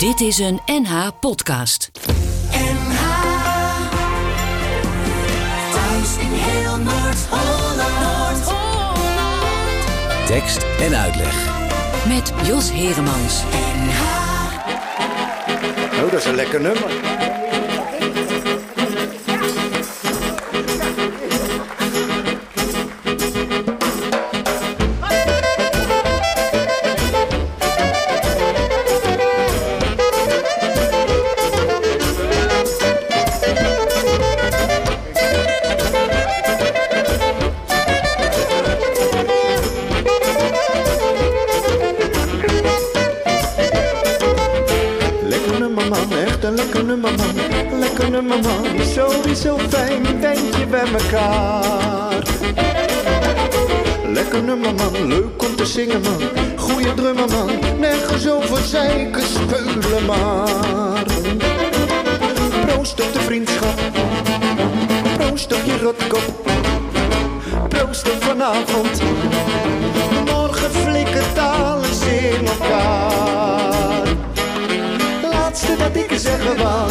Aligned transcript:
Dit 0.00 0.20
is 0.20 0.38
een 0.38 0.60
NH 0.66 1.08
podcast. 1.20 1.90
NH 2.50 3.02
Thuis 5.72 6.16
in 6.16 6.32
heel 6.32 6.76
Noord-Holland. 6.76 8.44
Tekst 10.26 10.66
en 10.80 10.94
uitleg. 10.96 11.48
Met 12.08 12.32
Jos 12.46 12.72
Heremans. 12.72 13.42
NH 13.76 14.00
Oh, 16.04 16.10
dat 16.10 16.20
is 16.20 16.24
een 16.24 16.34
lekker 16.34 16.60
nummer. 16.60 16.90
Sowieso 49.40 49.68
fijn, 49.68 50.02
denk 50.20 50.54
je 50.56 50.66
bij 50.66 50.92
elkaar. 50.92 52.22
Lekker 54.12 54.42
nummer 54.42 54.74
man, 54.74 55.06
leuk 55.06 55.42
om 55.42 55.56
te 55.56 55.66
zingen 55.66 56.00
man. 56.00 56.22
Goeie 56.56 56.94
drummer 56.94 57.28
man, 57.28 57.50
nergens 57.78 58.28
over 58.28 58.62
zeiken, 58.62 59.22
speulen 59.22 60.06
maar. 60.06 61.04
Proost 62.66 63.00
op 63.00 63.12
de 63.12 63.20
vriendschap, 63.20 63.80
proost 65.16 65.52
op 65.54 65.64
je 65.64 65.78
rotkop. 65.82 66.50
Proost 67.68 68.10
op 68.10 68.22
vanavond, 68.22 69.02
morgen 70.26 70.70
flikkert 70.70 71.38
alles 71.38 72.00
in 72.00 72.46
elkaar. 72.46 74.09
Laatste 75.50 75.76
dat 75.76 75.96
ik 75.96 76.18
zeggen 76.18 76.56
wou, 76.56 76.90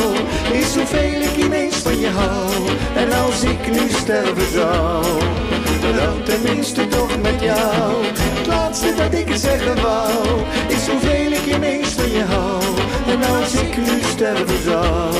is 0.52 0.76
hoeveel 0.76 1.22
ik 1.22 1.36
ineens 1.36 1.76
van 1.76 2.00
je 2.00 2.08
hou. 2.08 2.52
En 2.96 3.12
als 3.12 3.44
ik 3.44 3.72
nu 3.72 3.90
sterven 3.90 4.52
zou, 4.52 5.04
dan 5.96 6.24
tenminste 6.24 6.88
toch 6.88 7.22
met 7.22 7.42
jou. 7.42 8.06
Het 8.06 8.48
laatste 8.48 8.94
dat 8.96 9.14
ik 9.14 9.36
zeggen 9.36 9.82
wou, 9.82 10.12
is 10.68 10.88
hoeveel 10.88 11.32
ik 11.32 11.46
ineens 11.56 11.90
van 11.90 12.12
je 12.12 12.24
hou. 12.24 12.62
En 13.08 13.24
als 13.24 13.54
ik 13.54 13.78
nu 13.78 14.02
sterven 14.02 14.64
zou, 14.64 15.14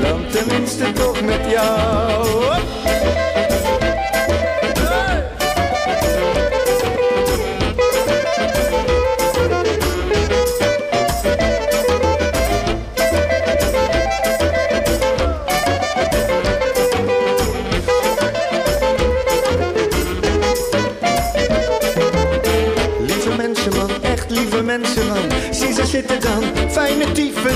dan 0.00 0.26
tenminste 0.30 0.92
toch 0.92 1.20
met 1.20 1.50
jou. 1.50 3.23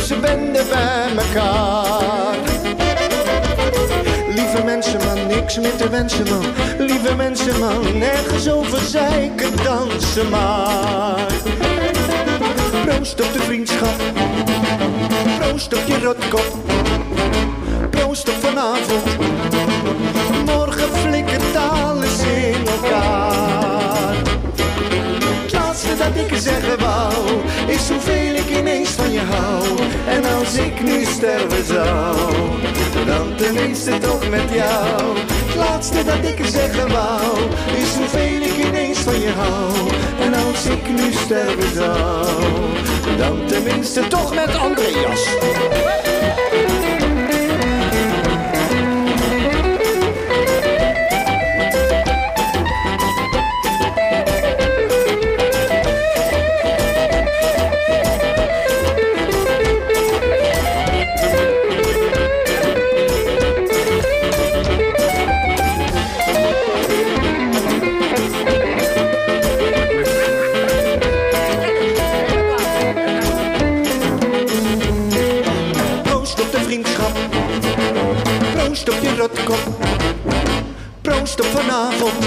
Ze 0.08 0.16
benden 0.16 0.68
bij 0.68 1.16
elkaar. 1.16 2.36
Lieve 4.28 4.62
mensen 4.64 5.04
man, 5.04 5.26
niks 5.26 5.58
meer 5.58 5.76
te 5.76 5.88
wensen 5.88 6.28
man. 6.28 6.44
Lieve 6.78 7.14
mensen 7.14 7.58
man, 7.58 7.98
nergens 7.98 8.50
over 8.50 8.80
zeiken, 8.80 9.50
dansen 9.64 10.28
maar. 10.28 11.26
Proost 12.84 13.20
op 13.20 13.32
de 13.32 13.40
vriendschap. 13.40 14.00
Proost 15.38 15.74
op 15.74 15.86
je 15.86 16.00
rotkop. 16.00 16.56
Proost 17.90 18.28
op 18.28 18.34
vanavond. 18.40 19.02
Morgen 20.44 20.88
flikkert 20.88 21.56
alles 21.56 22.22
in 22.22 22.66
elkaar 22.66 24.27
ik 26.18 26.36
zeggen 26.36 26.78
wou 26.78 27.12
Is 27.66 27.88
hoeveel 27.88 28.34
ik 28.34 28.50
ineens 28.58 28.88
van 28.90 29.12
je 29.12 29.20
hou. 29.20 29.64
En 30.08 30.24
als 30.38 30.54
ik 30.54 30.82
nu 30.82 31.04
sterven 31.04 31.64
zou 31.64 32.16
Dan 33.06 33.34
tenminste 33.36 33.98
toch 33.98 34.28
met 34.28 34.50
jou. 34.52 35.18
Het 35.18 35.54
laatste 35.56 36.04
dat 36.04 36.22
ik 36.22 36.46
zeggen 36.46 36.88
wou 36.88 37.38
Is 37.76 37.94
hoeveel 37.94 38.40
ik 38.40 38.66
ineens 38.66 38.98
van 38.98 39.20
je 39.20 39.30
hou. 39.30 39.72
En 40.20 40.34
als 40.34 40.64
ik 40.64 40.88
nu 40.88 41.12
sterven 41.12 41.74
zou 41.74 42.26
Dan 43.16 43.46
tenminste 43.46 44.08
toch 44.08 44.34
met 44.34 44.56
Andreas 44.56 45.26
vanavond. 81.60 82.24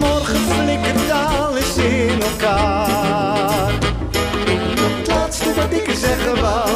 Morgen 0.00 0.36
flikkert 0.36 1.10
alles 1.10 1.76
in 1.76 2.22
elkaar. 2.30 3.72
Het 4.98 5.06
laatste 5.08 5.54
wat 5.54 5.72
ik 5.72 5.90
zeggen 5.98 6.40
wou, 6.40 6.70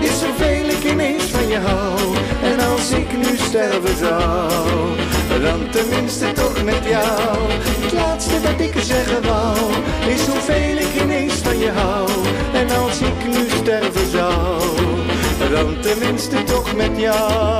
is 0.00 0.22
hoeveel 0.24 0.68
ik 0.68 0.84
ineens 0.92 1.24
van 1.24 1.48
je 1.48 1.58
hou. 1.58 1.98
En 2.42 2.60
als 2.60 2.90
ik 2.90 3.16
nu 3.16 3.36
sterven 3.48 3.96
zou, 3.96 4.60
dan 5.42 5.70
tenminste 5.70 6.32
toch 6.32 6.62
met 6.64 6.84
jou. 6.88 7.36
Het 7.84 7.92
laatste 7.92 8.40
wat 8.40 8.60
ik 8.60 8.74
zeggen 8.82 9.22
wou, 9.22 9.56
is 10.06 10.26
hoeveel 10.26 10.76
ik 10.76 11.02
ineens 11.02 11.34
van 11.34 11.58
je 11.58 11.70
hou. 11.70 12.08
En 12.52 12.70
als 12.70 13.00
ik 13.00 13.26
nu 13.26 13.48
sterven 13.60 14.10
zou, 14.10 14.60
dan 15.50 15.80
tenminste 15.80 16.44
toch 16.44 16.74
met 16.74 16.90
jou. 16.96 17.56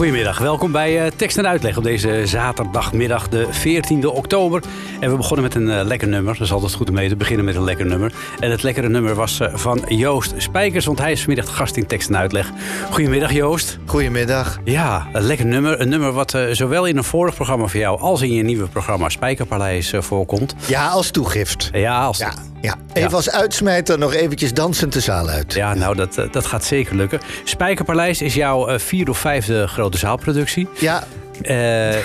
Goedemiddag, 0.00 0.38
welkom 0.38 0.72
bij 0.72 1.04
eh, 1.04 1.10
Tekst 1.16 1.38
en 1.38 1.48
Uitleg 1.48 1.76
op 1.76 1.82
deze 1.82 2.22
zaterdagmiddag, 2.24 3.28
de 3.28 3.46
14e 3.46 4.06
oktober. 4.06 4.62
En 5.00 5.10
we 5.10 5.16
begonnen 5.16 5.44
met 5.44 5.54
een 5.54 5.70
eh, 5.70 5.84
lekker 5.84 6.08
nummer. 6.08 6.32
Dat 6.32 6.42
is 6.46 6.52
altijd 6.52 6.74
goed 6.74 6.88
om 6.88 6.94
mee 6.94 7.08
te 7.08 7.16
beginnen 7.16 7.44
met 7.44 7.54
een 7.54 7.64
lekker 7.64 7.86
nummer. 7.86 8.12
En 8.38 8.50
het 8.50 8.62
lekkere 8.62 8.88
nummer 8.88 9.14
was 9.14 9.40
eh, 9.40 9.54
van 9.54 9.84
Joost 9.88 10.34
Spijkers, 10.36 10.84
want 10.84 10.98
hij 10.98 11.12
is 11.12 11.22
vanmiddag 11.22 11.56
gast 11.56 11.76
in 11.76 11.86
Tekst 11.86 12.08
en 12.08 12.16
Uitleg. 12.16 12.50
Goedemiddag 12.90 13.32
Joost. 13.32 13.78
Goedemiddag. 13.86 14.58
Ja, 14.64 15.06
een 15.12 15.22
lekker 15.22 15.46
nummer. 15.46 15.80
Een 15.80 15.88
nummer 15.88 16.12
wat 16.12 16.38
zowel 16.50 16.86
in 16.86 16.96
een 16.96 17.04
vorig 17.04 17.34
programma 17.34 17.66
van 17.66 17.80
jou 17.80 18.00
als 18.00 18.22
in 18.22 18.32
je 18.32 18.42
nieuwe 18.42 18.66
programma 18.66 19.08
Spijkerpaleis 19.08 19.92
voorkomt. 19.98 20.54
Ja, 20.66 20.88
als 20.88 21.10
toegift. 21.10 21.70
Ja, 21.72 22.04
als, 22.04 22.18
Ja, 22.18 22.32
ja. 22.60 22.74
Even 22.92 23.12
als 23.12 23.30
uitsmijter 23.30 23.98
nog 23.98 24.14
eventjes 24.14 24.52
dansend 24.54 24.92
de 24.92 25.00
zaal 25.00 25.28
uit. 25.28 25.54
Ja, 25.54 25.74
nou, 25.74 25.96
dat, 25.96 26.16
eh, 26.18 26.24
dat 26.32 26.46
gaat 26.46 26.64
zeker 26.64 26.96
lukken. 26.96 27.20
Spijkerpaleis 27.44 28.22
is 28.22 28.34
jouw 28.34 28.66
eh, 28.68 28.78
vierde 28.78 29.10
of 29.10 29.18
vijfde 29.18 29.66
grote 29.68 29.98
zaalproductie. 29.98 30.68
Ja, 30.78 31.04
Eh, 31.42 32.02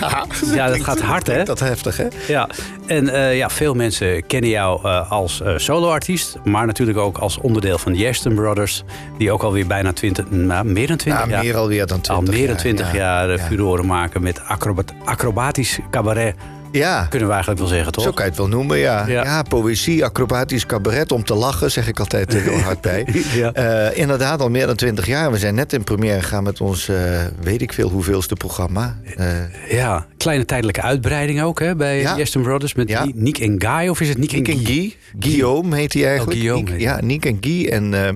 ja, 0.54 0.68
dat 0.68 0.82
gaat 0.82 1.00
hard, 1.00 1.26
hè? 1.26 1.42
Dat 1.44 1.60
heftig, 1.60 1.96
hè? 1.96 2.06
Ja, 2.28 2.48
en 2.86 3.34
ja, 3.36 3.50
veel 3.50 3.74
mensen 3.74 4.26
kennen 4.26 4.50
jou 4.50 4.80
eh, 4.84 5.10
als 5.10 5.42
soloartiest, 5.56 6.36
maar 6.44 6.66
natuurlijk 6.66 6.98
ook 6.98 7.18
als 7.18 7.38
onderdeel 7.38 7.78
van 7.78 7.92
de 7.92 8.08
Aston 8.08 8.34
Brothers, 8.34 8.82
die 9.18 9.32
ook 9.32 9.42
alweer 9.42 9.66
bijna 9.66 9.92
20, 9.92 10.24
nou, 10.30 10.64
meer 10.64 10.86
dan 10.86 10.96
20 10.96 11.24
Ja, 11.24 11.28
jaar, 11.30 11.44
meer 11.44 11.56
alweer 11.56 11.86
dan 11.86 12.00
20 12.00 12.14
al 12.14 12.22
meer 12.22 12.46
dan 12.46 12.46
jaar, 12.46 12.56
20 12.56 12.92
ja. 12.92 12.96
jaar 12.98 13.30
eh, 13.30 13.36
Ja. 13.36 13.44
furoren 13.44 13.86
maken 13.86 14.22
met 14.22 14.40
acrobat, 14.44 14.92
acrobatisch 15.04 15.78
cabaret 15.90 16.34
Ja, 16.76 17.06
Kunnen 17.10 17.28
we 17.28 17.34
eigenlijk 17.34 17.62
wel 17.64 17.72
zeggen, 17.72 17.92
toch? 17.92 18.04
zo 18.04 18.10
kan 18.10 18.24
je 18.24 18.30
het 18.30 18.38
wel 18.38 18.48
noemen, 18.48 18.78
ja. 18.78 19.06
Ja. 19.06 19.24
Ja, 19.24 19.42
poëzie, 19.42 20.04
acrobatisch 20.04 20.66
cabaret, 20.66 21.12
om 21.12 21.24
te 21.24 21.34
lachen, 21.34 21.70
zeg 21.70 21.88
ik 21.88 21.98
altijd 22.00 22.34
eh, 22.34 22.42
heel 22.42 22.58
hard 22.60 22.80
bij. 22.80 23.06
Ja. 23.34 23.52
Eh, 23.52 23.98
inderdaad, 23.98 24.40
al 24.40 24.50
meer 24.50 24.66
dan 24.66 24.76
twintig 24.76 25.06
jaar. 25.06 25.30
We 25.32 25.38
zijn 25.38 25.54
net 25.54 25.72
in 25.72 25.84
première 25.84 26.20
gegaan 26.22 26.42
met 26.42 26.60
ons, 26.60 26.88
eh, 26.88 26.96
weet 27.40 27.62
ik 27.62 27.72
veel, 27.72 27.88
hoeveelste 27.90 28.34
programma. 28.34 28.98
Eh 29.16 29.26
Ja, 29.70 30.06
kleine 30.16 30.44
tijdelijke 30.44 30.82
uitbreiding 30.82 31.42
ook 31.42 31.60
hè, 31.60 31.76
bij 31.76 32.00
Ja. 32.00 32.16
Jestem 32.16 32.42
Brothers 32.42 32.74
met 32.74 32.88
Ja. 32.88 33.06
Nick 33.14 33.38
en 33.38 33.54
Guy. 33.58 33.88
Of 33.88 34.00
is 34.00 34.08
het 34.08 34.18
Nick, 34.18 34.32
Niek 34.32 34.48
en 34.48 34.66
Guy. 34.66 34.96
Guillaume 35.18 35.76
heet 35.76 35.92
hij 35.92 36.06
eigenlijk. 36.06 36.32
Oh, 36.32 36.38
Guillaume 36.38 36.62
Niek- 36.64 36.72
heet 36.72 36.80
ja, 36.82 37.00
Niek 37.00 37.24
en 37.26 37.38
Guy. 37.40 37.66
En, 37.68 37.94
eh, 37.94 38.06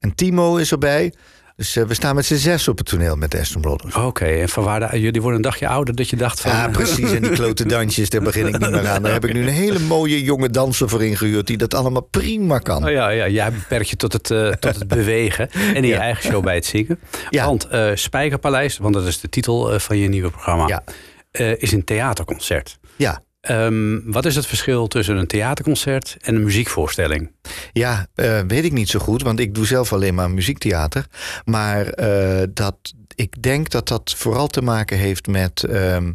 en 0.00 0.14
Timo 0.14 0.56
is 0.56 0.72
erbij. 0.72 1.12
Dus 1.56 1.76
eh, 1.76 1.84
we 1.84 1.94
staan 1.94 2.14
met 2.14 2.24
z'n 2.26 2.34
zes 2.34 2.68
op 2.68 2.78
het 2.78 2.86
toneel 2.86 3.16
met 3.16 3.30
de 3.30 3.38
Aston 3.40 3.60
Brothers. 3.60 3.94
Oké, 3.94 4.24
en 4.24 4.48
van 4.48 4.64
waar 4.64 4.90
de- 4.90 5.00
jullie 5.00 5.20
worden 5.20 5.36
een 5.36 5.42
dagje 5.50 5.68
ouder 5.68 5.94
dat 5.94 6.08
je 6.10 6.16
dacht 6.16 6.40
van... 6.40 6.50
Ja, 6.50 6.68
precies. 6.68 7.12
En 7.12 7.22
die 7.22 7.30
klote 7.40 7.66
dansjes, 7.66 8.10
daar 8.10 8.22
begin 8.22 8.46
ik 8.46 8.58
niet 8.58 8.70
meer 8.70 8.88
aan. 8.88 9.02
Daar 9.02 9.12
heb 9.12 9.24
ik 9.24 9.32
nu 9.32 9.40
een 9.42 9.48
hele 9.48 9.78
mooie 9.78 10.22
jonge 10.22 10.50
danser 10.50 10.88
voor 10.88 11.04
ingehuurd... 11.04 11.46
die 11.46 11.56
dat 11.56 11.74
allemaal 11.74 12.02
prima 12.02 12.58
kan. 12.58 12.84
Oh 12.84 12.90
ja, 12.90 13.08
ja, 13.08 13.28
jij 13.28 13.52
beperkt 13.52 13.88
je 13.88 13.96
tot 13.96 14.12
het, 14.12 14.30
eh, 14.30 14.48
tot 14.48 14.74
het 14.78 14.88
bewegen 14.98 15.50
en 15.50 15.74
in 15.74 15.82
je 15.82 15.88
Ja. 15.88 15.98
eigen 16.00 16.30
show 16.30 16.44
bij 16.44 16.54
het 16.54 16.66
zingen. 16.66 16.98
Ja. 17.30 17.44
Want 17.46 17.66
eh, 17.68 17.90
Spijkerpaleis, 17.94 18.78
want 18.78 18.94
dat 18.94 19.06
is 19.06 19.20
de 19.20 19.28
titel 19.28 19.72
eh, 19.72 19.78
van 19.78 19.98
je 19.98 20.08
nieuwe 20.08 20.30
programma, 20.30 20.66
Ja. 20.68 20.84
eh, 21.30 21.62
is 21.62 21.72
een 21.72 21.84
theaterconcert. 21.84 22.78
Ja, 22.96 23.22
Ehm, 23.46 24.00
wat 24.04 24.24
is 24.24 24.36
het 24.36 24.46
verschil 24.46 24.86
tussen 24.86 25.16
een 25.16 25.26
theaterconcert 25.26 26.16
en 26.20 26.34
een 26.34 26.42
muziekvoorstelling? 26.42 27.30
ja 27.72 28.06
eh, 28.14 28.40
weet 28.46 28.64
ik 28.64 28.72
niet 28.72 28.88
zo 28.88 28.98
goed, 28.98 29.22
want 29.22 29.40
ik 29.40 29.54
doe 29.54 29.66
zelf 29.66 29.92
alleen 29.92 30.14
maar 30.14 30.30
muziektheater. 30.30 31.06
Maar 31.44 31.86
eh, 31.86 32.42
dat, 32.50 32.76
ik 33.14 33.42
denk 33.42 33.70
dat 33.70 33.88
dat 33.88 34.14
vooral 34.16 34.46
te 34.46 34.62
maken 34.62 34.98
heeft 34.98 35.26
met 35.26 35.64
ehm, 35.64 36.12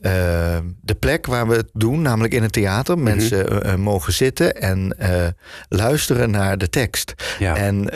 eh, 0.00 0.58
de 0.80 0.94
plek 0.94 1.26
waar 1.26 1.48
we 1.48 1.54
het 1.54 1.70
doen, 1.72 2.02
namelijk 2.02 2.34
in 2.34 2.42
het 2.42 2.52
theater. 2.52 2.98
Mensen 2.98 3.62
eh, 3.62 3.72
eh, 3.72 3.78
mogen 3.78 4.12
zitten 4.12 4.60
en 4.60 4.96
luisteren 5.68 6.30
naar 6.30 6.58
de 6.58 6.68
tekst. 6.68 7.14
Ja. 7.38 7.56
En 7.56 7.88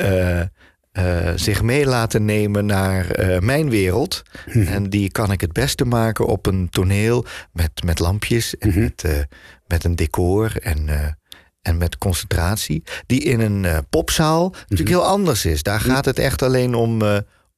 eh, 0.90 1.32
zich 1.34 1.62
mee 1.62 1.86
laten 1.86 2.24
nemen 2.24 2.66
naar 2.66 3.10
eh, 3.10 3.40
mijn 3.40 3.70
wereld. 3.70 4.22
En 4.66 4.90
die 4.90 5.10
kan 5.10 5.32
ik 5.32 5.40
het 5.40 5.52
beste 5.52 5.84
maken 5.84 6.26
op 6.26 6.46
een 6.46 6.68
toneel 6.68 7.24
met, 7.52 7.70
met 7.84 7.98
lampjes 7.98 8.58
en 8.58 8.80
met, 8.80 9.04
eh, 9.04 9.18
met 9.66 9.84
een 9.84 9.96
decor 9.96 10.56
en, 10.56 10.88
en 11.62 11.78
met 11.78 11.98
concentratie. 11.98 12.82
Die 13.06 13.20
in 13.20 13.40
een 13.40 13.86
popzaal 13.90 14.50
natuurlijk 14.50 14.88
heel 14.88 15.06
anders 15.06 15.44
is. 15.44 15.62
Daar 15.62 15.80
gaat 15.80 16.04
het 16.04 16.18
echt 16.18 16.42
alleen 16.42 16.74
om, 16.74 17.02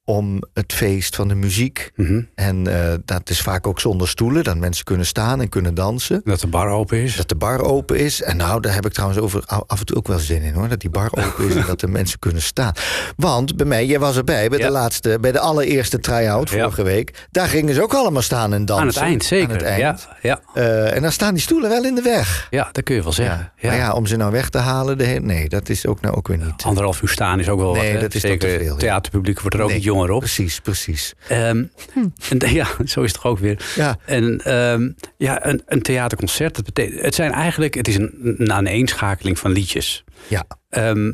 om 0.05 0.41
het 0.53 0.73
feest 0.73 1.15
van 1.15 1.27
de 1.27 1.35
muziek. 1.35 1.91
Mhm. 1.95 2.21
En 2.35 2.67
eh, 2.67 2.93
dat 3.05 3.29
is 3.29 3.41
vaak 3.41 3.67
ook 3.67 3.79
zonder 3.79 4.07
stoelen, 4.07 4.43
dat 4.43 4.57
mensen 4.57 4.85
kunnen 4.85 5.05
staan 5.05 5.41
en 5.41 5.49
kunnen 5.49 5.73
dansen. 5.73 6.21
Dat 6.23 6.39
de 6.39 6.47
bar 6.47 6.67
open 6.69 6.97
is? 6.97 7.15
Dat 7.15 7.29
de 7.29 7.35
bar 7.35 7.61
open 7.61 7.97
is. 7.99 8.21
En 8.21 8.37
nou, 8.37 8.61
daar 8.61 8.73
heb 8.73 8.85
ik 8.85 8.93
trouwens 8.93 9.19
over 9.21 9.43
af 9.67 9.79
en 9.79 9.85
toe 9.85 9.97
ook 9.97 10.07
wel 10.07 10.19
zin 10.19 10.41
in 10.41 10.53
hoor. 10.53 10.67
Dat 10.67 10.79
die 10.79 10.89
bar 10.89 11.09
open 11.11 11.47
is 11.49 11.55
en 11.55 11.63
dat 11.67 11.79
de 11.79 11.87
mensen 11.87 12.19
kunnen 12.19 12.41
staan. 12.41 12.73
Want 13.15 13.55
bij 13.57 13.65
mij, 13.65 13.85
jij 13.85 13.99
was 13.99 14.17
erbij 14.17 14.49
bij 14.49 14.59
Ja. 14.59 14.65
de 14.65 14.71
laatste, 14.71 15.17
bij 15.21 15.31
de 15.31 15.39
allereerste 15.39 15.99
try-out 15.99 16.49
Ja. 16.49 16.61
vorige 16.61 16.83
week. 16.83 17.27
Daar 17.31 17.47
gingen 17.47 17.73
ze 17.73 17.81
ook 17.83 17.93
allemaal 17.93 18.21
staan 18.21 18.53
en 18.53 18.65
dansen. 18.65 18.81
Aan 18.81 18.87
het 18.87 18.97
eind, 18.97 19.23
zeker. 19.23 19.47
Aan 19.49 19.53
het 19.55 19.63
eind. 19.63 19.79
Ja, 19.81 19.97
ja, 20.21 20.41
Eh, 20.53 20.95
en 20.95 21.01
dan 21.01 21.11
staan 21.11 21.33
die 21.33 21.43
stoelen 21.43 21.69
wel 21.69 21.83
in 21.85 21.95
de 21.95 22.01
weg. 22.01 22.47
ja, 22.49 22.69
dat 22.71 22.83
kun 22.83 22.95
je 22.95 23.03
wel 23.03 23.11
zeggen. 23.11 23.51
Ja. 23.57 23.67
Maar 23.69 23.77
ja, 23.77 23.93
om 23.93 24.05
ze 24.05 24.15
nou 24.15 24.31
weg 24.31 24.49
te 24.49 24.57
halen, 24.57 24.97
de 24.97 25.05
nee, 25.21 25.49
dat 25.49 25.69
is 25.69 25.85
ook 25.87 26.01
nou 26.01 26.15
ook 26.15 26.27
weer 26.27 26.37
niet. 26.37 26.63
Anderhalf 26.63 27.01
uur 27.01 27.09
staan 27.09 27.39
is 27.39 27.49
ook 27.49 27.59
wel 27.59 27.73
Nee, 27.73 27.83
wat. 27.83 27.93
hè? 27.93 27.99
dat 27.99 28.13
is 28.13 28.21
toch 28.21 28.37
te 28.37 28.57
veel, 28.59 28.75
theaterpubliek 28.75 29.39
wordt 29.39 29.55
er 29.55 29.61
ook 29.61 29.67
Nee, 29.67 29.77
niet 29.77 29.85
jonger 29.93 30.11
op. 30.11 30.19
Precies, 30.19 30.59
precies. 30.59 31.13
Ehm, 31.27 31.63
en, 32.29 32.39
ja, 32.53 32.67
zo 32.85 33.01
is 33.01 33.11
het 33.11 33.21
toch 33.21 33.25
ook 33.31 33.39
weer. 33.39 33.65
Ja. 33.75 33.97
En 34.05 34.41
ehm, 34.43 34.89
ja, 35.17 35.45
een, 35.45 35.61
een 35.65 35.81
theaterconcert, 35.81 36.55
dat 36.55 36.65
betekent, 36.65 37.01
het 37.01 37.15
zijn 37.15 37.31
eigenlijk, 37.31 37.73
het 37.73 37.87
is 37.87 37.95
een, 37.95 38.35
een 38.37 38.51
aaneenschakeling 38.51 39.39
van 39.39 39.51
liedjes. 39.51 40.03
Ja. 40.27 40.45
Ehm, 40.69 41.11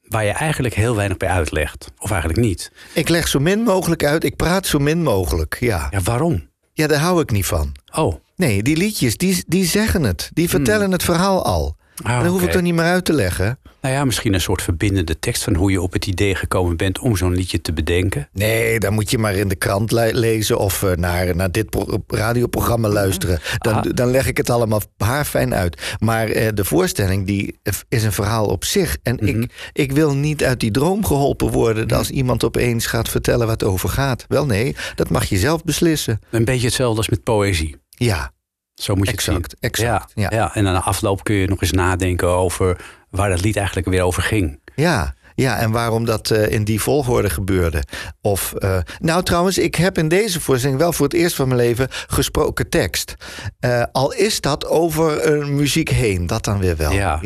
waar 0.00 0.24
je 0.24 0.30
eigenlijk 0.30 0.74
heel 0.74 0.96
weinig 0.96 1.16
bij 1.16 1.28
uitlegt. 1.28 1.92
Of 1.98 2.10
eigenlijk 2.10 2.40
niet. 2.40 2.72
Ik 2.94 3.08
leg 3.08 3.28
zo 3.28 3.38
min 3.40 3.62
mogelijk 3.62 4.04
uit. 4.04 4.24
Ik 4.24 4.36
praat 4.36 4.66
zo 4.66 4.78
min 4.78 5.02
mogelijk. 5.02 5.56
Ja, 5.60 5.88
Ja, 5.90 6.00
waarom? 6.00 6.48
ja 6.72 6.86
daar 6.86 7.00
hou 7.00 7.20
ik 7.20 7.30
niet 7.30 7.46
van. 7.46 7.72
Oh, 7.94 8.14
Nee, 8.36 8.62
die 8.62 8.76
liedjes, 8.76 9.16
die, 9.16 9.44
die 9.46 9.64
zeggen 9.64 10.02
het. 10.02 10.30
Die 10.32 10.48
vertellen 10.48 10.92
het 10.92 11.02
verhaal 11.02 11.44
al. 11.44 11.76
ah, 12.02 12.12
en 12.16 12.22
dan 12.22 12.32
hoef 12.32 12.42
ik 12.42 12.54
er 12.54 12.62
niet 12.62 12.74
meer 12.74 12.84
uit 12.84 13.04
te 13.04 13.12
leggen. 13.12 13.58
Nou 13.84 13.96
ja, 13.96 14.04
misschien 14.04 14.34
een 14.34 14.40
soort 14.40 14.62
verbindende 14.62 15.18
tekst 15.18 15.42
van 15.42 15.54
hoe 15.54 15.70
je 15.70 15.82
op 15.82 15.92
het 15.92 16.06
idee 16.06 16.34
gekomen 16.34 16.76
bent 16.76 16.98
om 16.98 17.16
zo'n 17.16 17.34
liedje 17.34 17.60
te 17.60 17.72
bedenken. 17.72 18.28
Nee, 18.32 18.78
dan 18.78 18.92
moet 18.94 19.10
je 19.10 19.18
maar 19.18 19.34
in 19.34 19.48
de 19.48 19.54
krant 19.54 19.90
le- 19.90 20.10
lezen 20.12 20.58
of 20.58 20.82
eh, 20.82 20.92
naar, 20.92 21.36
naar 21.36 21.50
dit 21.52 21.70
pro- 21.70 22.02
radioprogramma 22.06 22.88
luisteren. 22.88 23.40
Dan, 23.58 23.74
Ah. 23.74 23.82
dan 23.94 24.10
leg 24.10 24.26
ik 24.26 24.36
het 24.36 24.50
allemaal 24.50 24.80
haarfijn 24.96 25.54
uit. 25.54 25.96
Maar 25.98 26.28
eh, 26.28 26.48
de 26.54 26.64
voorstelling 26.64 27.26
die 27.26 27.58
is 27.88 28.04
een 28.04 28.12
verhaal 28.12 28.46
op 28.46 28.64
zich. 28.64 28.96
En 29.02 29.14
Mhm. 29.20 29.26
ik, 29.42 29.70
ik 29.72 29.92
wil 29.92 30.14
niet 30.14 30.44
uit 30.44 30.60
die 30.60 30.70
droom 30.70 31.04
geholpen 31.06 31.50
worden 31.50 31.96
als 31.96 32.10
iemand 32.10 32.44
opeens 32.44 32.86
gaat 32.86 33.08
vertellen 33.08 33.46
wat 33.46 33.60
het 33.60 33.70
over 33.70 33.88
gaat. 33.88 34.24
Wel 34.28 34.46
nee, 34.46 34.76
dat 34.94 35.10
mag 35.10 35.24
je 35.24 35.36
zelf 35.36 35.64
beslissen. 35.64 36.20
Een 36.30 36.44
beetje 36.44 36.66
hetzelfde 36.66 36.96
als 36.98 37.08
met 37.08 37.22
poëzie. 37.22 37.76
Ja, 37.88 38.32
Zo 38.74 38.94
moet 38.94 39.06
je 39.06 39.12
exact. 39.12 39.36
het 39.50 39.56
zien. 39.60 39.70
exact 39.70 40.12
ja, 40.14 40.22
ja. 40.30 40.36
ja. 40.36 40.54
en 40.54 40.66
aan 40.66 40.74
de 40.74 40.80
afloop 40.80 41.24
kun 41.24 41.34
je 41.34 41.46
nog 41.48 41.60
eens 41.62 41.72
nadenken 41.72 42.28
over 42.28 42.76
waar 43.14 43.28
dat 43.30 43.40
lied 43.40 43.56
eigenlijk 43.56 43.88
weer 43.88 44.02
over 44.02 44.22
ging. 44.22 44.60
Ja, 44.74 45.14
ja, 45.34 45.58
en 45.58 45.70
waarom 45.70 46.04
dat 46.04 46.30
eh, 46.30 46.50
in 46.52 46.64
die 46.64 46.80
volgorde 46.80 47.30
gebeurde. 47.30 47.82
Of, 48.20 48.52
eh, 48.52 48.78
nou 48.98 49.22
trouwens, 49.22 49.58
ik 49.58 49.74
heb 49.74 49.98
in 49.98 50.08
deze 50.08 50.40
voorstelling 50.40 50.78
wel 50.78 50.92
voor 50.92 51.04
het 51.06 51.14
eerst 51.14 51.36
van 51.36 51.48
mijn 51.48 51.60
leven 51.60 51.88
gesproken 51.90 52.68
tekst. 52.68 53.14
Eh, 53.60 53.82
al 53.92 54.12
is 54.12 54.40
dat 54.40 54.66
over 54.66 55.26
een 55.32 55.54
muziek 55.54 55.88
heen, 55.88 56.26
dat 56.26 56.44
dan 56.44 56.58
weer 56.58 56.76
wel. 56.76 56.92
Ja. 56.92 57.18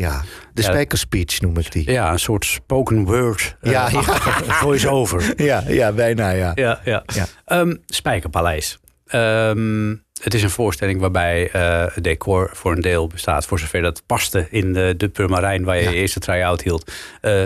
De 0.53 0.61
Ja. 0.61 0.67
spijkerspeech 0.67 1.41
noem 1.41 1.57
ik 1.57 1.71
die. 1.71 1.91
Ja, 1.91 2.11
een 2.11 2.19
soort 2.19 2.45
spoken 2.45 3.05
word. 3.05 3.57
Ja, 3.61 3.89
ja. 3.89 4.01
voice-over. 4.47 5.33
Ja, 5.49 5.63
ja, 5.67 5.91
bijna 5.91 6.29
ja. 6.29 6.51
Ja, 6.55 6.79
ja. 6.83 7.03
Ja. 7.05 7.25
Ehm, 7.45 7.75
Spijkerpaleis. 7.85 8.77
Ehm, 9.05 9.95
het 10.19 10.33
is 10.33 10.43
een 10.43 10.49
voorstelling 10.49 10.99
waarbij 10.99 11.51
eh, 11.51 11.85
het 11.95 12.03
decor 12.03 12.49
voor 12.53 12.71
een 12.71 12.81
deel 12.81 13.07
bestaat, 13.07 13.45
voor 13.45 13.59
zover 13.59 13.81
dat 13.81 14.03
paste 14.05 14.47
in 14.49 14.73
de, 14.73 14.93
de 14.97 15.09
Purmerijn 15.09 15.63
waar 15.63 15.77
je 15.77 15.83
Ja. 15.83 15.89
je 15.89 15.95
eerste 15.95 16.19
try-out 16.19 16.61
hield. 16.61 16.91
Eh, 17.21 17.43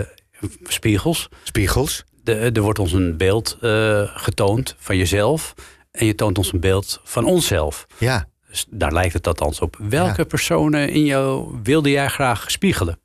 spiegels. 0.64 1.28
Spiegels. 1.42 2.04
De, 2.22 2.34
er 2.34 2.60
wordt 2.60 2.78
ons 2.78 2.92
een 2.92 3.16
beeld 3.16 3.58
eh, 3.60 4.02
getoond 4.04 4.74
van 4.78 4.96
jezelf. 4.96 5.54
En 5.90 6.06
je 6.06 6.14
toont 6.14 6.38
ons 6.38 6.52
een 6.52 6.60
beeld 6.60 7.00
van 7.04 7.24
onszelf. 7.24 7.86
Ja. 7.98 8.28
Dus 8.48 8.66
daar 8.70 8.92
lijkt 8.92 9.12
het 9.12 9.26
althans 9.26 9.60
op. 9.60 9.76
Welke 9.88 10.20
Ja. 10.20 10.24
personen 10.24 10.88
in 10.88 11.04
jou 11.04 11.58
wilde 11.62 11.90
jij 11.90 12.08
graag 12.08 12.50
spiegelen? 12.50 12.98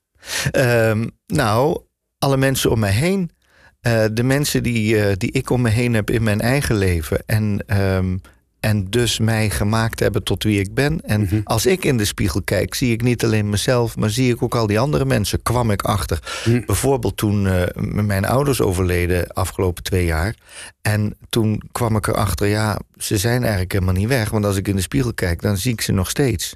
Ehm, 0.52 1.08
nou, 1.28 1.82
alle 2.18 2.38
mensen 2.38 2.72
om 2.72 2.80
mij 2.80 2.92
heen. 2.92 3.32
Eh, 3.82 4.06
de 4.12 4.24
mensen 4.24 4.64
die, 4.64 5.02
eh, 5.04 5.16
die 5.18 5.32
ik 5.32 5.50
om 5.50 5.62
me 5.62 5.70
heen 5.70 5.94
heb 5.94 6.10
in 6.10 6.24
mijn 6.24 6.42
eigen 6.42 6.76
leven. 6.76 7.24
En, 7.26 7.64
ehm, 7.68 8.18
en 8.60 8.86
dus 8.90 9.20
mij 9.20 9.50
gemaakt 9.50 10.00
hebben 10.00 10.24
tot 10.24 10.44
wie 10.44 10.60
ik 10.60 10.74
ben. 10.74 11.02
En 11.06 11.22
Mhm. 11.22 11.40
als 11.44 11.66
ik 11.66 11.86
in 11.86 11.98
de 11.98 12.06
spiegel 12.06 12.42
kijk, 12.42 12.74
zie 12.74 12.92
ik 12.92 13.02
niet 13.02 13.24
alleen 13.24 13.50
mezelf, 13.50 13.98
maar 13.98 14.10
zie 14.10 14.34
ik 14.34 14.44
ook 14.44 14.56
al 14.56 14.68
die 14.68 14.80
andere 14.80 15.06
mensen. 15.06 15.42
Kwam 15.42 15.72
ik 15.72 15.82
achter. 15.82 16.20
Mhm. 16.46 16.62
Bijvoorbeeld 16.66 17.18
toen 17.18 17.48
eh, 17.48 17.62
mijn 17.84 18.26
ouders 18.26 18.62
overleden 18.62 19.28
afgelopen 19.28 19.84
twee 19.84 20.06
jaar. 20.06 20.36
En 20.82 21.16
toen 21.30 21.62
kwam 21.72 21.96
ik 21.96 22.08
erachter, 22.08 22.48
ja, 22.48 22.80
ze 23.00 23.18
zijn 23.18 23.42
eigenlijk 23.42 23.72
helemaal 23.72 23.94
niet 23.94 24.08
weg. 24.08 24.30
Want 24.30 24.46
als 24.46 24.56
ik 24.56 24.68
in 24.68 24.76
de 24.76 24.82
spiegel 24.82 25.14
kijk, 25.14 25.42
dan 25.42 25.58
zie 25.58 25.72
ik 25.72 25.82
ze 25.82 25.92
nog 25.92 26.10
steeds. 26.10 26.56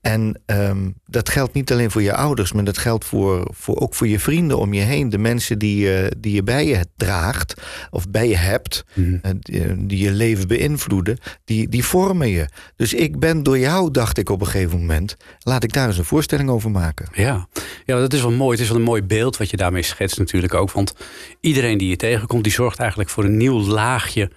En 0.00 0.40
ehm, 0.46 0.90
dat 1.06 1.28
geldt 1.28 1.54
niet 1.54 1.72
alleen 1.72 1.90
voor 1.90 2.02
je 2.02 2.14
ouders, 2.14 2.52
maar 2.52 2.64
dat 2.64 2.78
geldt 2.78 3.04
voor, 3.04 3.50
voor, 3.54 3.76
ook 3.76 3.94
voor 3.94 4.08
je 4.08 4.20
vrienden 4.20 4.58
om 4.58 4.74
je 4.74 4.80
heen. 4.80 5.08
De 5.08 5.18
mensen 5.18 5.58
die, 5.58 5.80
je 5.80 6.12
die 6.18 6.34
je 6.34 6.42
bij 6.42 6.66
je 6.66 6.86
draagt 6.96 7.54
of 7.90 8.08
bij 8.10 8.28
je 8.28 8.36
hebt, 8.36 8.84
eh, 8.94 9.30
die, 9.38 9.86
die 9.86 9.98
je 9.98 10.10
leven 10.10 10.48
beïnvloeden, 10.48 11.18
die, 11.44 11.68
die 11.68 11.84
vormen 11.84 12.28
je. 12.28 12.48
Dus 12.76 12.94
ik 12.94 13.18
ben 13.18 13.42
door 13.42 13.58
jou, 13.58 13.90
dacht 13.90 14.18
ik 14.18 14.30
op 14.30 14.40
een 14.40 14.46
gegeven 14.46 14.78
moment, 14.78 15.16
laat 15.38 15.64
ik 15.64 15.72
daar 15.72 15.86
eens 15.86 15.98
een 15.98 16.04
voorstelling 16.04 16.50
over 16.50 16.70
maken. 16.70 17.08
Ja. 17.12 17.48
ja, 17.84 17.98
dat 17.98 18.12
is 18.12 18.20
wel 18.20 18.30
mooi. 18.30 18.52
Het 18.52 18.60
is 18.60 18.68
wel 18.68 18.78
een 18.78 18.84
mooi 18.84 19.02
beeld 19.02 19.36
wat 19.36 19.50
je 19.50 19.56
daarmee 19.56 19.82
schetst 19.82 20.18
natuurlijk 20.18 20.54
ook. 20.54 20.72
Want 20.72 20.94
iedereen 21.40 21.78
die 21.78 21.88
je 21.88 21.96
tegenkomt, 21.96 22.44
die 22.44 22.52
zorgt 22.52 22.78
eigenlijk 22.78 23.10
voor 23.10 23.24
een 23.24 23.36
nieuw 23.36 23.60
laagje 23.60 24.30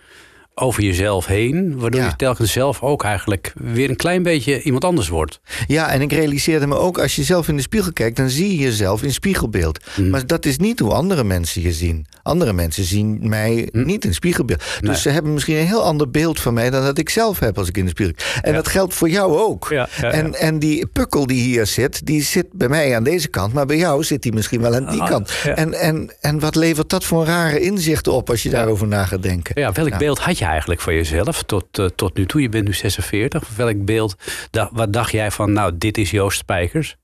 over 0.55 0.83
jezelf 0.83 1.25
heen. 1.25 1.79
Waardoor 1.79 2.01
Ja. 2.01 2.07
je 2.07 2.15
telkens 2.15 2.51
zelf 2.51 2.81
ook 2.81 3.03
eigenlijk 3.03 3.53
weer 3.55 3.89
een 3.89 3.95
klein 3.95 4.23
beetje 4.23 4.61
iemand 4.61 4.83
anders 4.85 5.07
wordt. 5.09 5.39
Ja, 5.67 5.89
en 5.91 6.01
ik 6.01 6.11
realiseerde 6.11 6.67
me 6.67 6.75
ook, 6.75 6.99
als 6.99 7.15
je 7.15 7.23
zelf 7.23 7.47
in 7.47 7.55
de 7.55 7.61
spiegel 7.61 7.93
kijkt, 7.93 8.17
dan 8.17 8.29
zie 8.29 8.51
je 8.51 8.57
jezelf 8.63 9.03
in 9.03 9.13
spiegelbeeld. 9.13 9.79
Maar 10.09 10.27
dat 10.27 10.45
is 10.45 10.57
niet 10.57 10.79
hoe 10.79 10.93
andere 10.93 11.23
mensen 11.23 11.61
je 11.61 11.71
zien. 11.73 12.05
Andere 12.23 12.53
mensen 12.53 12.83
zien 12.83 13.19
mij 13.29 13.69
niet 13.71 14.05
in 14.05 14.13
spiegelbeeld. 14.13 14.63
Nee. 14.81 14.91
Dus 14.91 15.01
ze 15.01 15.09
hebben 15.09 15.33
misschien 15.33 15.55
een 15.57 15.67
heel 15.67 15.83
ander 15.83 16.09
beeld 16.11 16.39
van 16.39 16.53
mij 16.53 16.69
dan 16.69 16.83
dat 16.83 16.97
ik 16.97 17.09
zelf 17.09 17.39
heb 17.39 17.57
als 17.57 17.67
ik 17.67 17.77
in 17.77 17.83
de 17.85 17.89
spiegel 17.91 18.13
kijk. 18.15 18.39
En 18.43 18.49
Ja. 18.51 18.55
dat 18.57 18.67
geldt 18.67 18.93
voor 18.93 19.09
jou 19.09 19.37
ook. 19.37 19.67
Ja. 19.69 19.87
En, 20.01 20.33
en 20.35 20.59
die 20.59 20.85
pukkel 20.85 21.27
die 21.27 21.41
hier 21.41 21.65
zit, 21.65 22.05
die 22.05 22.21
zit 22.23 22.45
bij 22.51 22.67
mij 22.69 22.95
aan 22.95 23.03
deze 23.03 23.27
kant, 23.27 23.53
maar 23.53 23.65
bij 23.65 23.77
jou 23.77 24.03
zit 24.03 24.21
die 24.21 24.33
misschien 24.33 24.61
wel 24.61 24.75
aan 24.75 24.89
die 24.89 25.01
Ah, 25.01 25.09
kant. 25.09 25.31
En, 25.55 25.73
en, 25.73 26.13
en 26.21 26.39
wat 26.39 26.55
levert 26.55 26.89
dat 26.89 27.03
voor 27.03 27.25
rare 27.25 27.59
inzichten 27.59 28.11
op 28.13 28.29
als 28.29 28.43
je 28.43 28.49
daarover 28.49 28.87
na 28.87 29.05
gaat 29.05 29.23
denken? 29.23 29.61
Ja, 29.61 29.71
welk 29.71 29.97
beeld 29.97 30.19
had 30.19 30.37
je 30.37 30.40
eigenlijk 30.45 30.81
van 30.81 30.93
jezelf 30.93 31.43
tot, 31.43 31.79
eh, 31.79 31.85
tot 31.85 32.17
nu 32.17 32.25
toe? 32.25 32.41
Je 32.41 32.49
bent 32.49 32.65
nu 32.67 32.73
46. 32.73 33.55
Welk 33.55 33.85
beeld, 33.85 34.15
da- 34.49 34.69
wat 34.73 34.93
dacht 34.93 35.11
jij 35.11 35.31
van, 35.31 35.53
nou, 35.53 35.77
dit 35.77 35.97
is 35.97 36.11
Joost 36.11 36.37
Spijkers? 36.37 36.95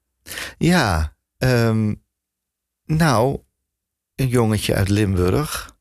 Ja, 0.57 1.15
ehm, 1.37 1.93
nou, 2.85 3.39
een 4.15 4.27
jongetje 4.27 4.73
uit 4.75 4.89
Limburg 4.89 5.75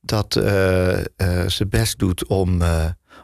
dat 0.00 0.36
eh, 0.36 0.98
zijn 1.46 1.68
best 1.68 1.98
doet 1.98 2.26
om, 2.26 2.62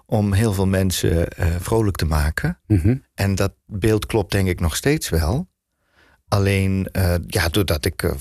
om 0.07 0.33
heel 0.33 0.53
veel 0.53 0.67
mensen 0.67 1.27
vrolijk 1.61 1.97
te 1.97 2.05
maken. 2.07 2.61
Mhm. 2.67 2.97
En 3.15 3.35
dat 3.35 3.55
beeld 3.67 4.07
klopt 4.07 4.33
denk 4.33 4.49
ik 4.49 4.61
nog 4.61 4.77
steeds 4.77 5.09
wel. 5.09 5.49
Alleen, 6.29 6.89
ja, 7.27 7.49
doordat 7.49 7.85
ik 7.85 8.15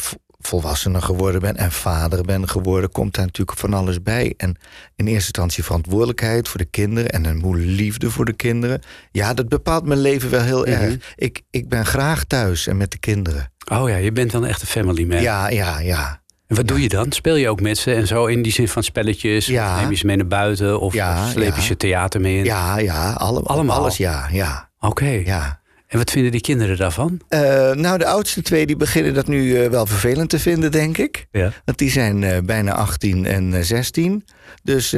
volwassener 0.48 1.01
geworden 1.01 1.42
ben 1.42 1.56
en 1.58 1.72
vader 1.72 2.24
ben 2.24 2.50
geworden, 2.50 2.92
komt 2.92 3.16
daar 3.16 3.25
natuurlijk 3.25 3.60
van 3.60 3.74
alles 3.74 4.01
bij. 4.04 4.34
En 4.38 4.50
in 4.96 5.06
eerste 5.06 5.13
instantie 5.27 5.63
verantwoordelijkheid 5.63 6.48
voor 6.48 6.58
de 6.60 6.66
kinderen 6.66 7.10
en 7.10 7.25
een 7.25 7.38
moe 7.38 7.56
liefde 7.58 8.10
voor 8.12 8.25
de 8.25 8.34
kinderen. 8.34 8.82
Ja, 9.12 9.34
dat 9.34 9.50
bepaalt 9.50 9.86
mijn 9.86 10.00
leven 10.00 10.30
wel 10.30 10.42
heel 10.42 10.62
Mhm. 10.62 10.72
erg. 10.72 10.96
Ik, 11.16 11.42
ik 11.50 11.70
ben 11.70 11.86
graag 11.86 12.24
thuis 12.24 12.68
en 12.68 12.77
met 12.77 12.92
de 12.92 12.98
kinderen. 12.98 13.51
Oh 13.72 13.89
ja, 13.89 13.96
je 13.96 14.12
bent 14.12 14.32
dan 14.32 14.46
echt 14.46 14.62
een 14.62 14.68
family 14.68 15.04
man. 15.04 15.22
Ja, 15.22 15.50
ja, 15.50 15.80
ja. 15.80 16.22
En 16.48 16.56
wat 16.56 16.68
doe 16.68 16.82
je 16.82 16.89
dan? 16.89 17.12
Speel 17.12 17.36
je 17.36 17.50
ook 17.50 17.62
met 17.62 17.77
ze 17.77 17.94
en 17.94 18.08
zo 18.08 18.25
in 18.25 18.42
die 18.42 18.51
zin 18.51 18.68
van 18.68 18.84
spelletjes? 18.84 19.46
Ja. 19.46 19.74
Of 19.75 19.80
neem 19.82 19.89
je 19.89 19.96
ze 19.96 20.06
mee 20.06 20.16
naar 20.16 20.27
buiten? 20.27 20.80
Of, 20.80 20.94
Ja, 20.94 21.24
of 21.24 21.30
sleep 21.32 21.56
je 21.56 21.62
ze 21.62 21.77
theater 21.77 22.22
mee 22.22 22.38
in? 22.38 22.44
Ja, 22.44 22.77
ja, 22.77 23.12
alle, 23.12 23.42
Allemaal? 23.42 23.77
alles 23.77 23.98
ja, 23.98 24.27
ja, 24.32 24.70
Oké. 24.80 25.06
ja. 25.25 25.60
En 25.88 25.98
wat 25.98 26.12
vinden 26.12 26.32
die 26.32 26.41
kinderen 26.41 26.77
daarvan? 26.77 27.22
Eh, 27.27 27.72
nou, 27.72 27.98
de 27.98 28.06
oudste 28.06 28.41
twee 28.41 28.65
die 28.65 28.75
beginnen 28.75 29.13
dat 29.13 29.27
nu 29.27 29.58
eh, 29.58 29.70
wel 29.70 29.86
vervelend 29.86 30.29
te 30.29 30.39
vinden, 30.39 30.72
denk 30.72 30.98
ik. 30.98 31.27
Ja. 31.32 31.51
Want 31.65 31.77
die 31.77 31.89
zijn 31.89 32.24
eh, 32.24 32.38
bijna 32.44 32.74
18 32.74 33.25
en 33.25 33.53
eh, 33.53 33.62
16. 33.62 34.25
Dus 34.63 34.96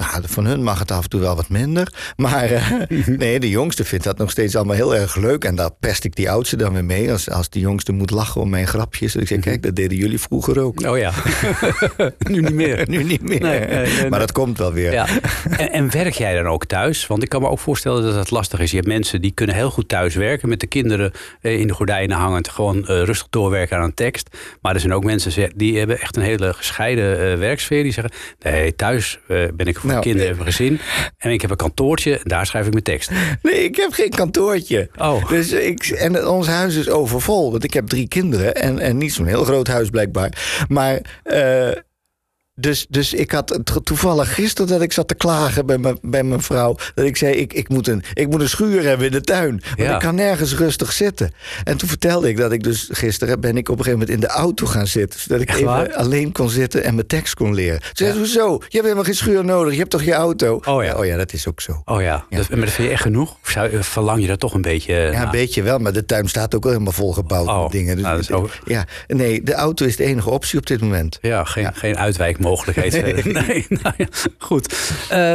nou, 0.00 0.22
van 0.26 0.46
hun 0.46 0.62
mag 0.62 0.78
het 0.78 0.90
af 0.90 1.02
en 1.02 1.08
toe 1.08 1.20
wel 1.20 1.36
wat 1.36 1.48
minder. 1.48 1.92
Maar 2.16 2.50
eh, 2.50 2.70
nee, 3.06 3.40
de 3.40 3.48
jongste 3.48 3.84
vindt 3.84 4.04
dat 4.04 4.18
nog 4.18 4.30
steeds 4.30 4.56
allemaal 4.56 4.76
heel 4.76 4.94
erg 4.94 5.16
leuk. 5.16 5.44
En 5.44 5.54
daar 5.54 5.70
pest 5.80 6.04
ik 6.04 6.16
die 6.16 6.30
oudste 6.30 6.56
dan 6.56 6.72
weer 6.72 6.84
mee. 6.84 7.12
Als, 7.12 7.30
als 7.30 7.48
die 7.48 7.62
jongste 7.62 7.92
moet 7.92 8.10
lachen 8.10 8.40
om 8.40 8.48
mijn 8.50 8.66
grapjes. 8.66 9.14
En 9.14 9.20
ik 9.20 9.26
zeg, 9.26 9.40
kijk, 9.40 9.62
dat 9.62 9.76
deden 9.76 9.98
jullie 9.98 10.20
vroeger 10.20 10.60
ook. 10.60 10.86
Oh 10.86 10.98
ja. 10.98 11.12
nu 12.30 12.40
niet 12.40 12.54
meer. 12.54 12.88
Nu 12.88 13.02
niet 13.02 13.22
meer. 13.22 13.40
Nee, 13.40 13.58
nee, 13.58 13.68
nee, 13.68 14.00
nee. 14.00 14.10
maar 14.10 14.18
dat 14.18 14.32
komt 14.32 14.58
wel 14.58 14.72
weer. 14.72 14.92
Ja. 14.92 15.06
En, 15.50 15.72
en 15.72 15.90
werk 15.90 16.14
jij 16.14 16.34
dan 16.34 16.46
ook 16.46 16.66
thuis? 16.66 17.06
Want 17.06 17.22
ik 17.22 17.28
kan 17.28 17.42
me 17.42 17.48
ook 17.48 17.58
voorstellen 17.58 18.02
dat 18.02 18.14
het 18.14 18.30
lastig 18.30 18.60
is. 18.60 18.70
Je 18.70 18.76
hebt 18.76 18.88
mensen 18.88 19.20
die 19.20 19.32
kunnen 19.32 19.56
heel 19.56 19.70
goed 19.70 19.88
thuis 19.88 20.14
werken. 20.14 20.48
Met 20.48 20.60
de 20.60 20.66
kinderen 20.66 21.12
eh, 21.40 21.60
in 21.60 21.66
de 21.66 21.74
gordijnen 21.74 22.16
hangend. 22.16 22.48
Gewoon 22.48 22.86
eh, 22.86 23.02
rustig 23.02 23.28
doorwerken 23.30 23.76
aan 23.76 23.84
een 23.84 23.94
tekst. 23.94 24.36
Maar 24.60 24.74
er 24.74 24.80
zijn 24.80 24.92
ook 24.92 25.04
mensen 25.04 25.52
die 25.56 25.78
hebben 25.78 26.00
echt 26.00 26.16
een 26.16 26.22
hele 26.22 26.52
gescheiden 26.52 27.38
werksfeer. 27.38 27.82
Die 27.82 27.92
zeggen, 27.92 28.12
nee, 28.40 28.76
thuis 28.76 29.18
ben 29.26 29.66
ik 29.66 29.78
Nou, 29.90 30.02
kinderen 30.02 30.30
en 30.30 30.36
mijn 30.36 30.48
gezin. 30.52 30.80
En 31.18 31.30
ik 31.30 31.40
heb 31.40 31.50
een 31.50 31.56
kantoortje 31.56 32.12
en 32.18 32.20
daar 32.24 32.46
schrijf 32.46 32.66
ik 32.66 32.72
mijn 32.72 32.84
tekst. 32.84 33.10
Nee, 33.42 33.64
ik 33.64 33.76
heb 33.76 33.92
geen 33.92 34.10
kantoortje. 34.10 34.90
Oh. 34.98 35.28
Dus 35.28 35.52
ik, 35.52 35.86
en 35.86 36.26
ons 36.26 36.46
huis 36.46 36.74
is 36.74 36.88
overvol. 36.88 37.50
Want 37.50 37.64
ik 37.64 37.72
heb 37.72 37.86
drie 37.86 38.08
kinderen. 38.08 38.54
En, 38.54 38.78
en 38.78 38.96
niet 38.98 39.12
zo'n 39.12 39.26
heel 39.26 39.44
groot 39.44 39.66
huis 39.66 39.90
blijkbaar. 39.90 40.64
Maar. 40.68 41.00
eh, 41.22 41.68
dus, 42.60 42.86
dus 42.88 43.14
ik 43.14 43.30
had 43.30 43.58
toevallig 43.82 44.34
gisteren 44.34 44.70
dat 44.70 44.82
ik 44.82 44.92
zat 44.92 45.08
te 45.08 45.14
klagen 45.14 45.66
bij 45.66 45.78
mijn, 45.78 45.98
bij 46.02 46.22
mijn 46.22 46.42
vrouw. 46.42 46.76
Dat 46.94 47.04
ik 47.04 47.16
zei: 47.16 47.34
ik, 47.34 47.52
ik, 47.52 47.68
moet 47.68 47.88
een, 47.88 48.02
ik 48.14 48.28
moet 48.28 48.40
een 48.40 48.48
schuur 48.48 48.82
hebben 48.82 49.06
in 49.06 49.12
de 49.12 49.20
tuin. 49.20 49.50
Want 49.50 49.88
Ja. 49.88 49.94
ik 49.94 50.00
kan 50.00 50.14
nergens 50.14 50.54
rustig 50.56 50.92
zitten. 50.92 51.30
En 51.64 51.76
toen 51.76 51.88
vertelde 51.88 52.28
ik 52.28 52.36
dat 52.36 52.52
ik 52.52 52.62
dus 52.62 52.88
gisteren 52.92 53.40
ben 53.40 53.56
ik 53.56 53.68
op 53.68 53.78
een 53.78 53.84
gegeven 53.84 53.98
moment 54.06 54.10
in 54.22 54.28
de 54.28 54.34
auto 54.34 54.66
gaan 54.66 54.86
zitten. 54.86 55.20
Zodat 55.20 55.40
ik 55.40 55.48
Echt 55.48 55.58
even 55.58 55.70
waar? 55.70 55.94
alleen 55.94 56.32
kon 56.32 56.50
zitten 56.50 56.84
en 56.84 56.94
mijn 56.94 57.06
tekst 57.06 57.34
kon 57.34 57.54
leren. 57.54 57.80
Ze 57.82 58.04
zei: 58.04 58.18
Hoezo? 58.18 58.52
Je 58.52 58.58
hebt 58.70 58.82
helemaal 58.82 59.04
geen 59.04 59.14
schuur 59.14 59.44
nodig. 59.44 59.72
Je 59.72 59.78
hebt 59.78 59.90
toch 59.90 60.02
je 60.02 60.12
auto? 60.12 60.60
Oh 60.64 60.84
ja. 60.84 60.94
oh 60.94 61.04
ja, 61.06 61.16
dat 61.16 61.32
is 61.32 61.48
ook 61.48 61.60
zo. 61.60 61.82
Oh 61.84 62.02
ja, 62.02 62.24
Dat, 62.30 62.48
maar 62.48 62.58
dat 62.60 62.70
vind 62.70 62.86
je 62.88 62.92
echt 62.94 63.02
genoeg? 63.02 63.36
Of 63.42 63.50
zou, 63.50 63.70
eh, 63.70 63.82
verlang 63.82 64.20
je 64.20 64.26
dat 64.26 64.40
toch 64.40 64.54
een 64.54 64.62
beetje 64.62 64.94
Ja, 64.94 65.22
een 65.22 65.30
beetje 65.30 65.62
wel, 65.62 65.78
maar 65.78 65.92
de 65.92 66.04
tuin 66.06 66.28
staat 66.28 66.54
ook 66.54 66.62
wel 66.62 66.72
helemaal 66.72 66.92
volgebouwd 66.92 67.48
Oh, 67.48 67.62
met 67.62 67.72
dingen. 67.72 67.94
Dus 67.94 68.04
nou, 68.04 68.16
dat 68.16 68.24
is 68.24 68.30
ook- 68.34 68.50
ja, 68.64 68.84
nee, 69.06 69.42
de 69.42 69.54
auto 69.54 69.86
is 69.86 69.96
de 69.96 70.04
enige 70.04 70.30
optie 70.30 70.58
op 70.58 70.66
dit 70.66 70.80
moment. 70.80 71.18
Ja, 71.20 71.44
geen, 71.44 71.70
geen 71.74 71.96
uitwijkmogelijkheid. 71.98 72.48
Verder. 72.56 73.32
nee, 73.46 73.66
nou 73.68 73.94
ja, 73.96 74.06
goed. 74.38 74.92
Eh, 75.08 75.34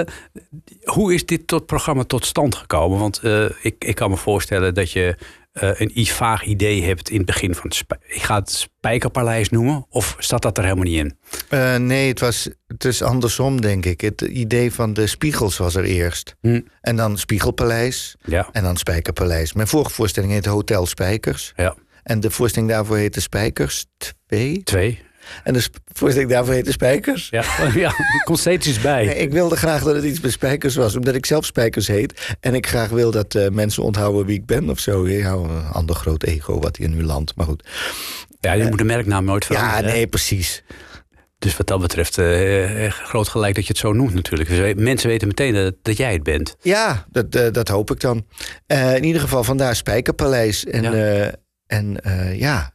hoe 0.84 1.14
is 1.14 1.26
dit 1.26 1.48
tot 1.48 1.66
programma 1.66 2.04
tot 2.04 2.26
stand 2.26 2.56
gekomen? 2.56 3.00
Want 3.00 3.20
eh, 3.20 3.46
ik, 3.62 3.76
ik 3.80 3.96
kan 3.96 4.10
me 4.10 4.18
voorstellen 4.18 4.74
dat 4.74 4.92
je 4.92 5.16
eh, 5.56 5.70
een 5.74 6.00
iets 6.00 6.12
vaag 6.12 6.44
idee 6.44 6.84
hebt 6.84 7.10
in 7.10 7.18
het 7.18 7.26
begin 7.26 7.56
van 7.56 7.70
het 7.70 7.84
Ik 8.08 8.22
ga 8.22 8.40
het 8.40 8.52
Spijkerpaleis 8.52 9.50
noemen, 9.50 9.86
of 9.90 10.16
staat 10.20 10.42
dat 10.42 10.58
er 10.58 10.64
helemaal 10.64 10.84
niet 10.84 10.98
in? 10.98 11.18
Eh, 11.50 11.76
nee, 11.76 12.08
het, 12.08 12.20
was, 12.20 12.50
het 12.68 12.86
is 12.86 13.02
andersom, 13.02 13.62
denk 13.62 13.86
ik. 13.86 14.02
Het 14.02 14.22
idee 14.22 14.74
van 14.74 14.94
de 14.94 15.08
spiegels 15.08 15.58
was 15.58 15.76
er 15.76 15.84
eerst. 15.84 16.36
Hm. 16.42 16.62
En 16.82 16.96
dan 16.96 17.18
Spiegelpaleis 17.18 18.16
Ja, 18.26 18.50
en 18.52 18.64
dan 18.64 18.78
Spijkerpaleis. 18.78 19.54
Mijn 19.54 19.68
vorige 19.68 19.92
voorstelling 19.92 20.32
heette 20.32 20.50
Hotel 20.50 20.86
Spijkers. 20.86 21.54
ja. 21.56 21.76
En 22.04 22.20
de 22.20 22.32
voorstelling 22.32 22.72
daarvoor 22.72 22.98
heette 22.98 23.22
Spijkers 23.22 23.86
2. 24.28 24.64
Twee. 24.64 25.05
En 25.44 25.54
de 25.54 25.68
voorstelling 25.94 26.32
daarvoor 26.32 26.54
heette 26.54 26.72
Spijkers. 26.72 27.28
Ja, 27.32 27.44
ja 27.76 27.94
komt 28.24 28.40
steeds 28.40 28.68
iets 28.68 28.82
bij. 28.82 29.06
Nee, 29.06 29.16
ik 29.16 29.32
wilde 29.32 29.56
graag 29.56 29.84
dat 29.84 29.96
het 29.96 30.04
iets 30.04 30.20
met 30.20 30.32
spijkers 30.32 30.76
was, 30.76 30.96
omdat 30.96 31.16
ik 31.16 31.26
zelf 31.26 31.46
spijkers 31.46 31.88
heet. 31.88 32.36
En 32.40 32.56
ik 32.56 32.68
graag 32.68 32.90
wil 32.90 33.12
dat 33.12 33.36
eh, 33.36 33.50
mensen 33.50 33.84
onthouden 33.84 34.26
wie 34.26 34.36
ik 34.38 34.46
ben 34.46 34.70
of 34.70 34.80
zo. 34.80 35.08
Ja, 35.08 35.32
een 35.32 35.64
ander 35.72 35.96
groot 35.96 36.24
ego 36.24 36.60
wat 36.60 36.78
hier 36.78 36.90
nu 36.90 37.04
landt, 37.04 37.36
maar 37.36 37.46
goed. 37.46 37.68
Ja, 38.40 38.54
je 38.54 38.64
moet 38.64 38.78
de 38.78 38.84
merknaam 38.84 39.26
nooit 39.26 39.46
Ja, 39.46 39.56
veranderen. 39.56 39.86
hè? 39.90 39.92
nee, 39.96 40.08
precies. 40.08 40.64
Dus 41.40 41.58
wat 41.58 41.68
dat 41.68 41.80
betreft, 41.82 42.18
eh, 42.18 42.86
eh, 42.86 42.92
groot 42.92 43.28
gelijk 43.28 43.56
dat 43.56 43.64
je 43.64 43.70
het 43.72 43.82
zo 43.82 43.94
noemt 43.94 44.14
natuurlijk. 44.14 44.50
Dus 44.50 44.74
mensen 44.76 45.10
weten 45.10 45.28
meteen 45.28 45.54
dat, 45.54 45.74
dat 45.82 45.98
jij 45.98 46.14
het 46.14 46.24
bent. 46.24 46.56
Ja, 46.62 47.06
dat, 47.12 47.36
eh, 47.36 47.52
dat 47.52 47.68
hoop 47.68 47.92
ik 47.92 48.00
dan. 48.00 48.26
Eh, 48.68 48.96
in 48.96 49.04
ieder 49.04 49.22
geval 49.22 49.44
vandaar 49.44 49.76
Spijkerpaleis. 49.76 50.66
En 50.66 50.82
Ja. 50.84 50.94
ja, 50.96 51.32
en, 51.68 52.02
eh, 52.02 52.40
ja. 52.40 52.74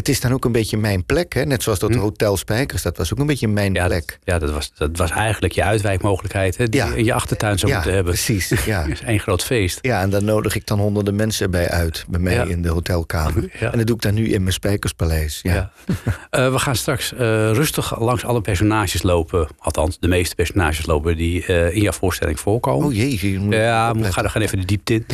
Het 0.00 0.08
is 0.08 0.20
dan 0.20 0.32
ook 0.32 0.44
een 0.44 0.52
beetje 0.52 0.76
mijn 0.76 1.04
plek. 1.04 1.32
Hè? 1.34 1.44
Net 1.44 1.62
zoals 1.62 1.78
dat 1.78 1.90
Hm. 1.94 1.98
Hotel 1.98 2.36
Spijkers, 2.36 2.82
dat 2.82 2.96
was 2.96 3.12
ook 3.12 3.18
een 3.18 3.26
beetje 3.26 3.48
mijn 3.48 3.74
Ja, 3.74 3.86
plek. 3.86 4.06
dat, 4.06 4.18
ja 4.24 4.38
dat, 4.38 4.50
was, 4.50 4.72
dat 4.74 4.96
was 4.96 5.10
eigenlijk 5.10 5.52
je 5.52 5.64
uitwijkmogelijkheid 5.64 6.56
hè, 6.56 6.68
die 6.68 6.80
Ja. 6.80 6.92
in 6.94 7.04
je 7.04 7.12
achtertuin 7.12 7.58
zou 7.58 7.70
ja, 7.70 7.76
moeten 7.76 7.94
hebben. 7.94 8.12
precies. 8.12 8.48
Ja. 8.66 8.84
Is 8.84 9.00
één 9.00 9.20
groot 9.20 9.44
feest. 9.44 9.78
ja, 9.82 10.00
en 10.00 10.10
dan 10.10 10.24
nodig 10.24 10.54
ik 10.54 10.66
dan 10.66 10.78
honderden 10.78 11.14
mensen 11.16 11.50
bij 11.50 11.68
uit, 11.68 12.04
bij 12.08 12.20
mij 12.20 12.46
in 12.48 12.62
de 12.62 12.68
hotelkamer. 12.68 13.50
En 13.60 13.78
dat 13.78 13.86
doe 13.86 13.96
ik 13.96 14.02
dan 14.02 14.14
nu 14.14 14.28
in 14.28 14.40
mijn 14.42 14.52
Spijkerspaleis. 14.54 15.38
Ja. 15.42 15.70
Eh, 16.30 16.52
we 16.52 16.58
gaan 16.58 16.76
straks 16.76 17.12
eh, 17.12 17.18
rustig 17.52 18.00
langs 18.00 18.24
alle 18.24 18.40
personages 18.40 19.02
lopen. 19.02 19.48
Althans, 19.58 19.98
de 19.98 20.08
meeste 20.08 20.34
personages 20.34 20.86
lopen 20.86 21.16
die 21.16 21.46
eh, 21.46 21.74
in 21.74 21.80
jouw 21.82 21.92
voorstelling 21.92 22.40
voorkomen. 22.40 22.86
Oh 22.86 22.94
jee, 22.94 23.30
je 23.32 23.38
moet 23.38 23.54
ja, 23.54 23.94
we 23.94 24.12
gaan, 24.12 24.30
gaan 24.30 24.42
even 24.42 24.58
de 24.58 24.64
diepte 24.64 24.94
in. 24.94 25.04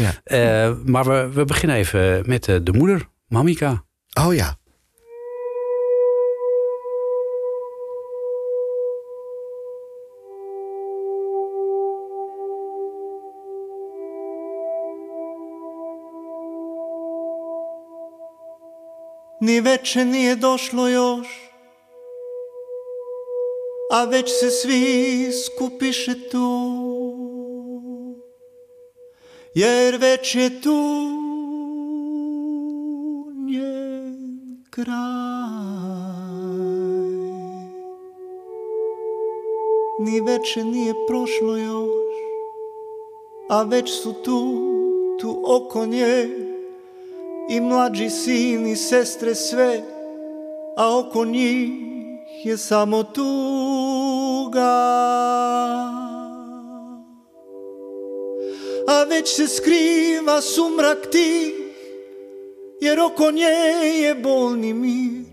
Maar 0.84 1.04
we, 1.04 1.28
we 1.32 1.44
beginnen 1.44 1.76
even 1.76 2.22
met 2.26 2.44
de 2.44 2.72
moeder, 2.72 3.08
Mamika. 3.28 3.84
Oh 4.20 4.34
ja. 4.34 4.56
Ni 19.40 19.60
veče 19.60 20.04
nije 20.04 20.36
došlo 20.36 20.88
još. 20.88 21.26
A 23.90 24.04
već 24.04 24.30
se 24.40 24.50
svi 24.50 25.30
skupiše 25.44 26.28
tu. 26.28 26.46
Jer 29.54 29.96
već 29.96 30.34
je 30.34 30.62
tu 30.62 31.08
njen 33.46 34.64
kraj. 34.70 34.96
Ni 40.00 40.20
veče 40.20 40.64
nije 40.64 40.94
prošlo 41.06 41.56
još 41.56 42.06
A 43.48 43.62
već 43.62 44.02
su 44.02 44.12
tu, 44.12 44.58
tu 45.20 45.42
oko 45.44 45.86
nje 45.86 46.28
i 47.48 47.60
mlađi 47.60 48.10
sin 48.10 48.66
i 48.66 48.76
sestre 48.76 49.34
sve, 49.34 49.82
a 50.76 50.98
oko 50.98 51.24
njih 51.24 51.70
je 52.44 52.56
samo 52.56 53.02
tuga. 53.02 54.62
A 58.88 59.04
već 59.08 59.36
se 59.36 59.46
skriva 59.46 60.40
sumrak 60.40 61.10
tih, 61.12 61.52
jer 62.80 63.00
oko 63.00 63.30
nje 63.30 63.44
je 64.02 64.14
bolni 64.14 64.74
mir, 64.74 65.26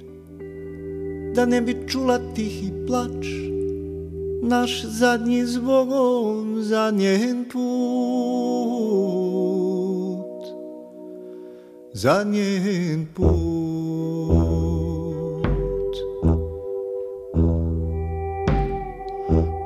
da 1.35 1.45
ne 1.45 1.61
bi 1.61 1.75
čula 1.91 2.19
tihi 2.35 2.71
plač, 2.87 3.25
naš 4.41 4.83
zadnji 4.83 5.45
zbogom 5.45 6.55
za 6.61 6.91
njen 6.91 7.45
put 7.53 8.83
za 11.93 12.23
njen 12.23 13.09
put. 13.13 13.33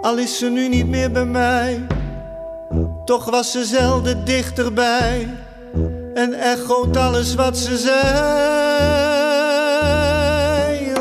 Al 0.02 0.18
is 0.18 0.38
ze 0.38 0.50
nu 0.50 0.68
niet 0.68 0.88
meer 0.88 1.12
bij 1.12 1.26
mij, 1.26 1.88
toch 3.06 3.26
was 3.30 3.52
ze 3.52 3.66
zelden 3.66 4.26
dichterbij. 4.26 5.36
En 6.14 6.34
echoot 6.34 6.98
alles 6.98 7.36
wat 7.36 7.58
ze 7.58 7.78
zei. 7.78 7.98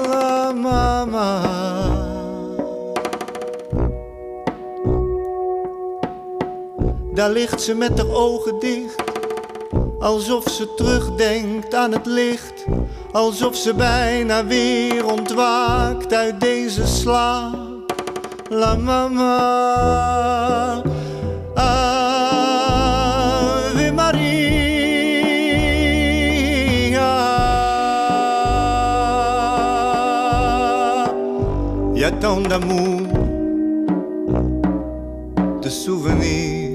La 0.08 0.52
mama. 0.52 1.40
Daar 7.14 7.30
ligt 7.30 7.62
ze 7.62 7.74
met 7.74 7.98
haar 7.98 8.10
ogen 8.14 8.58
dicht, 8.58 9.05
alsof 9.98 10.48
ze 10.48 10.74
terugdenkt 10.74 11.74
aan 11.74 11.92
het 11.92 12.06
licht, 12.06 12.64
alsof 13.12 13.56
ze 13.56 13.74
bijna 13.74 14.46
weer 14.46 15.06
ontwaakt 15.06 16.14
uit 16.14 16.40
deze 16.40 16.86
slaap. 16.86 17.64
La 18.48 18.76
mama, 18.76 19.32
Ave 21.54 22.32
Maria. 23.92 24.64
Y 31.94 32.04
a 32.04 32.10
tant 32.20 32.48
d'amour, 32.48 33.00
de 35.60 35.70
souvenirs 35.70 36.66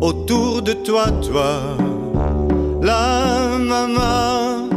autour 0.00 0.62
de 0.62 0.80
toi, 0.82 1.10
toi, 1.20 1.83
la 2.84 3.58
maman. 3.58 4.68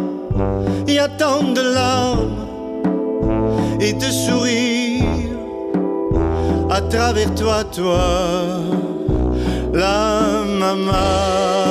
Y 0.88 0.98
a 0.98 1.10
tant 1.10 1.54
de 1.54 1.62
larmes 1.62 2.48
et 3.82 3.94
de 3.94 4.10
sourires 4.10 5.04
à 6.70 6.82
travers 6.82 7.34
toi, 7.36 7.64
toi, 7.66 8.62
la 9.74 10.44
maman. 10.60 11.68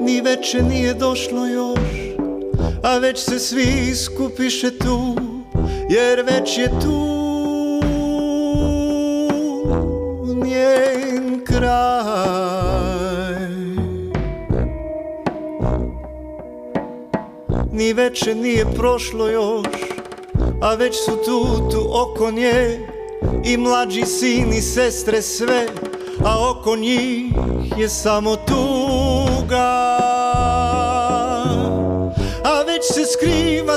Ni 0.00 0.20
veče 0.20 0.62
nije 0.62 0.94
došlo 0.94 1.46
još 1.46 1.71
A 2.82 2.98
već 2.98 3.18
se 3.18 3.38
svi 3.38 3.94
skupiše 3.96 4.78
tu 4.78 5.16
Jer 5.90 6.20
već 6.20 6.58
je 6.58 6.68
tu 6.82 7.12
Njen 10.44 11.40
kraj. 11.46 12.22
Ni 17.72 17.92
veče 17.92 18.34
nije 18.34 18.66
prošlo 18.76 19.28
još 19.28 19.66
A 20.62 20.74
već 20.74 20.94
su 21.04 21.10
tu, 21.24 21.70
tu 21.70 21.90
oko 21.92 22.30
nje 22.30 22.88
I 23.44 23.56
mlađi 23.56 24.06
sin 24.06 24.52
i 24.52 24.60
sestre 24.60 25.22
sve 25.22 25.66
A 26.24 26.50
oko 26.50 26.76
njih 26.76 27.32
je 27.78 27.88
samo 27.88 28.36
tuga 28.36 28.91
skriva 33.22 33.76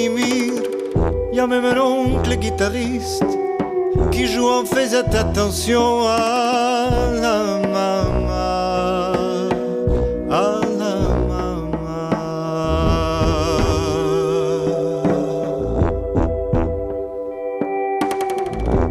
mir. 0.00 0.48
Y'a 1.32 1.46
même 1.46 1.66
un 1.66 1.78
oncle 1.78 2.34
guitariste 2.36 3.22
Qui 4.10 4.26
joue 4.26 4.48
en 4.48 4.64
faisant 4.64 5.06
attention 5.12 6.02
à 6.08 6.88
la 7.14 7.60
maman 7.68 8.32
À 10.30 10.60
la 10.80 10.94
maman 11.28 11.68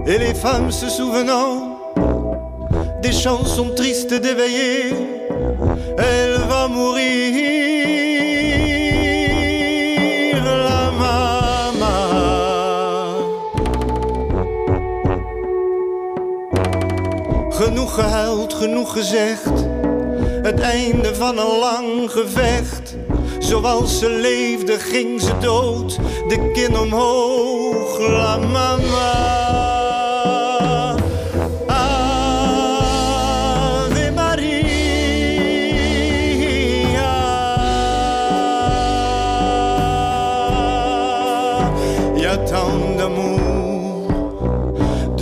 Et 0.05 0.17
les 0.17 0.33
femmes 0.33 0.71
se 0.71 0.87
souvenant 0.87 1.77
des 3.01 3.11
chansons 3.11 3.71
tristes 3.75 4.13
d'éveiller, 4.13 4.93
elle 5.97 6.37
va 6.49 6.56
la 10.43 10.91
maman. 10.91 11.77
Genoeg 17.49 17.93
gehuild, 17.93 18.53
genoeg 18.53 18.93
gezegd, 18.93 19.51
het 20.41 20.59
einde 20.59 21.15
van 21.15 21.37
een 21.37 21.59
lang 21.59 22.11
gevecht. 22.11 22.95
Zoals 23.39 23.99
ze 23.99 24.09
leefde 24.09 24.79
ging 24.79 25.21
ze 25.21 25.37
dood, 25.39 25.99
de 26.27 26.51
kin 26.53 26.79
omhoog, 26.79 27.99
la 27.99 28.37
mama. 28.37 29.26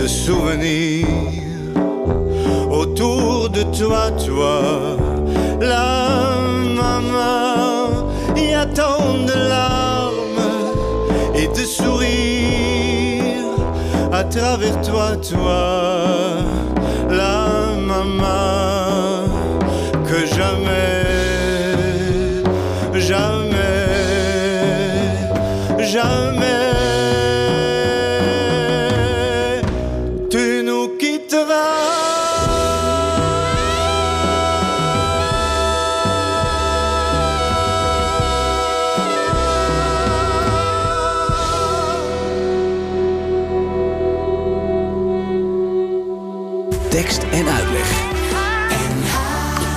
De 0.06 0.10
souvenirs 0.10 1.06
autour 2.70 3.50
de 3.50 3.62
toi, 3.76 4.12
toi, 4.24 4.96
la 5.60 6.36
maman. 6.80 8.06
Y 8.36 8.54
a 8.54 8.66
tant 8.66 9.24
de 9.26 9.36
larmes 9.48 10.52
et 11.34 11.48
de 11.48 11.64
sourires 11.78 13.58
à 14.12 14.22
travers 14.22 14.80
toi, 14.80 15.16
toi, 15.16 16.15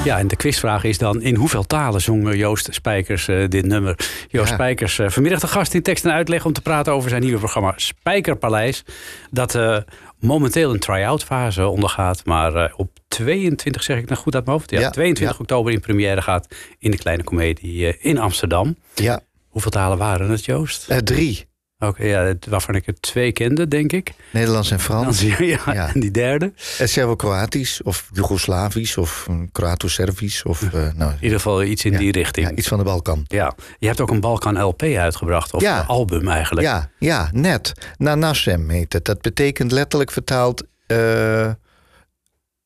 Ja, 0.10 0.18
en 0.20 0.28
de 0.28 0.36
quizvraag 0.36 0.84
is 0.84 0.98
dan: 0.98 1.22
in 1.22 1.36
hoeveel 1.36 1.64
talen 1.64 2.02
zong 2.02 2.36
Joost 2.36 2.68
Spijkers 2.72 3.28
eh, 3.28 3.48
dit 3.48 3.66
nummer? 3.66 3.96
Joost 4.28 4.50
Ja. 4.50 4.54
Spijkers, 4.54 5.00
eh, 5.00 5.10
vanmiddag 5.10 5.40
de 5.40 5.48
gast 5.48 5.74
in 5.74 5.82
tekst 5.82 6.06
en 6.06 6.12
uitleg 6.12 6.46
om 6.46 6.54
te 6.54 6.62
praten 6.62 6.94
over 6.94 7.10
zijn 7.10 7.22
nieuwe 7.22 7.38
programma 7.40 7.74
Spijkerpaleis. 7.76 8.84
Dat 9.32 9.56
eh, 9.56 9.78
momenteel 10.20 10.74
een 10.74 10.80
try-out 10.80 11.24
fase 11.24 11.68
ondergaat, 11.68 12.26
maar 12.26 12.74
op 12.76 12.90
22, 13.08 13.84
zeg 13.84 13.98
ik 13.98 14.10
nou 14.10 14.22
goed 14.22 14.36
uit 14.36 14.46
mijn 14.46 14.58
hoofd? 14.58 14.72
Ja, 14.72 14.80
Ja, 14.80 14.90
22 14.90 15.36
ja. 15.38 15.42
oktober 15.42 15.72
in 15.74 15.80
première 15.80 16.22
gaat 16.22 16.48
in 16.80 16.92
de 16.92 16.98
Kleine 16.98 17.24
Comedie 17.24 17.98
in 18.00 18.18
Amsterdam. 18.18 18.78
Ja, 18.96 19.22
Hoeveel 19.50 19.72
talen 19.72 19.98
waren 19.98 20.30
het, 20.30 20.46
Joost? 20.46 20.88
drie. 21.04 21.49
Oké, 21.86 22.04
ja, 22.04 22.34
waarvan 22.50 22.76
ik 22.76 22.88
er 22.88 23.00
twee 23.00 23.32
kende, 23.32 23.68
denk 23.68 23.92
ik. 23.92 24.14
Nederlands 24.32 24.72
en 24.72 24.80
Frans. 24.80 25.22
ja, 25.28 25.38
Ja. 25.66 25.94
En 25.94 26.00
die 26.00 26.12
derde. 26.12 26.54
Eh, 26.78 26.88
Servo-Kroatisch 26.88 27.82
of 27.82 28.10
Joegoslavisch 28.14 28.98
of 28.98 29.28
mm, 29.30 29.52
Kroato-Servisch. 29.52 30.44
Of 30.44 30.62
eh, 30.64 30.72
nou, 30.96 31.12
In 31.12 31.18
ieder 31.20 31.38
geval 31.38 31.64
iets 31.64 31.86
in 31.86 31.92
ja, 31.92 31.98
die 31.98 32.12
richting. 32.12 32.58
iets 32.58 32.68
van 32.68 32.78
de 32.78 32.84
Balkan. 32.84 33.26
Ja, 33.28 33.56
je 33.78 33.88
hebt 33.88 34.02
ook 34.02 34.10
een 34.10 34.20
Balkan 34.20 34.62
LP 34.62 34.84
uitgebracht, 34.84 35.54
of 35.54 35.62
een 35.62 35.86
album 35.86 36.28
eigenlijk. 36.28 36.68
Ja, 36.68 36.90
ja, 36.98 37.30
net. 37.32 37.72
Nanasem 37.98 38.70
heet 38.70 38.94
het. 38.94 39.06
Dat 39.06 39.22
betekent 39.22 39.72
letterlijk 39.72 40.12
vertaald 40.12 40.64
eh, 40.88 41.50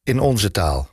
in 0.03 0.19
onze 0.19 0.51
taal. 0.51 0.89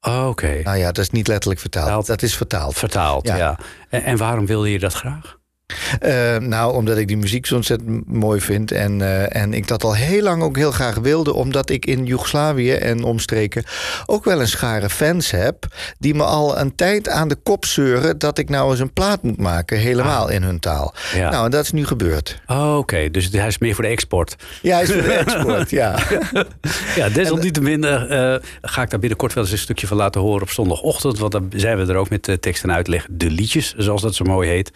Oh, 0.00 0.26
Oké, 0.28 0.60
Nou 0.62 0.76
ja, 0.76 0.86
dat 0.92 0.98
is 0.98 1.10
niet 1.10 1.28
letterlijk 1.28 1.60
vertaald. 1.60 1.84
Vertaald. 1.84 2.06
Dat 2.06 2.22
is 2.22 2.36
vertaald. 2.36 2.78
vertaald, 2.78 3.26
ja. 3.26 3.36
Ja. 3.36 3.58
En, 3.88 4.04
en 4.04 4.16
waarom 4.16 4.46
wilde 4.46 4.70
je 4.72 4.78
dat 4.78 4.94
graag? 4.94 5.38
Eh, 6.00 6.36
nou, 6.36 6.74
omdat 6.74 6.96
ik 6.96 7.08
die 7.08 7.16
muziek 7.16 7.46
zo 7.46 7.54
ontzettend 7.54 8.12
mooi 8.12 8.40
vind. 8.40 8.72
En, 8.72 9.02
eh, 9.02 9.42
en 9.42 9.54
ik 9.54 9.68
dat 9.68 9.84
al 9.84 9.94
heel 9.94 10.22
lang 10.22 10.42
ook 10.42 10.56
heel 10.56 10.72
graag 10.72 10.94
wilde. 10.94 11.34
Omdat 11.34 11.70
ik 11.70 11.86
in 11.86 12.04
Joegoslavië 12.04 12.72
en 12.72 13.02
omstreken 13.02 13.64
ook 14.06 14.24
wel 14.24 14.40
een 14.40 14.48
schare 14.48 14.90
fans 14.90 15.30
heb. 15.30 15.66
Die 15.98 16.14
me 16.14 16.22
al 16.22 16.58
een 16.58 16.74
tijd 16.74 17.08
aan 17.08 17.28
de 17.28 17.36
kop 17.42 17.64
zeuren 17.64 18.18
dat 18.18 18.38
ik 18.38 18.48
nou 18.48 18.70
eens 18.70 18.80
een 18.80 18.92
plaat 18.92 19.22
moet 19.22 19.38
maken. 19.38 19.78
Helemaal 19.78 20.28
in 20.28 20.42
hun 20.42 20.58
taal. 20.60 20.94
Ja. 21.14 21.30
Nou, 21.30 21.44
en 21.44 21.50
dat 21.50 21.64
is 21.64 21.72
nu 21.72 21.86
gebeurd. 21.86 22.42
Oh, 22.46 22.76
Oké, 22.76 23.10
dus 23.10 23.28
hij 23.32 23.46
is 23.46 23.58
meer 23.58 23.74
voor 23.74 23.84
de 23.84 23.90
export. 23.90 24.36
Ja, 24.62 24.74
hij 24.74 24.82
is 24.82 24.92
voor 24.92 25.02
de 25.02 25.12
export, 25.12 25.70
ja. 25.70 25.98
Ja, 26.96 27.08
desalniettemin 27.08 27.84
eh, 27.84 28.34
ga 28.62 28.82
ik 28.82 28.90
daar 28.90 29.00
binnenkort 29.00 29.32
wel 29.32 29.42
eens 29.42 29.52
een 29.52 29.58
stukje 29.58 29.86
van 29.86 29.96
laten 29.96 30.20
horen 30.20 30.42
op 30.42 30.50
zondagochtend. 30.50 31.18
Want 31.18 31.32
dan 31.32 31.52
zijn 31.56 31.78
we 31.78 31.92
er 31.92 31.98
ook 31.98 32.10
met 32.10 32.36
tekst 32.40 32.62
en 32.62 32.72
uitleg. 32.72 33.06
De 33.10 33.30
liedjes, 33.30 33.74
zoals 33.76 34.02
dat 34.02 34.14
zo 34.14 34.24
mooi 34.24 34.48
heet. 34.48 34.70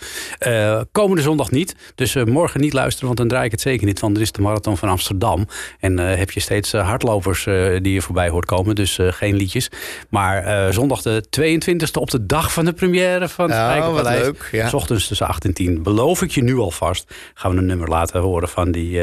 Komende 0.92 1.22
zondag 1.22 1.50
niet. 1.50 1.74
Dus 1.94 2.14
eh, 2.14 2.24
morgen 2.24 2.60
niet 2.60 2.72
luisteren, 2.72 3.06
want 3.06 3.18
dan 3.18 3.28
draai 3.28 3.44
ik 3.44 3.50
het 3.50 3.60
zeker 3.60 3.86
niet. 3.86 4.00
Want 4.00 4.16
er 4.16 4.22
is 4.22 4.32
de 4.32 4.42
marathon 4.42 4.76
van 4.76 4.88
Amsterdam. 4.88 5.46
En 5.80 5.98
eh, 5.98 6.16
heb 6.18 6.30
je 6.30 6.40
steeds 6.40 6.72
eh, 6.72 6.86
hardlopers 6.88 7.44
die 7.82 7.92
je 7.92 8.02
voorbij 8.02 8.28
hoort 8.28 8.44
komen. 8.44 8.74
Dus 8.74 8.98
geen 9.00 9.34
liedjes. 9.36 9.68
Maar 10.08 10.72
zondag 10.72 11.02
de 11.02 11.24
22e 11.40 11.90
op 12.00 12.10
de 12.10 12.26
dag 12.26 12.52
van 12.52 12.64
de 12.64 12.72
première 12.72 13.28
van 13.28 13.50
het 13.50 13.58
Oh, 13.58 13.64
Spijkerpaleis. 13.66 14.16
wat 14.26 14.26
leuk, 14.26 14.48
ja. 14.52 14.68
S 14.68 14.74
ochtends 14.74 15.06
tussen 15.08 15.26
8 15.26 15.44
en 15.44 15.54
10. 15.54 15.82
Beloof 15.82 16.22
ik 16.22 16.30
je 16.30 16.42
nu 16.42 16.56
alvast. 16.56 17.14
Gaan 17.34 17.50
we 17.50 17.56
een 17.56 17.66
nummer 17.66 17.88
laten 17.88 18.20
horen 18.20 18.48
van 18.48 18.72
die 18.72 19.00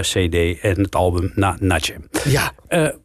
CD 0.00 0.60
en 0.60 0.80
het 0.80 0.94
album 0.96 1.32
Na 1.34 1.56
Natje. 1.60 1.94
Ja, 2.24 2.52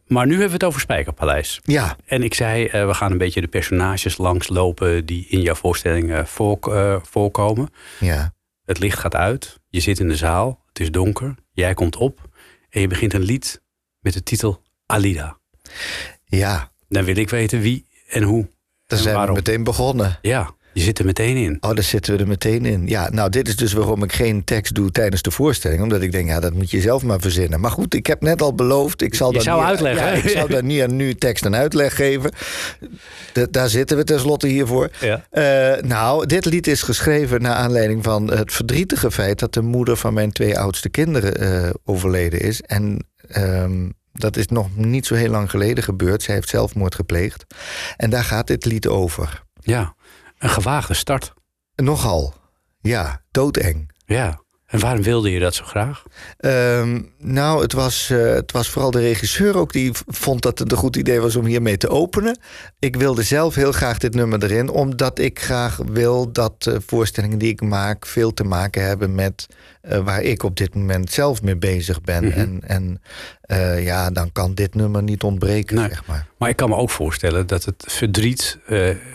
maar 0.06 0.24
nu 0.26 0.30
hebben 0.30 0.48
we 0.48 0.54
het 0.54 0.64
over 0.64 0.80
Spijkerpaleis. 0.80 1.60
ja. 1.64 1.96
En 2.06 2.22
ik 2.22 2.34
zei, 2.34 2.68
we 2.86 2.94
gaan 2.94 3.12
een 3.12 3.18
beetje 3.18 3.40
de 3.40 3.46
personages 3.48 4.16
langslopen 4.16 5.06
die 5.06 5.26
in 5.28 5.40
jouw 5.40 5.54
voorstelling 5.54 6.22
voor, 6.24 6.58
eh, 6.62 6.96
voorkomen. 7.10 7.68
Ja. 8.04 8.34
Het 8.64 8.78
licht 8.78 8.98
gaat 8.98 9.14
uit, 9.14 9.60
je 9.68 9.80
zit 9.80 9.98
in 9.98 10.08
de 10.08 10.16
zaal, 10.16 10.62
het 10.68 10.80
is 10.80 10.90
donker, 10.90 11.34
jij 11.52 11.74
komt 11.74 11.96
op 11.96 12.28
en 12.70 12.80
je 12.80 12.86
begint 12.86 13.12
een 13.14 13.22
lied 13.22 13.62
met 14.00 14.12
de 14.12 14.22
titel 14.22 14.62
Alida. 14.86 15.38
Ja, 16.24 16.72
Dan 16.88 17.04
wil 17.04 17.16
ik 17.16 17.30
weten 17.30 17.60
wie 17.60 17.86
en 18.08 18.22
hoe. 18.22 18.42
daar 18.86 18.98
en 18.98 19.04
zijn 19.04 19.14
waarom. 19.14 19.34
we 19.34 19.40
meteen 19.44 19.64
begonnen. 19.64 20.18
Ja, 20.22 20.54
je 20.74 20.80
zit 20.80 20.98
er 20.98 21.04
meteen 21.04 21.36
in. 21.36 21.56
Oh, 21.60 21.74
daar 21.74 21.82
zitten 21.84 22.14
we 22.14 22.20
er 22.20 22.28
meteen 22.28 22.64
in. 22.64 22.86
Ja, 22.86 23.08
nou, 23.10 23.30
dit 23.30 23.48
is 23.48 23.56
dus 23.56 23.72
waarom 23.72 24.02
ik 24.02 24.12
geen 24.12 24.44
tekst 24.44 24.74
doe 24.74 24.90
tijdens 24.90 25.22
de 25.22 25.30
voorstelling. 25.30 25.82
Omdat 25.82 26.02
ik 26.02 26.12
denk, 26.12 26.28
ja, 26.28 26.40
dat 26.40 26.52
moet 26.52 26.70
je 26.70 26.80
zelf 26.80 27.02
maar 27.02 27.20
verzinnen. 27.20 27.60
Maar 27.60 27.70
goed, 27.70 27.94
ik 27.94 28.06
heb 28.06 28.20
net 28.20 28.42
al 28.42 28.54
beloofd, 28.54 29.02
ik 29.02 29.14
zal 29.14 29.28
Je 29.28 29.34
dat 29.34 29.42
zou 29.42 29.58
niet, 29.60 29.68
uitleggen, 29.68 30.06
Ja, 30.06 30.12
ik 30.12 30.28
zou 30.28 30.48
daar 30.48 30.64
niet 30.64 30.82
aan 30.82 30.96
nu 30.96 31.14
tekst 31.14 31.44
en 31.44 31.54
uitleg 31.54 31.96
geven. 31.96 32.32
Da- 33.32 33.46
daar 33.50 33.68
zitten 33.68 33.96
we 33.96 34.04
tenslotte 34.04 34.46
hiervoor. 34.46 34.90
Ja. 35.00 35.24
Eh, 35.30 35.82
nou, 35.82 36.26
dit 36.26 36.44
lied 36.44 36.66
is 36.66 36.82
geschreven 36.82 37.42
naar 37.42 37.54
aanleiding 37.54 38.04
van 38.04 38.30
het 38.30 38.52
verdrietige 38.52 39.10
feit... 39.10 39.38
dat 39.38 39.54
de 39.54 39.62
moeder 39.62 39.96
van 39.96 40.14
mijn 40.14 40.32
twee 40.32 40.58
oudste 40.58 40.88
kinderen 40.88 41.36
eh, 41.40 41.70
overleden 41.84 42.40
is. 42.40 42.60
En 42.60 43.06
ehm, 43.28 43.88
dat 44.12 44.36
is 44.36 44.46
nog 44.46 44.76
niet 44.76 45.06
zo 45.06 45.14
heel 45.14 45.30
lang 45.30 45.50
geleden 45.50 45.84
gebeurd. 45.84 46.22
Zij 46.22 46.34
heeft 46.34 46.48
zelfmoord 46.48 46.94
gepleegd. 46.94 47.44
En 47.96 48.10
daar 48.10 48.24
gaat 48.24 48.46
dit 48.46 48.64
lied 48.64 48.86
over. 48.86 49.42
Ja, 49.60 49.94
een 50.44 50.50
gewaagde 50.50 50.94
start. 50.94 51.32
Nogal. 51.74 52.34
Ja, 52.80 53.22
doodeng. 53.30 53.90
Ja, 54.06 54.42
en 54.74 54.80
waarom 54.80 55.02
wilde 55.02 55.30
je 55.30 55.40
dat 55.40 55.54
zo 55.54 55.64
graag? 55.64 56.02
Ehm, 56.38 57.00
nou, 57.18 57.62
het 57.62 57.72
was, 57.72 58.10
eh, 58.10 58.18
het 58.18 58.52
was 58.52 58.68
vooral 58.68 58.90
de 58.90 59.00
regisseur 59.00 59.56
ook 59.56 59.72
die 59.72 59.90
vond 60.06 60.42
dat 60.42 60.58
het 60.58 60.72
een 60.72 60.78
goed 60.78 60.96
idee 60.96 61.20
was 61.20 61.36
om 61.36 61.44
hiermee 61.44 61.76
te 61.76 61.88
openen. 61.88 62.38
Ik 62.78 62.96
wilde 62.96 63.22
zelf 63.22 63.54
heel 63.54 63.72
graag 63.72 63.98
dit 63.98 64.14
nummer 64.14 64.42
erin, 64.44 64.68
omdat 64.68 65.18
ik 65.18 65.40
graag 65.40 65.80
wil 65.86 66.32
dat 66.32 66.66
eh, 66.66 66.76
voorstellingen 66.86 67.38
die 67.38 67.48
ik 67.48 67.60
maak 67.60 68.06
veel 68.06 68.34
te 68.34 68.44
maken 68.44 68.86
hebben 68.86 69.14
met 69.14 69.46
eh, 69.80 69.98
waar 69.98 70.22
ik 70.22 70.42
op 70.42 70.56
dit 70.56 70.74
moment 70.74 71.10
zelf 71.10 71.42
mee 71.42 71.56
bezig 71.56 72.00
ben. 72.00 72.24
Mhm. 72.24 72.38
En, 72.38 72.60
en 72.66 73.02
eh, 73.40 73.84
ja, 73.84 74.10
dan 74.10 74.32
kan 74.32 74.54
dit 74.54 74.74
nummer 74.74 75.02
niet 75.02 75.22
ontbreken, 75.22 75.78
zeg 75.78 76.06
maar. 76.06 76.26
Maar 76.38 76.48
ik 76.48 76.56
kan 76.56 76.68
me 76.68 76.76
ook 76.76 76.90
voorstellen 76.90 77.46
dat 77.46 77.64
het 77.64 77.84
verdriet 77.86 78.58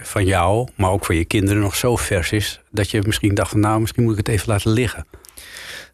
van 0.01 0.25
jou, 0.25 0.69
maar 0.75 0.91
ook 0.91 1.05
van 1.05 1.15
je 1.15 1.25
kinderen 1.25 1.61
nog 1.61 1.75
zo 1.75 1.95
vers 1.95 2.31
is. 2.31 2.61
Dat 2.71 2.91
je 2.91 3.01
misschien 3.05 3.35
dacht 3.35 3.51
van 3.51 3.59
nou, 3.59 3.79
misschien 3.79 4.03
moet 4.03 4.11
ik 4.11 4.17
het 4.17 4.35
even 4.35 4.49
laten 4.49 4.71
liggen. 4.71 5.05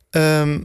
Ehm, 0.10 0.60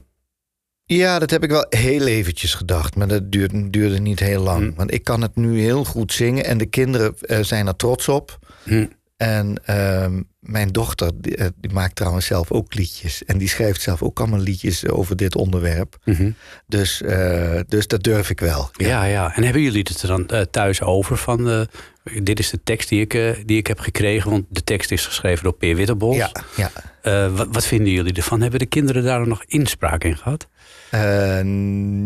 ja, 0.85 1.19
dat 1.19 1.29
heb 1.29 1.43
ik 1.43 1.49
wel 1.49 1.65
heel 1.69 2.07
eventjes 2.07 2.53
gedacht, 2.53 2.95
maar 2.95 3.07
dat 3.07 3.31
duurde, 3.31 3.69
duurde 3.69 3.99
niet 3.99 4.19
heel 4.19 4.41
lang. 4.41 4.69
Hm. 4.69 4.75
Want 4.75 4.93
ik 4.93 5.03
kan 5.03 5.21
het 5.21 5.35
nu 5.35 5.59
heel 5.59 5.85
goed 5.85 6.13
zingen 6.13 6.45
en 6.45 6.57
de 6.57 6.65
kinderen 6.65 7.15
eh, 7.21 7.39
zijn 7.41 7.67
er 7.67 7.75
trots 7.75 8.07
op. 8.07 8.39
Hm. 8.63 8.85
En 9.17 9.55
ehm, 9.65 10.21
mijn 10.39 10.71
dochter, 10.71 11.11
die, 11.15 11.35
eh, 11.35 11.47
die 11.55 11.71
maakt 11.71 11.95
trouwens 11.95 12.25
zelf 12.25 12.51
ook 12.51 12.73
liedjes. 12.73 13.25
En 13.25 13.37
die 13.37 13.49
schrijft 13.49 13.81
zelf 13.81 14.03
ook 14.03 14.19
allemaal 14.19 14.39
liedjes 14.39 14.87
over 14.87 15.15
dit 15.15 15.35
onderwerp. 15.35 15.97
Mhm. 16.03 16.31
Dus, 16.67 17.01
eh, 17.01 17.59
dus 17.67 17.87
dat 17.87 18.03
durf 18.03 18.29
ik 18.29 18.39
wel. 18.39 18.69
Ja. 18.71 19.03
ja, 19.03 19.35
En 19.35 19.43
hebben 19.43 19.61
jullie 19.61 19.85
het 19.89 20.01
er 20.01 20.07
dan 20.07 20.49
thuis 20.51 20.81
over 20.81 21.17
van... 21.17 21.67
dit 22.03 22.39
is 22.39 22.49
de 22.49 22.63
tekst 22.63 22.89
die 22.89 23.01
ik, 23.01 23.13
eh, 23.13 23.31
die 23.45 23.57
ik 23.57 23.67
heb 23.67 23.79
gekregen, 23.79 24.31
want 24.31 24.45
de 24.49 24.63
tekst 24.63 24.91
is 24.91 25.05
geschreven 25.05 25.43
door 25.43 25.53
Peer 25.53 25.75
Wittebols. 25.75 26.15
Ja, 26.15 26.31
ja. 26.55 26.71
Eh, 27.01 27.35
wat, 27.35 27.47
wat 27.51 27.65
vinden 27.65 27.91
jullie 27.91 28.13
ervan? 28.13 28.41
Hebben 28.41 28.59
de 28.59 28.65
kinderen 28.65 29.03
daar 29.03 29.27
nog 29.27 29.43
inspraak 29.45 30.03
in 30.03 30.17
gehad? 30.17 30.47
Eh, 30.89 31.43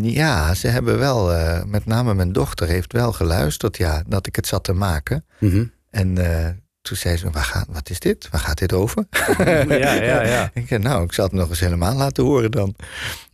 ja, 0.02 0.54
ze 0.54 0.68
hebben 0.68 0.98
wel, 0.98 1.26
met 1.66 1.86
name 1.86 2.14
mijn 2.14 2.32
dochter 2.32 2.68
heeft 2.68 2.92
wel 2.92 3.12
geluisterd, 3.12 3.76
ja, 3.76 4.02
dat 4.06 4.26
ik 4.26 4.36
het 4.36 4.46
zat 4.46 4.64
te 4.64 4.72
maken. 4.72 5.24
Mhm. 5.38 5.64
En 5.90 6.14
toen 6.86 6.96
zei 6.96 7.16
ze, 7.16 7.30
waar 7.30 7.42
gaat, 7.44 7.66
wat 7.68 7.90
is 7.90 8.00
dit? 8.00 8.28
Waar 8.30 8.40
gaat 8.40 8.58
dit 8.58 8.72
over? 8.72 9.04
Ja, 9.38 9.92
ja, 9.92 10.22
ja. 10.22 10.50
Ik 10.54 10.64
zei, 10.68 10.82
nou, 10.82 11.04
ik 11.04 11.12
zal 11.12 11.24
het 11.24 11.32
nog 11.32 11.48
eens 11.48 11.60
helemaal 11.60 11.94
laten 11.96 12.24
horen 12.24 12.50
dan. 12.50 12.74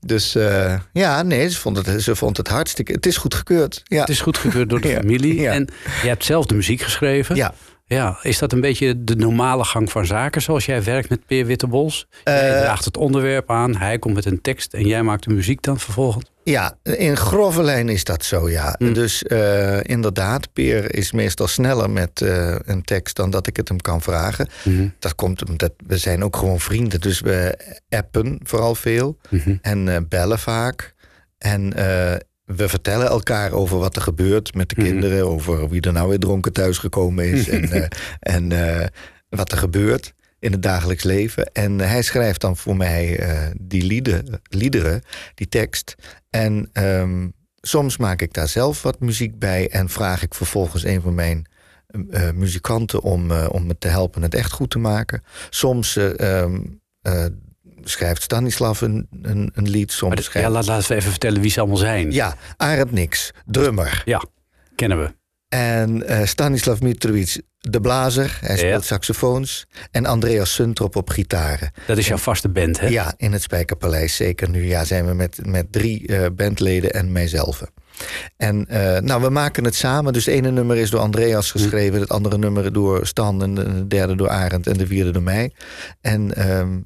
Dus 0.00 0.34
eh, 0.34 0.78
ja, 0.92 1.22
nee, 1.22 1.48
ze 1.48 1.58
vond, 1.58 1.86
het, 1.86 2.02
ze 2.02 2.16
vond 2.16 2.36
het 2.36 2.48
hartstikke... 2.48 2.92
Het 2.92 3.06
is 3.06 3.16
goed 3.16 3.34
gekeurd. 3.34 3.80
Ja, 3.84 4.00
Het 4.00 4.08
is 4.08 4.20
goedgekeurd 4.20 4.68
door 4.70 4.80
de 4.80 4.88
Ja, 4.92 4.96
familie. 4.98 5.40
ja. 5.40 5.52
En 5.52 5.68
je 6.02 6.08
hebt 6.08 6.24
zelf 6.24 6.46
de 6.46 6.54
muziek 6.54 6.80
geschreven. 6.80 7.36
ja. 7.36 7.54
Ja, 7.92 8.18
is 8.22 8.38
dat 8.38 8.52
een 8.52 8.60
beetje 8.60 9.04
de 9.04 9.16
normale 9.16 9.64
gang 9.64 9.90
van 9.90 10.06
zaken 10.06 10.42
zoals 10.42 10.66
jij 10.66 10.82
werkt 10.82 11.08
met 11.08 11.26
Peer 11.26 11.46
Wittebols? 11.46 12.06
Jij 12.24 12.50
Eh, 12.54 12.60
draagt 12.60 12.84
het 12.84 12.96
onderwerp 12.96 13.50
aan, 13.50 13.76
hij 13.76 13.98
komt 13.98 14.14
met 14.14 14.24
een 14.24 14.40
tekst 14.40 14.74
en 14.74 14.86
jij 14.86 15.02
maakt 15.02 15.24
de 15.24 15.34
muziek 15.34 15.62
dan 15.62 15.78
vervolgens? 15.78 16.30
Ja, 16.44 16.78
in 16.82 17.16
grove 17.16 17.62
lijn 17.62 17.88
is 17.88 18.04
dat 18.04 18.24
zo, 18.24 18.50
ja. 18.50 18.74
Hm. 18.78 18.92
Dus 18.92 19.22
eh, 19.22 19.78
inderdaad, 19.82 20.52
Peer 20.52 20.94
is 20.94 21.12
meestal 21.12 21.46
sneller 21.46 21.90
met 21.90 22.20
eh, 22.20 22.54
een 22.64 22.82
tekst 22.82 23.16
dan 23.16 23.30
dat 23.30 23.46
ik 23.46 23.56
het 23.56 23.68
hem 23.68 23.80
kan 23.80 24.00
vragen. 24.00 24.48
Mhm, 24.64 24.88
Dat 24.98 25.14
komt 25.14 25.48
omdat 25.48 25.72
we 25.86 25.96
zijn 25.96 26.24
ook 26.24 26.36
gewoon 26.36 26.60
vrienden, 26.60 27.00
dus 27.00 27.20
we 27.20 27.58
appen 27.88 28.40
vooral 28.42 28.74
veel 28.74 29.18
mhm. 29.30 29.56
en 29.62 30.06
bellen 30.08 30.38
vaak. 30.38 30.94
En 31.38 31.72
eh, 31.72 32.14
we 32.44 32.68
vertellen 32.68 33.06
elkaar 33.08 33.52
over 33.52 33.78
wat 33.78 33.96
er 33.96 34.02
gebeurt 34.02 34.54
met 34.54 34.68
de 34.68 34.74
Mhm. 34.78 34.84
kinderen, 34.84 35.26
over 35.26 35.68
wie 35.68 35.80
er 35.80 35.92
nou 35.92 36.08
weer 36.08 36.18
dronken 36.18 36.52
thuisgekomen 36.52 37.24
is 37.24 37.48
en, 37.48 37.70
eh, 37.72 37.86
en 38.20 38.52
eh, 38.52 38.86
wat 39.28 39.52
er 39.52 39.58
gebeurt 39.58 40.14
in 40.38 40.52
het 40.52 40.62
dagelijks 40.62 41.02
leven. 41.02 41.52
En 41.52 41.78
hij 41.78 42.02
schrijft 42.02 42.40
dan 42.40 42.56
voor 42.56 42.76
mij 42.76 43.18
eh, 43.18 43.50
die 43.60 43.82
lieden, 43.82 44.40
liederen, 44.48 45.02
die 45.34 45.48
tekst. 45.48 45.94
En 46.30 46.68
ehm, 46.72 47.28
soms 47.60 47.96
maak 47.96 48.22
ik 48.22 48.32
daar 48.32 48.48
zelf 48.48 48.82
wat 48.82 49.00
muziek 49.00 49.38
bij 49.38 49.68
en 49.70 49.88
vraag 49.88 50.22
ik 50.22 50.34
vervolgens 50.34 50.84
een 50.84 51.00
van 51.00 51.14
mijn 51.14 51.46
muzikanten 52.34 53.02
om, 53.02 53.30
om 53.30 53.66
me 53.66 53.78
te 53.78 53.88
helpen 53.88 54.22
het 54.22 54.34
echt 54.34 54.52
goed 54.52 54.70
te 54.70 54.78
maken. 54.78 55.22
Soms 55.50 55.96
eh, 55.96 56.40
ehm, 56.40 56.60
eh, 57.02 57.24
schrijft 57.84 58.22
Stanislav 58.22 58.80
een, 58.80 59.08
een, 59.22 59.50
een 59.54 59.68
lied, 59.68 59.92
soms 59.92 60.24
schrijft... 60.24 60.48
ja, 60.48 60.54
laat, 60.54 60.66
laten 60.66 60.88
we 60.88 60.94
even 60.94 61.10
vertellen 61.10 61.40
wie 61.40 61.50
ze 61.50 61.58
allemaal 61.60 61.76
zijn. 61.76 62.12
Ja, 62.12 62.36
Arend 62.56 62.92
Nix, 62.92 63.30
drummer. 63.46 64.02
Ja, 64.04 64.22
kennen 64.76 64.98
we. 64.98 65.14
En 65.48 66.06
eh, 66.06 66.26
Stanislav 66.26 66.80
Mitrovic, 66.80 67.40
de 67.60 67.80
blazer. 67.80 68.38
Hij 68.40 68.56
speelt 68.56 68.72
Ja. 68.72 68.86
saxofoons. 68.86 69.66
En 69.90 70.06
Andreas 70.06 70.54
Suntrop 70.54 70.96
op 70.96 71.10
gitaren. 71.10 71.70
Dat 71.86 71.98
is 71.98 72.06
jouw 72.08 72.16
vaste 72.16 72.48
band, 72.48 72.80
hè? 72.80 72.86
Ja, 72.86 73.14
in 73.16 73.32
het 73.32 73.42
Spijkerpaleis. 73.42 74.16
Zeker 74.16 74.48
nu 74.48 74.66
ja, 74.66 74.84
zijn 74.84 75.06
we 75.06 75.14
met, 75.14 75.38
met 75.46 75.72
drie 75.72 76.06
eh, 76.06 76.26
bandleden 76.32 76.92
en 76.92 77.12
mijzelf. 77.12 77.62
En 78.36 78.66
eh, 78.68 79.00
nou, 79.00 79.22
we 79.22 79.28
maken 79.28 79.64
het 79.64 79.74
samen. 79.74 80.12
Dus 80.12 80.24
het 80.26 80.34
ene 80.34 80.50
nummer 80.50 80.76
is 80.76 80.90
door 80.90 81.00
Andreas 81.00 81.50
geschreven. 81.50 82.00
Het 82.00 82.08
andere 82.10 82.38
nummer 82.38 82.72
door 82.72 83.06
Stan. 83.06 83.42
En 83.42 83.54
de 83.54 83.86
derde 83.86 84.16
door 84.16 84.28
Arend. 84.28 84.66
En 84.66 84.76
de 84.76 84.86
vierde 84.86 85.10
door 85.10 85.22
mij. 85.22 85.52
En, 86.00 86.34
ehm, 86.34 86.78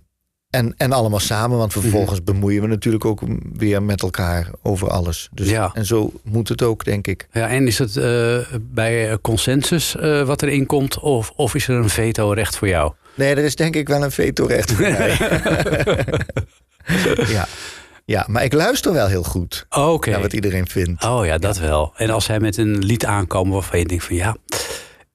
en, 0.57 0.75
en 0.77 0.93
allemaal 0.93 1.21
samen. 1.21 1.59
Want 1.59 1.73
vervolgens 1.73 2.25
bemoeien 2.25 2.63
we 2.63 2.69
natuurlijk 2.69 3.05
ook 3.05 3.23
weer 3.57 3.83
met 3.83 4.03
elkaar 4.03 4.51
over 4.63 4.89
alles. 4.91 5.29
Dus, 5.33 5.49
Ja. 5.49 5.71
En 5.75 5.87
zo 5.87 6.13
moet 6.25 6.49
het 6.49 6.63
ook, 6.63 6.85
denk 6.85 7.07
ik. 7.07 7.29
Ja, 7.33 7.49
en 7.49 7.67
is 7.67 7.79
het 7.79 7.97
eh, 7.97 8.39
bij 8.61 9.19
consensus 9.23 9.97
eh, 9.97 10.23
wat 10.23 10.43
erin 10.43 10.67
komt 10.67 10.99
of, 10.99 11.33
of 11.37 11.55
is 11.55 11.69
er 11.69 11.75
een 11.77 11.89
veto-recht 11.89 12.57
voor 12.57 12.69
jou? 12.69 12.93
Nee, 13.15 13.35
er 13.35 13.45
is 13.45 13.57
denk 13.57 13.77
ik 13.77 13.89
wel 13.89 14.03
een 14.03 14.11
vetorecht 14.11 14.73
voor 14.73 14.91
mij. 14.91 15.17
ja. 17.37 17.47
ja, 18.05 18.25
maar 18.29 18.45
ik 18.45 18.53
luister 18.53 18.93
wel 18.93 19.07
heel 19.07 19.23
goed 19.23 19.67
Oké. 19.71 20.11
naar 20.11 20.21
wat 20.21 20.33
iedereen 20.33 20.69
vindt. 20.69 21.05
Oh 21.05 21.27
ja, 21.27 21.39
dat 21.39 21.59
wel. 21.59 21.93
En 21.97 22.11
als 22.11 22.25
zij 22.25 22.41
met 22.41 22.57
een 22.57 22.79
lied 22.85 23.05
aankomen 23.05 23.53
waarvan 23.53 23.79
je 23.79 23.85
denkt 23.87 24.05
van 24.05 24.17
ja, 24.17 24.37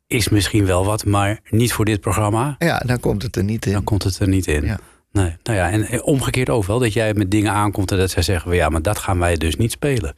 is 0.07 0.29
misschien 0.29 0.65
wel 0.65 0.85
wat, 0.85 1.05
maar 1.05 1.39
niet 1.49 1.73
voor 1.73 1.85
dit 1.85 2.01
programma, 2.01 2.55
Ja, 2.59 2.77
dan 2.85 2.99
komt 2.99 3.23
het 3.23 3.35
er 3.35 3.43
niet 3.43 3.65
in. 3.65 3.71
dan 3.71 3.83
komt 3.83 4.03
het 4.03 4.19
er 4.19 4.27
niet 4.27 4.47
in. 4.47 4.65
Ja. 4.65 4.79
Nee, 5.11 5.35
nou 5.43 5.57
ja, 5.57 5.69
en 5.69 5.85
eh, 5.85 5.99
omgekeerd 6.07 6.49
ook 6.49 6.65
wel, 6.65 6.79
dat 6.79 6.93
jij 6.93 7.13
met 7.13 7.31
dingen 7.31 7.51
aankomt 7.51 7.91
en 7.91 7.97
dat 7.97 8.11
zij 8.11 8.21
zeggen, 8.23 8.47
van, 8.47 8.55
ja, 8.55 8.69
maar 8.69 8.81
dat 8.81 8.97
gaan 8.97 9.19
wij 9.19 9.35
dus 9.35 9.55
niet 9.55 9.71
spelen. 9.71 10.13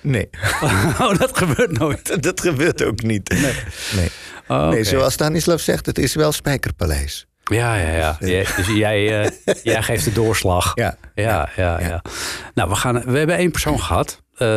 Nee, 0.00 0.28
oh, 1.00 1.18
dat 1.18 1.36
gebeurt 1.38 1.78
nooit. 1.78 2.22
dat 2.22 2.40
gebeurt 2.40 2.84
ook 2.84 3.02
niet. 3.02 3.28
Nee, 3.30 3.52
nee. 3.96 4.10
Oh, 4.48 4.68
nee 4.68 4.84
zoals 4.84 5.12
Stanislav 5.12 5.60
zegt, 5.60 5.86
het 5.86 5.98
is 5.98 6.14
wel 6.14 6.32
Spijkerpaleis. 6.32 7.26
Ja, 7.44 7.76
ja, 7.76 7.90
ja. 7.96 8.16
Jij- 8.20 8.46
dus 8.56 8.66
jij, 8.66 9.22
eh, 9.22 9.30
jij 9.72 9.82
geeft 9.82 10.04
de 10.04 10.12
doorslag. 10.12 10.72
Ja. 10.74 10.96
Ja, 11.14 11.48
ja, 11.56 11.80
ja. 11.80 12.02
Nou, 12.54 12.68
we, 12.68 12.74
gaan, 12.74 13.02
we 13.04 13.18
hebben 13.18 13.36
één 13.36 13.50
persoon 13.50 13.80
gehad. 13.80 14.22
Eh, 14.36 14.48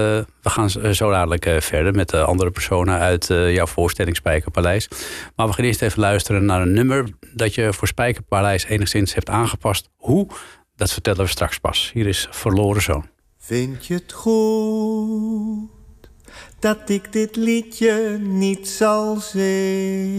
we 0.42 0.50
gaan 0.50 0.70
zo 0.70 0.94
zo 0.94 1.12
dadelijk 1.12 1.46
eh, 1.46 1.60
verder 1.60 1.94
met 1.94 2.10
de 2.10 2.24
andere 2.24 2.52
personen 2.52 3.00
uit 3.00 3.30
eh, 3.30 3.54
jouw 3.54 3.66
voorstelling 3.66 4.16
Spijkerpaleis. 4.16 4.88
Maar 5.36 5.48
we 5.48 5.54
gaan 5.54 5.66
eerst 5.66 5.82
even 5.82 6.00
luisteren 6.00 6.46
naar 6.46 6.62
een 6.62 6.74
nummer 6.74 7.10
dat 7.34 7.56
je 7.56 7.74
voor 7.74 7.88
Spijkerpaleis 7.88 8.66
enigszins 8.66 9.14
hebt 9.14 9.30
aangepast. 9.30 9.90
Hoe? 9.96 10.28
Dat 10.76 10.92
vertellen 10.92 11.24
we 11.24 11.28
straks 11.28 11.58
pas. 11.58 11.92
Hier 11.94 12.08
is 12.08 12.28
Verloren 12.30 12.82
Zoon. 12.82 13.08
Vind 13.38 13.86
je 13.86 13.94
het 13.94 14.12
goed 14.12 15.70
dat 16.60 16.90
ik 16.90 17.12
dit 17.12 17.36
liedje 17.36 18.18
niet 18.22 18.68
zal 18.68 19.16
zingen? 19.16 20.18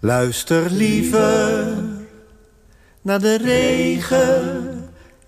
Luister 0.00 0.70
liever 0.70 1.76
naar 3.02 3.20
de 3.20 3.36
regen 3.36 4.69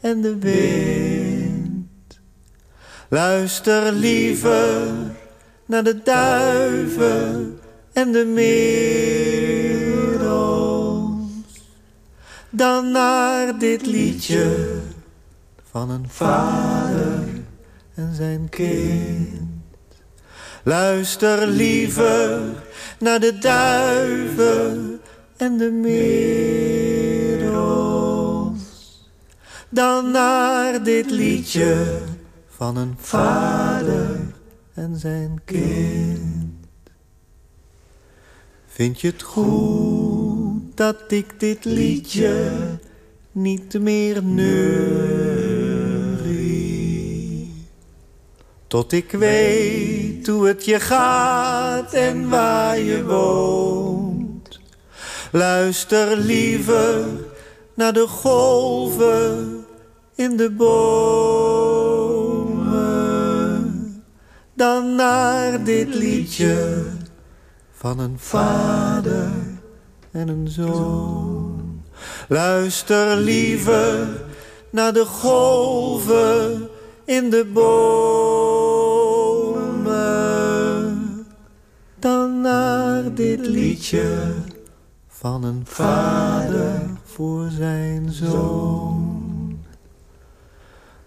en 0.02 0.20
de 0.20 0.38
wind. 0.38 2.20
Luister 3.08 3.92
liever 3.92 4.86
naar 5.66 5.84
de 5.84 6.02
duiven 6.02 7.58
en 7.92 8.12
de 8.12 8.24
merels 8.24 8.62
dan 12.50 12.90
naar 12.90 13.58
dit 13.58 13.86
liedje 13.86 14.78
van 15.70 15.90
een 15.90 16.08
vader 16.08 17.24
en 17.94 18.14
zijn 18.14 18.48
kind. 18.48 19.50
Luister 20.64 21.46
liever 21.46 22.40
naar 22.98 23.20
de 23.20 23.38
duiven 23.38 25.00
en 25.36 25.56
de 25.56 25.70
merels 25.70 26.81
dan 29.72 30.10
naar 30.10 30.82
dit 30.82 31.10
liedje 31.10 31.98
van 32.48 32.76
een 32.76 32.94
vader 32.98 34.18
en 34.74 34.96
zijn 34.96 35.40
kind. 35.44 36.20
Vind 38.66 39.00
je 39.00 39.08
het 39.08 39.22
goed 39.22 40.76
dat 40.76 40.96
ik 41.08 41.40
dit 41.40 41.64
liedje 41.64 42.50
niet 43.32 43.80
meer 43.80 44.22
neurie? 44.22 45.32
Tot 48.66 48.92
ik 48.92 49.10
weet 49.10 50.26
hoe 50.26 50.46
het 50.46 50.64
je 50.64 50.80
gaat 50.80 51.92
en 51.92 52.28
waar 52.28 52.78
je 52.78 53.04
woont. 53.04 54.60
Luister 55.30 56.16
liever 56.16 57.04
naar 57.74 57.92
de 57.92 58.06
golven 58.06 59.61
in 60.22 60.36
de 60.36 60.50
bomen 60.50 60.82
dan 64.54 64.94
naar 64.94 65.64
dit 65.64 65.94
liedje 65.94 66.84
van 67.70 67.98
een 67.98 68.18
vader 68.18 69.30
en 70.10 70.28
een 70.28 70.48
zoon. 70.48 71.82
Luister 72.28 73.16
liever 73.16 74.24
naar 74.70 74.92
de 74.92 75.04
golven 75.04 76.68
in 77.04 77.30
de 77.30 77.50
bomen 77.52 78.06
dan 81.98 82.40
naar 82.40 83.14
dit 83.14 83.46
liedje 83.46 84.34
van 85.08 85.44
een 85.44 85.62
vader 85.64 86.82
voor 87.04 87.50
zijn 87.50 88.10
zoon. 88.10 89.11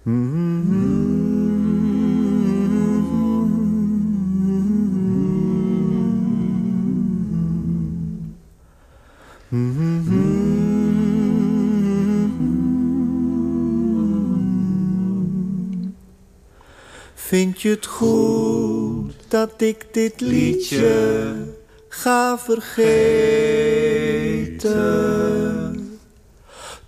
Vind 0.05 0.13
je 17.61 17.69
het 17.69 17.85
goed 17.85 19.13
dat 19.27 19.61
ik 19.61 19.87
dit 19.91 20.21
liedje 20.21 21.35
ga 21.87 22.39
vergeten? 22.39 22.85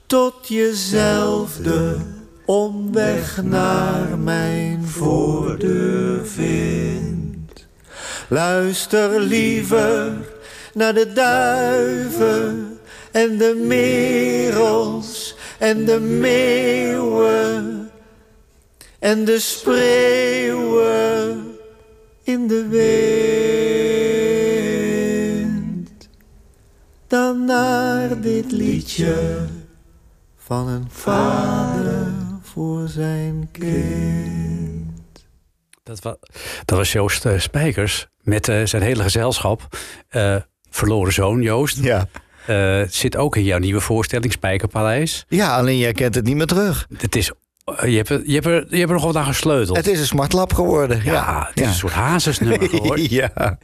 Tot 0.06 0.48
jezelf 0.48 1.56
de 1.56 2.16
omweg 2.48 3.44
naar 3.44 4.18
mijn 4.18 4.86
voordeur 4.86 6.26
vindt. 6.26 7.68
Luister 8.28 9.20
liever 9.20 10.12
naar 10.74 10.94
de 10.94 11.14
duiven 11.14 12.80
en 13.12 13.38
de 13.38 13.64
merels 13.66 15.36
en 15.58 15.86
de 15.86 16.00
meeuwen 16.00 17.92
en 19.00 19.26
de 19.26 19.40
spreeuwen 19.40 20.88
in 22.24 22.48
de 22.48 22.68
wind. 22.68 22.88
Dan 27.08 27.46
naar 27.46 28.22
dit 28.22 28.52
liedje 28.52 29.46
van 30.38 30.68
een 30.68 30.88
vader 30.90 31.97
voor 32.58 32.88
zijn 32.88 33.50
kind. 33.52 35.26
Dat, 35.84 36.00
wa 36.02 36.17
dat 36.65 36.78
was 36.78 36.91
Joost 36.91 37.26
eh, 37.26 37.39
Spijkers 37.39 38.08
met 38.22 38.48
eh, 38.48 38.65
zijn 38.65 38.82
hele 38.82 39.04
gezelschap. 39.04 39.67
Eh, 40.10 40.36
verloren 40.70 41.13
zoon 41.13 41.41
Joost. 41.41 41.78
Ja. 41.84 42.08
Eh, 42.48 42.82
zit 42.89 43.15
ook 43.17 43.36
in 43.36 43.43
jouw 43.43 43.58
nieuwe 43.60 43.80
voorstelling 43.82 44.32
Spijkerpaleis. 44.32 45.26
ja, 45.28 45.58
alleen 45.58 45.78
jij 45.78 45.91
kent 45.93 46.15
het 46.15 46.24
niet 46.26 46.36
meer 46.36 46.46
terug. 46.46 46.88
Het 46.98 47.15
is, 47.15 47.32
je, 47.65 47.96
hebt, 47.96 48.10
er- 48.10 48.22
je, 48.26 48.34
hebt 48.34 48.46
er, 48.46 48.65
je 48.70 48.78
hebt 48.78 48.89
er 48.89 48.96
nog 48.96 49.04
wat 49.06 49.15
aan 49.15 49.26
gesleuteld. 49.26 49.78
Het 49.78 49.88
is 49.88 50.00
een 50.00 50.06
smartlap 50.06 50.54
geworden. 50.54 51.02
ja, 51.04 51.12
Ja, 51.13 51.48
het 51.50 51.60
is 51.60 51.67
een 51.67 51.74
soort 51.74 51.93
hazesnummer 51.93 52.70
geworden. 52.70 53.12
ja. 53.22 53.58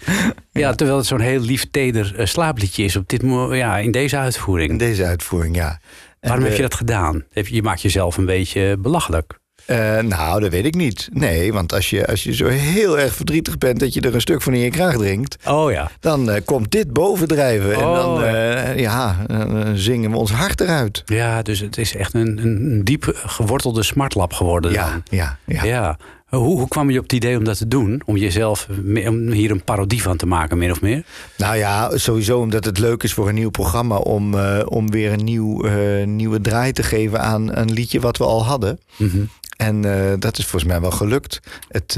ja, 0.51 0.73
terwijl 0.73 0.97
het 0.97 1.08
zo'n 1.08 1.19
heel 1.19 1.39
lief 1.39 1.65
teder 1.71 2.27
slaapliedje 2.27 2.84
is 2.84 2.95
op 2.95 3.10
dit, 3.10 3.21
ja, 3.51 3.77
in 3.77 3.91
deze 3.91 4.15
In 4.15 4.21
uitvoering. 4.21 4.79
deze 4.79 5.06
uitvoering, 5.06 5.56
ja. 5.56 5.79
Waarom 6.27 6.41
heb 6.43 6.51
eh, 6.51 6.55
je 6.57 6.62
dat 6.63 6.73
gedaan? 6.75 7.23
Heb 7.31 7.47
je 7.47 7.63
maakt 7.63 7.81
jezelf 7.81 8.17
een 8.17 8.25
beetje 8.25 8.77
belachelijk. 8.79 9.41
Eh, 9.65 9.99
nou, 9.99 10.39
dat 10.39 10.51
weet 10.51 10.65
ik 10.65 10.75
niet. 10.75 11.09
Nee, 11.13 11.53
want 11.53 11.73
als 11.73 11.89
je, 11.89 12.07
als 12.07 12.23
je 12.23 12.33
zo 12.36 12.47
heel 12.47 12.99
erg 12.99 13.15
verdrietig 13.15 13.57
bent 13.57 13.79
dat 13.79 13.93
je 13.93 14.01
er 14.01 14.13
een 14.13 14.21
stuk 14.21 14.41
van 14.41 14.53
in 14.53 14.59
je 14.59 14.69
kraag 14.69 14.97
drinkt, 14.97 15.38
Oh 15.47 15.71
ja. 15.71 15.89
dan 15.99 16.29
eh, 16.31 16.41
komt 16.45 16.71
dit 16.71 16.93
bovendrijven. 16.93 17.73
en 17.73 17.86
Oh, 17.86 17.95
dan 17.95 18.23
ja. 18.23 18.53
eh, 18.55 18.79
ja, 18.79 19.25
eh, 19.27 19.69
zingen 19.73 20.12
we 20.12 20.17
ons 20.17 20.31
hart 20.31 20.62
eruit. 20.62 21.01
Ja, 21.05 21.41
dus 21.41 21.59
het 21.59 21.77
is 21.77 21.95
echt 21.95 22.13
een, 22.13 22.39
een 22.43 22.83
diep 22.83 23.21
gewortelde 23.25 23.83
smartlap 23.83 24.33
geworden. 24.33 24.71
Ja, 24.71 24.89
dan. 24.89 25.01
ja, 25.09 25.38
ja. 25.45 25.63
Ja. 25.63 25.97
Hoe, 26.38 26.58
hoe 26.58 26.67
kwam 26.67 26.89
je 26.89 26.98
op 26.98 27.04
het 27.04 27.13
idee 27.13 27.38
om 27.38 27.43
dat 27.43 27.58
te 27.58 27.67
doen? 27.67 28.02
Om 28.06 28.17
jezelf 28.17 28.67
om 29.08 29.32
hier 29.32 29.52
een 29.52 29.63
parodie 29.63 30.02
van 30.02 30.17
te 30.17 30.26
maken, 30.26 30.58
min 30.58 30.72
of 30.72 30.82
meer? 30.82 31.06
Nou 31.38 31.58
ja, 31.58 31.98
sowieso 31.98 32.39
omdat 32.39 32.65
het 32.65 32.80
leuk 32.80 33.04
is 33.04 33.13
voor 33.13 33.28
een 33.28 33.36
nieuw 33.36 33.50
programma 33.50 33.96
om, 33.98 34.34
eh, 34.34 34.62
om 34.65 34.91
weer 34.91 35.12
een 35.12 35.24
nieuw, 35.24 35.63
eh, 35.63 36.08
nieuwe 36.08 36.41
draai 36.41 36.72
te 36.72 36.84
geven 36.84 37.22
aan 37.22 37.56
een 37.56 37.72
liedje 37.72 38.00
wat 38.00 38.17
we 38.17 38.24
al 38.24 38.46
hadden. 38.46 38.80
Mhm. 38.96 39.24
En 39.58 39.86
eh, 39.86 40.13
dat 40.19 40.38
is 40.38 40.46
volgens 40.46 40.72
mij 40.72 40.82
wel 40.82 40.91
gelukt. 40.91 41.39
Het, 41.67 41.93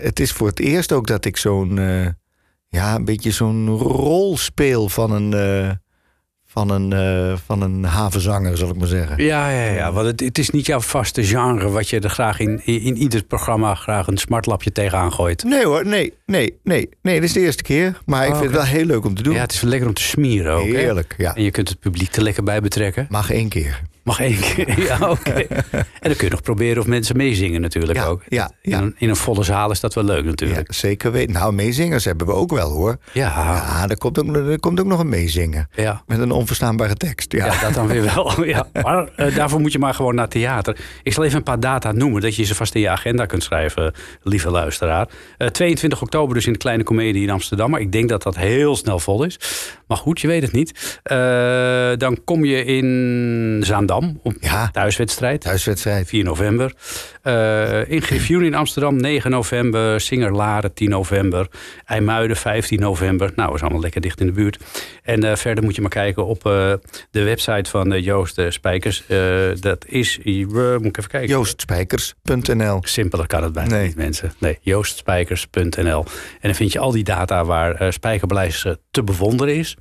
het 0.00 0.20
is 0.20 0.32
voor 0.32 0.46
het 0.46 0.60
eerst 0.60 0.92
ook 0.92 1.06
dat 1.06 1.24
ik 1.24 1.36
zo'n, 1.36 1.74
ja, 2.68 2.94
een 2.94 3.04
beetje 3.04 3.30
zo'n 3.30 3.68
rol 3.78 4.36
speel 4.36 4.88
van 4.88 5.12
een, 5.12 5.30
van 6.56 6.70
een, 6.70 6.92
eh, 6.92 7.36
van 7.46 7.62
een 7.62 7.84
havenzanger, 7.84 8.56
zal 8.56 8.68
ik 8.68 8.76
maar 8.76 8.86
zeggen. 8.86 9.24
Ja, 9.24 9.50
ja, 9.50 9.72
ja. 9.72 9.92
Want 9.92 10.06
het, 10.06 10.20
het 10.20 10.38
is 10.38 10.50
niet 10.50 10.66
jouw 10.66 10.80
vaste 10.80 11.24
genre 11.24 11.68
wat 11.68 11.88
je 11.88 12.00
er 12.00 12.10
graag 12.10 12.40
in, 12.40 12.60
in, 12.64 12.80
in 12.80 12.96
ieder 12.96 13.22
programma 13.24 13.74
graag 13.74 14.06
een 14.06 14.16
smartlapje 14.16 14.72
tegenaan 14.72 15.12
gooit. 15.12 15.44
Nee 15.44 15.64
hoor, 15.64 15.86
nee, 15.86 16.12
nee, 16.26 16.58
nee. 16.62 16.88
Nee, 17.02 17.14
dit 17.14 17.28
is 17.28 17.32
de 17.32 17.40
eerste 17.40 17.62
keer. 17.62 17.98
Maar 18.06 18.26
ik 18.26 18.32
Oh, 18.32 18.38
vind 18.38 18.50
het 18.50 18.60
wel 18.60 18.70
heel 18.70 18.84
leuk 18.84 19.04
om 19.04 19.14
te 19.14 19.22
doen. 19.22 19.34
Ja, 19.34 19.40
het 19.40 19.52
is 19.52 19.60
wel 19.60 19.70
lekker 19.70 19.88
om 19.88 19.94
te 19.94 20.02
smieren 20.02 20.52
ook. 20.52 20.66
hè? 20.66 20.76
Heerlijk, 20.78 21.14
ja. 21.18 21.34
En 21.34 21.42
je 21.42 21.50
kunt 21.50 21.68
het 21.68 21.80
publiek 21.80 22.16
er 22.16 22.22
lekker 22.22 22.42
bij 22.42 22.60
betrekken. 22.60 23.06
Mag 23.10 23.30
één 23.30 23.48
keer. 23.48 23.82
Mag 24.06 24.20
één 24.20 24.40
keer, 24.40 24.80
ja, 24.88 24.98
oké. 25.10 25.30
En 25.30 25.84
dan 26.00 26.16
kun 26.16 26.24
je 26.24 26.30
nog 26.30 26.42
proberen 26.42 26.80
of 26.82 26.86
mensen 26.88 27.16
meezingen 27.16 27.60
natuurlijk 27.60 27.98
Ja, 27.98 28.04
ook. 28.04 28.22
ja, 28.28 28.50
In, 28.62 28.70
ja. 28.70 28.78
Een, 28.78 28.94
in 28.98 29.08
een 29.08 29.16
volle 29.16 29.42
zaal 29.42 29.70
is 29.70 29.80
dat 29.80 29.94
wel 29.94 30.04
leuk 30.04 30.22
Ja, 30.22 30.24
natuurlijk. 30.30 30.72
zeker 30.74 31.12
weten. 31.12 31.32
Nou, 31.34 31.52
meezingers 31.52 32.04
hebben 32.04 32.26
we 32.26 32.32
ook 32.32 32.50
wel 32.52 32.70
hoor. 32.70 32.96
Ja, 33.12 33.86
er 33.88 33.98
komt 33.98 34.18
ook, 34.18 34.36
er 34.36 34.60
komt 34.60 34.80
ook 34.80 34.86
nog 34.86 34.98
een 35.00 35.08
meezingen. 35.08 35.68
ja. 35.74 36.02
Met 36.06 36.18
een 36.18 36.30
onverstaanbare 36.30 36.94
tekst. 36.94 37.32
Ja. 37.32 37.60
dat 37.60 37.74
dan 37.74 37.86
weer 37.86 38.02
wel. 38.14 38.34
Ja. 38.46 38.66
Maar 38.82 39.08
eh, 39.16 39.34
daarvoor 39.36 39.60
moet 39.60 39.72
je 39.72 39.78
maar 39.78 39.94
gewoon 39.94 40.14
naar 40.14 40.28
theater. 40.28 40.76
Ik 41.02 41.12
zal 41.12 41.24
even 41.24 41.36
een 41.36 41.42
paar 41.42 41.60
data 41.60 41.92
noemen, 41.92 42.22
dat 42.22 42.36
je 42.36 42.44
ze 42.44 42.54
vast 42.54 42.74
in 42.74 42.80
je 42.80 42.88
agenda 42.88 43.26
kunt 43.26 43.42
schrijven, 43.42 43.94
lieve 44.22 44.50
luisteraar. 44.50 45.08
Eh, 45.38 45.48
22 45.48 46.02
oktober 46.02 46.34
dus 46.34 46.46
in 46.46 46.52
de 46.52 46.58
Kleine 46.58 46.82
Comedie 46.82 47.22
in 47.22 47.30
Amsterdam. 47.30 47.70
Maar 47.70 47.80
ik 47.80 47.92
denk 47.92 48.08
dat 48.08 48.22
dat 48.22 48.36
heel 48.36 48.76
snel 48.76 48.98
vol 48.98 49.24
is. 49.24 49.38
Maar 49.86 49.96
goed, 49.98 50.20
je 50.20 50.26
weet 50.26 50.42
het 50.42 50.52
niet. 50.52 51.00
Eh, 51.02 51.16
dan 51.96 52.24
kom 52.24 52.44
je 52.44 52.64
in 52.64 53.62
Zaandam 53.64 54.20
op 54.22 54.34
Ja. 54.40 54.68
thuiswedstrijd. 54.72 55.40
Thuiswedstrijd. 55.40 56.06
4 56.08 56.24
november. 56.24 56.72
Eh 57.26 57.90
in 57.90 58.02
Griffioen 58.02 58.44
in 58.44 58.54
Amsterdam 58.54 58.96
9 58.96 59.30
november. 59.30 60.00
Singer 60.00 60.32
Laren 60.32 60.74
10 60.74 60.90
november. 60.90 61.48
IJmuiden 61.84 62.36
15 62.36 62.80
november. 62.80 63.32
Nou, 63.36 63.54
is 63.54 63.60
allemaal 63.60 63.80
lekker 63.80 64.00
dicht 64.00 64.20
in 64.20 64.26
de 64.26 64.32
buurt. 64.32 64.58
En 65.02 65.24
eh, 65.24 65.36
verder 65.36 65.64
moet 65.64 65.74
je 65.74 65.80
maar 65.80 65.90
kijken 65.90 66.26
op 66.26 66.46
eh, 66.46 66.72
de 67.10 67.22
website 67.22 67.70
van 67.70 67.92
eh, 67.92 68.04
Joost 68.04 68.40
Spijkers. 68.48 69.04
Dat 69.60 69.84
is, 69.86 70.18
moet 70.24 70.84
ik 70.84 70.96
even 70.96 71.10
kijken. 71.10 71.28
Joostspijkers.nl 71.28 72.78
Simpeler 72.82 73.26
kan 73.26 73.42
het 73.42 73.52
bijna 73.52 73.74
Nee. 73.74 73.86
niet, 73.86 73.96
mensen. 73.96 74.32
Nee, 74.38 74.58
joostspijkers.nl. 74.60 76.04
En 76.04 76.40
dan 76.40 76.54
vind 76.54 76.72
je 76.72 76.78
al 76.78 76.90
die 76.90 77.04
data 77.04 77.44
waar 77.44 77.92
Spijkerbeleid 77.92 78.76
te 78.90 79.02
bewonderen 79.02 79.56
is. 79.56 79.76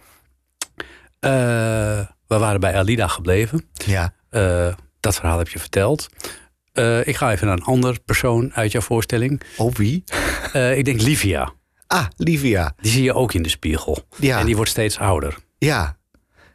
We 2.27 2.37
waren 2.37 2.59
bij 2.59 2.75
Alida 2.75 3.07
gebleven. 3.07 3.65
Ja. 3.85 4.13
Dat 4.99 5.15
verhaal 5.15 5.37
heb 5.37 5.49
je 5.49 5.59
verteld. 5.59 6.09
Eh, 6.75 7.07
ik 7.07 7.15
ga 7.15 7.31
even 7.31 7.47
naar 7.47 7.57
een 7.57 7.63
ander 7.63 7.99
persoon 8.05 8.53
uit 8.53 8.71
jouw 8.71 8.81
voorstelling. 8.81 9.41
Oh, 9.57 9.73
wie? 9.73 10.03
Eh, 10.53 10.77
ik 10.77 10.85
denk 10.85 11.01
Livia. 11.01 11.53
Ah, 11.87 12.05
Livia. 12.17 12.73
Die 12.81 12.91
zie 12.91 13.03
je 13.03 13.13
ook 13.13 13.33
in 13.33 13.41
de 13.43 13.49
spiegel. 13.49 14.07
Ja. 14.17 14.39
En 14.39 14.45
die 14.45 14.55
wordt 14.55 14.71
steeds 14.71 14.97
ouder. 14.99 15.37
Ja, 15.57 15.97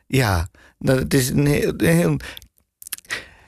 ja. 0.06 0.48
Nou, 0.78 0.98
het 0.98 1.14
is 1.14 1.28
een 1.28 1.46
heel, 1.46 1.72
een 1.76 1.96
heel- 1.96 2.16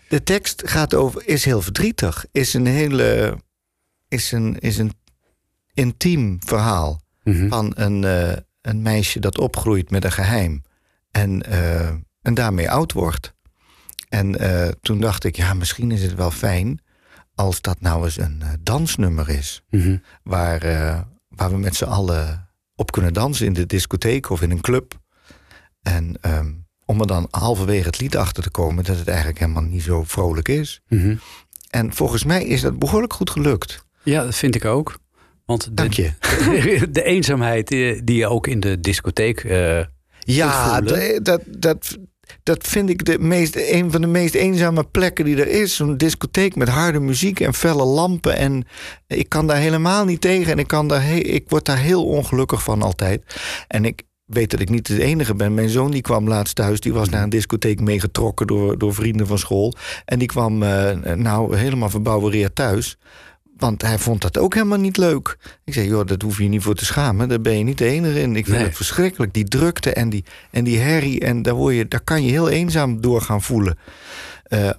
de 0.08 0.22
tekst 0.22 0.62
gaat 0.68 0.94
over, 0.94 1.26
is 1.28 1.44
heel 1.44 1.62
verdrietig. 1.62 2.24
Is 2.32 2.54
een 2.54 2.66
hele. 2.66 3.38
Is 4.08 4.32
een, 4.32 4.58
is 4.58 4.78
een 4.78 4.92
intiem 5.74 6.38
verhaal 6.44 7.00
Mhm. 7.24 7.48
van 7.48 7.72
een, 7.74 8.04
eh, 8.04 8.36
een 8.62 8.82
meisje 8.82 9.18
dat 9.20 9.38
opgroeit 9.38 9.90
met 9.90 10.04
een 10.04 10.12
geheim. 10.12 10.62
En, 11.10 11.42
en 12.22 12.34
daarmee 12.34 12.70
oud 12.70 12.92
wordt. 12.92 13.31
En 14.12 14.38
eh, 14.38 14.68
toen 14.80 15.00
dacht 15.00 15.24
ik, 15.24 15.36
ja, 15.36 15.54
misschien 15.54 15.90
is 15.90 16.02
het 16.02 16.14
wel 16.14 16.30
fijn 16.30 16.80
als 17.34 17.60
dat 17.60 17.80
nou 17.80 18.04
eens 18.04 18.18
een 18.18 18.38
eh, 18.42 18.48
dansnummer 18.60 19.28
is 19.28 19.62
Mhm. 19.70 19.96
waar, 20.22 20.62
eh, 20.62 21.00
waar 21.28 21.50
we 21.50 21.58
met 21.58 21.74
z'n 21.74 21.84
allen 21.84 22.48
op 22.74 22.92
kunnen 22.92 23.12
dansen 23.12 23.46
in 23.46 23.52
de 23.52 23.66
discotheek 23.66 24.30
of 24.30 24.42
in 24.42 24.50
een 24.50 24.60
club. 24.60 24.98
En 25.82 26.16
ehm, 26.20 26.50
om 26.84 27.00
er 27.00 27.06
dan 27.06 27.28
halverwege 27.30 27.86
het 27.86 28.00
lied 28.00 28.16
achter 28.16 28.42
te 28.42 28.50
komen 28.50 28.84
dat 28.84 28.96
het 28.98 29.08
eigenlijk 29.08 29.38
helemaal 29.38 29.62
niet 29.62 29.82
zo 29.82 30.02
vrolijk 30.04 30.48
is. 30.48 30.80
Mhm. 30.88 31.16
En 31.70 31.92
volgens 31.92 32.24
mij 32.24 32.44
is 32.44 32.60
dat 32.60 32.78
behoorlijk 32.78 33.12
goed 33.12 33.30
gelukt. 33.30 33.86
Ja, 34.02 34.24
dat 34.24 34.34
vind 34.34 34.54
ik 34.54 34.64
ook. 34.64 34.98
Want 35.44 35.64
de, 35.64 35.74
Dank 35.74 35.92
je. 35.92 36.12
de 36.90 37.02
eenzaamheid 37.02 37.70
eh, 37.70 38.00
die 38.04 38.16
je 38.16 38.26
ook 38.26 38.46
in 38.46 38.60
de 38.60 38.80
discotheek. 38.80 39.42
Ja, 40.18 40.80
dat, 40.80 41.40
dat, 41.58 41.98
dat 42.42 42.66
vind 42.66 42.90
ik 42.90 43.04
de 43.04 43.18
meest, 43.18 43.56
een 43.56 43.90
van 43.90 44.00
de 44.00 44.06
meest 44.06 44.34
eenzame 44.34 44.84
plekken 44.84 45.24
die 45.24 45.36
er 45.36 45.48
is. 45.48 45.76
Zo'n 45.76 45.96
discotheek 45.96 46.56
met 46.56 46.68
harde 46.68 47.00
muziek 47.00 47.40
en 47.40 47.54
felle 47.54 47.84
lampen. 47.84 48.36
En 48.36 48.66
ik 49.06 49.28
kan 49.28 49.46
daar 49.46 49.56
helemaal 49.56 50.04
niet 50.04 50.20
tegen. 50.20 50.52
En 50.52 50.58
ik, 50.58 50.66
kan 50.66 50.88
daar 50.88 51.16
ik 51.16 51.44
word 51.48 51.64
daar 51.64 51.78
heel 51.78 52.06
ongelukkig 52.06 52.62
van 52.62 52.82
altijd. 52.82 53.22
En 53.68 53.84
ik 53.84 54.02
weet 54.24 54.50
dat 54.50 54.60
ik 54.60 54.68
niet 54.68 54.86
de 54.86 55.02
enige 55.02 55.34
ben. 55.34 55.54
Mijn 55.54 55.68
zoon 55.68 55.90
die 55.90 56.00
kwam 56.00 56.28
laatst 56.28 56.54
thuis. 56.54 56.80
Die 56.80 56.92
was 56.92 57.08
naar 57.08 57.22
een 57.22 57.28
discotheek 57.28 57.80
meegetrokken 57.80 58.46
door, 58.46 58.78
door 58.78 58.94
vrienden 58.94 59.26
van 59.26 59.38
school. 59.38 59.74
En 60.04 60.18
die 60.18 60.28
kwam 60.28 60.62
eh, 60.62 61.14
nou 61.14 61.56
helemaal 61.56 61.90
verbouwereerd 61.90 62.54
thuis. 62.54 62.96
Want 63.62 63.82
hij 63.82 63.98
vond 63.98 64.20
dat 64.22 64.38
ook 64.38 64.54
helemaal 64.54 64.78
niet 64.78 64.96
leuk. 64.96 65.36
Ik 65.64 65.72
zei, 65.74 65.86
joh, 65.88 66.06
dat 66.06 66.22
hoef 66.22 66.38
je 66.38 66.44
niet 66.48 66.62
voor 66.62 66.74
te 66.74 66.84
schamen. 66.84 67.28
Daar 67.28 67.40
ben 67.40 67.58
je 67.58 67.64
niet 67.64 67.78
de 67.78 67.86
enige 67.86 68.20
in. 68.20 68.36
Ik 68.36 68.44
vind 68.44 68.56
Nee. 68.56 68.66
het 68.66 68.76
verschrikkelijk. 68.76 69.32
Die 69.34 69.44
drukte 69.44 69.92
en 69.92 70.10
die, 70.10 70.24
en 70.50 70.64
die 70.64 70.78
herrie. 70.78 71.20
En 71.20 71.42
daar, 71.42 71.54
word 71.54 71.74
je, 71.74 71.88
daar 71.88 72.00
kan 72.00 72.24
je 72.24 72.30
heel 72.30 72.48
eenzaam 72.48 73.00
door 73.00 73.20
gaan 73.20 73.42
voelen. 73.42 73.78
Eh, 74.42 74.64
als 74.64 74.70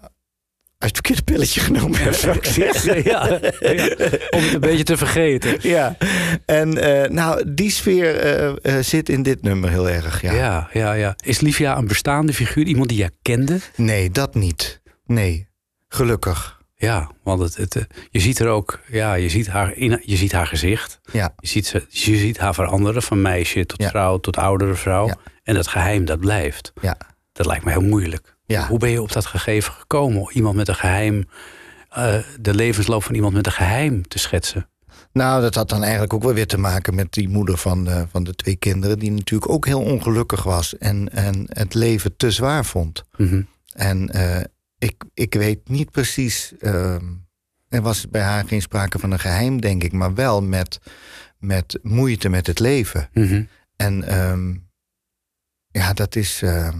je 0.78 0.86
het 0.88 0.94
verkeerde 0.96 1.22
pilletje 1.24 1.60
genomen 1.70 2.00
hebt, 2.00 2.16
zou 2.16 2.36
ik 2.36 2.46
zeggen. 2.46 3.04
ja, 3.04 3.28
ja, 3.60 3.80
om 4.30 4.42
het 4.44 4.54
een 4.54 4.60
beetje 4.60 4.84
te 4.84 4.98
vergeten. 4.98 5.58
Ja, 5.62 5.98
en 6.46 6.78
eh, 7.04 7.10
nou, 7.10 7.54
die 7.54 7.70
sfeer 7.72 8.18
eh, 8.20 8.78
zit 8.82 9.10
in 9.10 9.24
dit 9.24 9.42
nummer 9.42 9.70
heel 9.70 9.90
erg. 9.90 10.22
Ja. 10.22 10.34
Ja. 10.34 10.70
Ja, 10.74 10.94
ja, 10.94 11.16
Is 11.26 11.40
Livia 11.40 11.78
een 11.78 11.88
bestaande 11.88 12.34
figuur? 12.34 12.66
Iemand 12.66 12.90
die 12.90 12.98
jij 12.98 13.12
kende? 13.22 13.60
Nee, 13.76 14.12
dat 14.12 14.36
niet. 14.36 14.82
Nee, 15.06 15.48
gelukkig. 15.88 16.62
Ja, 16.84 17.12
want 17.24 17.40
het, 17.42 17.56
het, 17.58 17.76
eh, 17.76 17.84
je 18.10 18.20
ziet 18.20 18.40
er 18.40 18.48
ook, 18.48 18.80
ja, 18.92 19.14
je 19.14 19.30
ziet 19.30 19.48
haar, 19.48 19.74
in, 19.76 20.02
je 20.06 20.16
ziet 20.16 20.32
haar 20.32 20.48
gezicht. 20.48 21.00
Ja, 21.12 21.34
Je 21.38 21.48
ziet, 21.48 21.66
ze, 21.68 21.86
je 21.90 22.18
ziet 22.18 22.38
haar 22.38 22.54
veranderen 22.54 23.02
van 23.04 23.22
meisje 23.22 23.66
tot 23.66 23.82
Ja. 23.82 23.90
vrouw 23.90 24.18
tot 24.18 24.38
oudere 24.38 24.74
vrouw. 24.76 25.08
Ja. 25.08 25.16
En 25.44 25.54
dat 25.56 25.68
geheim, 25.68 26.06
dat 26.06 26.20
blijft. 26.20 26.74
ja, 26.82 26.98
Dat 27.32 27.46
lijkt 27.46 27.66
me 27.66 27.72
heel 27.72 27.82
moeilijk. 27.82 28.36
ja. 28.46 28.68
Hoe 28.68 28.80
ben 28.80 28.90
je 28.90 29.02
op 29.02 29.12
dat 29.12 29.26
gegeven 29.26 29.74
gekomen? 29.74 30.28
Iemand 30.34 30.56
met 30.56 30.68
een 30.68 30.76
geheim, 30.76 31.28
eh, 31.90 32.16
de 32.40 32.54
levensloop 32.54 33.04
van 33.04 33.16
iemand 33.16 33.34
met 33.34 33.46
een 33.46 33.52
geheim 33.52 34.08
te 34.08 34.20
schetsen. 34.20 34.68
Nou, 35.12 35.42
dat 35.42 35.56
had 35.56 35.70
dan 35.70 35.82
eigenlijk 35.82 36.14
ook 36.14 36.24
wel 36.24 36.34
weer 36.34 36.48
te 36.48 36.58
maken 36.58 36.96
met 36.96 37.14
die 37.14 37.30
moeder 37.30 37.58
van, 37.58 37.88
eh, 37.90 38.02
van 38.12 38.24
de 38.24 38.36
twee 38.36 38.56
kinderen, 38.56 39.00
die 39.00 39.12
natuurlijk 39.12 39.52
ook 39.52 39.66
heel 39.66 39.82
ongelukkig 39.82 40.44
was 40.44 40.78
en, 40.78 41.10
en 41.14 41.46
het 41.48 41.74
leven 41.74 42.16
te 42.18 42.32
zwaar 42.32 42.66
vond. 42.66 43.04
Mhm. 43.18 43.42
En 43.74 44.10
eh, 44.10 44.44
ik, 44.84 45.04
ik 45.14 45.34
weet 45.34 45.70
niet 45.70 45.92
precies. 45.92 46.54
ehm, 46.60 47.06
er 47.70 47.82
was 47.82 48.10
bij 48.10 48.22
haar 48.22 48.48
geen 48.48 48.62
sprake 48.62 49.00
van 49.00 49.12
een 49.12 49.20
geheim, 49.20 49.62
denk 49.62 49.84
ik, 49.84 49.92
maar 49.92 50.14
wel 50.14 50.42
met, 50.42 50.80
met 51.40 51.80
moeite 51.82 52.30
met 52.30 52.48
het 52.48 52.60
leven. 52.60 53.10
Mhm. 53.14 53.44
En 53.76 54.04
ehm, 54.04 54.56
ja, 55.68 55.94
dat 55.94 56.16
is, 56.16 56.42
ehm, 56.42 56.78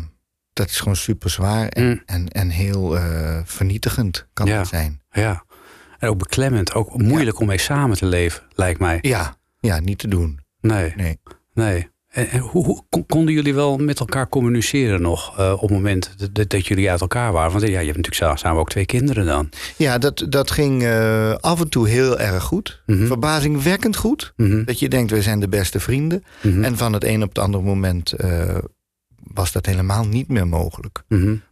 dat 0.54 0.70
is 0.70 0.80
gewoon 0.80 0.96
super 0.96 1.30
zwaar 1.30 1.68
en, 1.68 1.84
Mm. 1.86 2.02
en, 2.06 2.28
en 2.28 2.50
heel 2.50 2.98
eh, 2.98 3.40
vernietigend 3.46 4.28
kan 4.34 4.46
Ja. 4.48 4.58
het 4.58 4.68
zijn. 4.68 5.02
Ja. 5.12 5.44
En 6.00 6.10
ook 6.10 6.18
beklemmend, 6.18 6.74
ook 6.74 6.98
moeilijk 6.98 7.40
om 7.40 7.48
mee 7.48 7.58
samen 7.58 7.98
te 7.98 8.06
leven, 8.06 8.44
lijkt 8.56 8.80
mij. 8.80 9.00
Ja, 9.02 9.38
ja, 9.60 9.80
niet 9.80 9.98
te 10.00 10.08
doen. 10.08 10.40
Nee, 10.62 10.94
Nee. 10.96 11.20
nee. 11.54 11.90
En, 12.14 12.30
en 12.30 12.40
hoe, 12.40 12.66
hoe 12.66 12.84
kon- 12.90 13.06
konden 13.06 13.34
jullie 13.34 13.54
wel 13.54 13.78
met 13.78 14.00
elkaar 14.00 14.30
communiceren 14.30 15.02
nog 15.02 15.38
eh, 15.40 15.52
op 15.54 15.62
het 15.62 15.70
moment 15.72 16.16
dat, 16.50 16.68
jullie 16.68 16.90
uit 16.92 17.02
elkaar 17.02 17.32
waren? 17.32 17.52
Want 17.52 17.64
ja, 17.64 17.70
je 17.80 17.86
hebt 17.92 17.98
natuurlijk 17.98 18.16
sa- 18.16 18.36
samen 18.36 18.60
ook 18.60 18.70
twee 18.70 18.86
kinderen 18.86 19.26
dan. 19.26 19.50
Ja, 19.78 19.98
dat, 19.98 20.26
dat 20.30 20.52
ging 20.52 20.84
eh, 20.84 21.34
af 21.36 21.60
en 21.62 21.70
toe 21.70 21.88
heel 21.88 22.20
erg 22.20 22.44
goed. 22.44 22.82
Mhm. 22.86 23.06
Verbazingwekkend 23.06 23.96
goed. 23.96 24.34
Mhm. 24.36 24.64
Dat 24.64 24.80
je 24.80 24.90
denkt, 24.90 25.12
we 25.12 25.22
zijn 25.22 25.40
de 25.40 25.48
beste 25.50 25.80
vrienden. 25.80 26.24
Mhm. 26.42 26.64
En 26.64 26.78
van 26.78 26.94
het 26.94 27.04
een 27.04 27.22
op 27.24 27.30
het 27.30 27.40
andere 27.40 27.64
moment 27.64 28.12
eh, 28.12 28.58
was 29.34 29.52
dat 29.52 29.66
helemaal 29.66 30.06
niet 30.06 30.28
meer 30.28 30.48
mogelijk. 30.48 31.04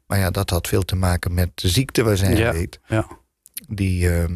Maar 0.08 0.20
ja, 0.20 0.30
dat 0.32 0.50
had 0.50 0.68
veel 0.68 0.84
te 0.84 0.96
maken 0.96 1.34
met 1.34 1.50
de 1.56 1.68
ziekte 1.68 2.04
waar 2.04 2.18
zij 2.18 2.36
Ja. 2.36 2.52
leed. 2.52 2.80
Ja. 2.88 3.08
Die, 3.70 4.10
ehm, 4.10 4.34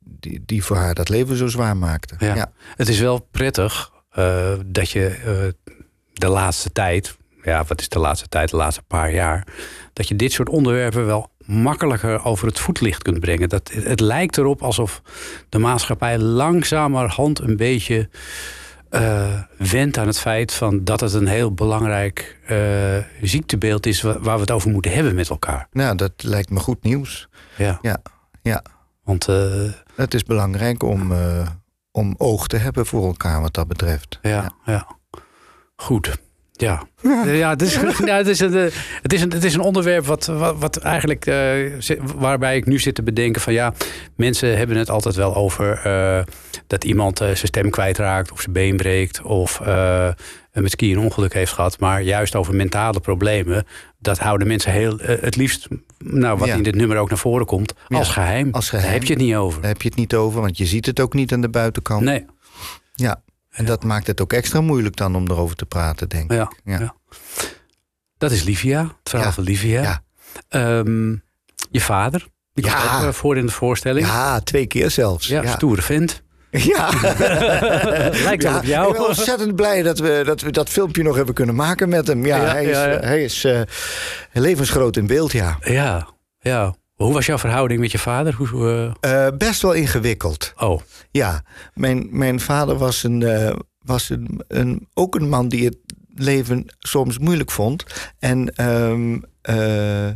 die, 0.00 0.42
die 0.46 0.64
voor 0.64 0.76
haar 0.76 0.94
dat 0.94 1.08
leven 1.08 1.36
zo 1.36 1.46
zwaar 1.46 1.76
maakte. 1.76 2.14
Ja. 2.18 2.34
ja. 2.34 2.52
Het 2.76 2.88
is 2.88 2.98
wel 3.00 3.28
prettig 3.30 3.91
eh, 4.12 4.52
dat 4.66 4.90
je 4.90 5.06
eh, 5.08 5.70
de 6.12 6.28
laatste 6.28 6.72
tijd, 6.72 7.16
ja, 7.42 7.64
wat 7.64 7.80
is 7.80 7.88
de 7.88 7.98
laatste 7.98 8.28
tijd, 8.28 8.50
de 8.50 8.56
laatste 8.56 8.82
paar 8.82 9.12
jaar, 9.12 9.46
dat 9.92 10.08
je 10.08 10.16
dit 10.16 10.32
soort 10.32 10.48
onderwerpen 10.48 11.06
wel 11.06 11.30
makkelijker 11.46 12.24
over 12.24 12.46
het 12.46 12.58
voetlicht 12.58 13.02
kunt 13.02 13.20
brengen. 13.20 13.48
Dat, 13.48 13.70
het, 13.74 14.00
lijkt 14.00 14.36
erop 14.38 14.62
alsof 14.62 15.02
de 15.48 15.58
maatschappij 15.58 16.18
langzamerhand 16.18 17.38
een 17.40 17.56
beetje 17.56 18.08
eh 18.90 19.40
wendt 19.58 19.98
aan 19.98 20.06
het 20.06 20.18
feit 20.18 20.52
van 20.52 20.84
dat 20.84 21.00
het 21.00 21.12
een 21.12 21.26
heel 21.26 21.52
belangrijk 21.54 22.38
ziektebeeld 23.22 23.86
is 23.86 24.02
wa- 24.02 24.18
waar 24.20 24.34
we 24.34 24.40
het 24.40 24.50
over 24.50 24.70
moeten 24.70 24.92
hebben 24.92 25.14
met 25.14 25.28
elkaar. 25.28 25.66
Nou, 25.72 25.96
dat 25.96 26.12
lijkt 26.16 26.50
me 26.50 26.58
goed 26.60 26.82
nieuws. 26.82 27.28
Ja, 27.56 27.78
Ja, 27.82 27.98
ja. 28.42 28.62
want 29.04 29.26
Het 29.94 30.14
is 30.14 30.22
belangrijk 30.24 30.82
om, 30.82 31.12
om 31.92 32.14
oog 32.18 32.46
te 32.46 32.56
hebben 32.56 32.86
voor 32.86 33.06
elkaar 33.06 33.40
wat 33.40 33.54
dat 33.54 33.68
betreft. 33.68 34.18
ja, 34.22 34.52
ja. 34.64 34.86
Goed. 35.76 36.20
Ja, 36.52 36.82
ja, 37.24 37.50
het, 37.50 37.62
is, 37.62 37.74
ja 38.04 38.16
het, 38.16 38.26
is 38.26 38.40
een, 38.40 38.54
eh, 38.56 38.72
het, 39.02 39.12
is 39.12 39.20
een, 39.22 39.32
het 39.32 39.44
is 39.44 39.54
een 39.54 39.60
onderwerp 39.60 40.06
wat, 40.06 40.26
wat, 40.26 40.56
wat 40.58 40.76
eigenlijk, 40.76 41.26
eh, 41.26 41.70
waarbij 42.14 42.56
ik 42.56 42.66
nu 42.66 42.78
zit 42.78 42.94
te 42.94 43.02
bedenken 43.02 43.40
van 43.40 43.52
ja, 43.52 43.72
mensen 44.16 44.56
hebben 44.58 44.76
het 44.76 44.90
altijd 44.90 45.14
wel 45.14 45.34
over 45.34 45.78
eh, 45.84 46.22
dat 46.66 46.84
iemand 46.84 47.18
zijn 47.18 47.36
stem 47.36 47.70
kwijtraakt 47.70 48.32
of 48.32 48.40
zijn 48.40 48.52
been 48.52 48.76
breekt 48.76 49.22
of 49.22 49.60
met 50.52 50.70
skiën 50.70 50.96
een 50.96 51.02
ongeluk 51.04 51.32
heeft 51.34 51.52
gehad. 51.52 51.78
Maar 51.78 52.02
juist 52.02 52.34
over 52.34 52.54
mentale 52.54 53.00
problemen, 53.00 53.66
dat 53.98 54.18
houden 54.18 54.46
mensen 54.46 54.72
heel, 54.72 54.98
het 55.00 55.36
liefst, 55.36 55.68
nou 55.98 56.38
wat 56.38 56.48
Ja. 56.48 56.54
in 56.54 56.62
dit 56.62 56.74
nummer 56.74 56.96
ook 56.96 57.08
naar 57.08 57.18
voren 57.18 57.46
komt, 57.46 57.74
Ja, 57.88 57.98
als 57.98 58.08
geheim. 58.08 58.48
als 58.52 58.70
Daar 58.70 58.80
geheim. 58.80 58.98
heb 58.98 59.08
je 59.08 59.14
het 59.14 59.22
niet 59.22 59.34
over. 59.34 59.60
Daar 59.60 59.70
heb 59.70 59.82
je 59.82 59.88
het 59.88 59.98
niet 59.98 60.14
over, 60.14 60.40
want 60.40 60.58
je 60.58 60.66
ziet 60.66 60.86
het 60.86 61.00
ook 61.00 61.14
niet 61.14 61.32
aan 61.32 61.40
de 61.40 61.48
buitenkant. 61.48 62.02
Nee, 62.02 62.24
Ja, 62.94 63.22
en 63.52 63.64
dat 63.64 63.84
maakt 63.84 64.06
het 64.06 64.20
ook 64.20 64.32
extra 64.32 64.60
moeilijk 64.60 64.96
dan 64.96 65.16
om 65.16 65.30
erover 65.30 65.56
te 65.56 65.66
praten, 65.66 66.08
denk 66.08 66.30
ik. 66.32 66.36
ja, 66.38 66.50
ja. 66.64 66.94
Dat 68.18 68.30
is 68.30 68.42
Livia, 68.42 68.80
het 68.82 69.08
verhaal 69.10 69.32
van 69.32 69.44
Livia. 69.44 69.82
Ja. 69.82 70.02
Ehm, 70.48 71.10
je 71.70 71.80
vader, 71.80 72.26
die 72.54 72.64
komt 72.64 72.76
Ja. 72.76 72.98
ook 72.98 73.04
eh, 73.06 73.12
voor 73.12 73.36
in 73.36 73.46
de 73.46 73.52
voorstelling. 73.52 74.06
Ja, 74.06 74.40
twee 74.40 74.66
keer 74.66 74.90
zelfs. 74.90 75.26
Ja, 75.26 75.42
ja. 75.42 75.50
stoere 75.52 75.82
vent. 75.82 76.22
Ja. 76.50 76.90
Lijkt 78.24 78.42
wel 78.42 78.52
Ja, 78.52 78.58
op 78.58 78.64
jou. 78.64 78.86
Ik 78.88 78.92
ben 78.98 79.06
ontzettend 79.06 79.56
blij 79.56 79.82
dat 79.82 79.98
we, 79.98 80.22
dat 80.24 80.40
we 80.40 80.50
dat 80.50 80.68
filmpje 80.68 81.02
nog 81.02 81.16
hebben 81.16 81.34
kunnen 81.34 81.54
maken 81.54 81.88
met 81.88 82.06
hem. 82.06 82.26
Ja, 82.26 82.36
Ja, 82.36 82.50
hij 82.52 82.64
is, 82.64 82.76
eh, 82.76 83.00
Hij 83.00 83.24
is 83.24 83.44
eh, 83.44 83.60
levensgroot 84.32 84.96
in 84.96 85.06
beeld, 85.06 85.32
ja. 85.32 85.58
Ja, 85.60 86.06
ja. 86.40 86.74
Hoe 86.94 87.12
was 87.12 87.26
jouw 87.26 87.38
verhouding 87.38 87.80
met 87.80 87.90
je 87.92 87.98
vader? 87.98 88.34
Hoe, 88.34 88.94
eh, 89.00 89.26
Eh, 89.26 89.36
best 89.36 89.62
wel 89.62 89.72
ingewikkeld. 89.72 90.52
Oh, 90.56 90.80
Ja, 91.10 91.42
mijn, 91.74 92.08
mijn 92.10 92.40
vader 92.40 92.76
was, 92.78 93.02
een, 93.02 93.22
eh, 93.22 93.56
was 93.78 94.08
een, 94.10 94.40
een, 94.48 94.88
ook 94.94 95.14
een 95.14 95.28
man 95.28 95.48
die 95.48 95.64
het 95.64 95.76
leven 96.14 96.64
soms 96.78 97.18
moeilijk 97.18 97.50
vond. 97.50 97.84
En 98.18 98.54
ehm, 98.54 99.18
eh, 99.42 100.08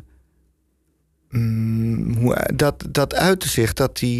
mm, 1.30 2.16
hoe- 2.16 2.50
dat, 2.54 2.84
dat 2.90 3.14
uitte 3.14 3.48
zich 3.48 3.72
dat 3.72 4.00
hij 4.00 4.18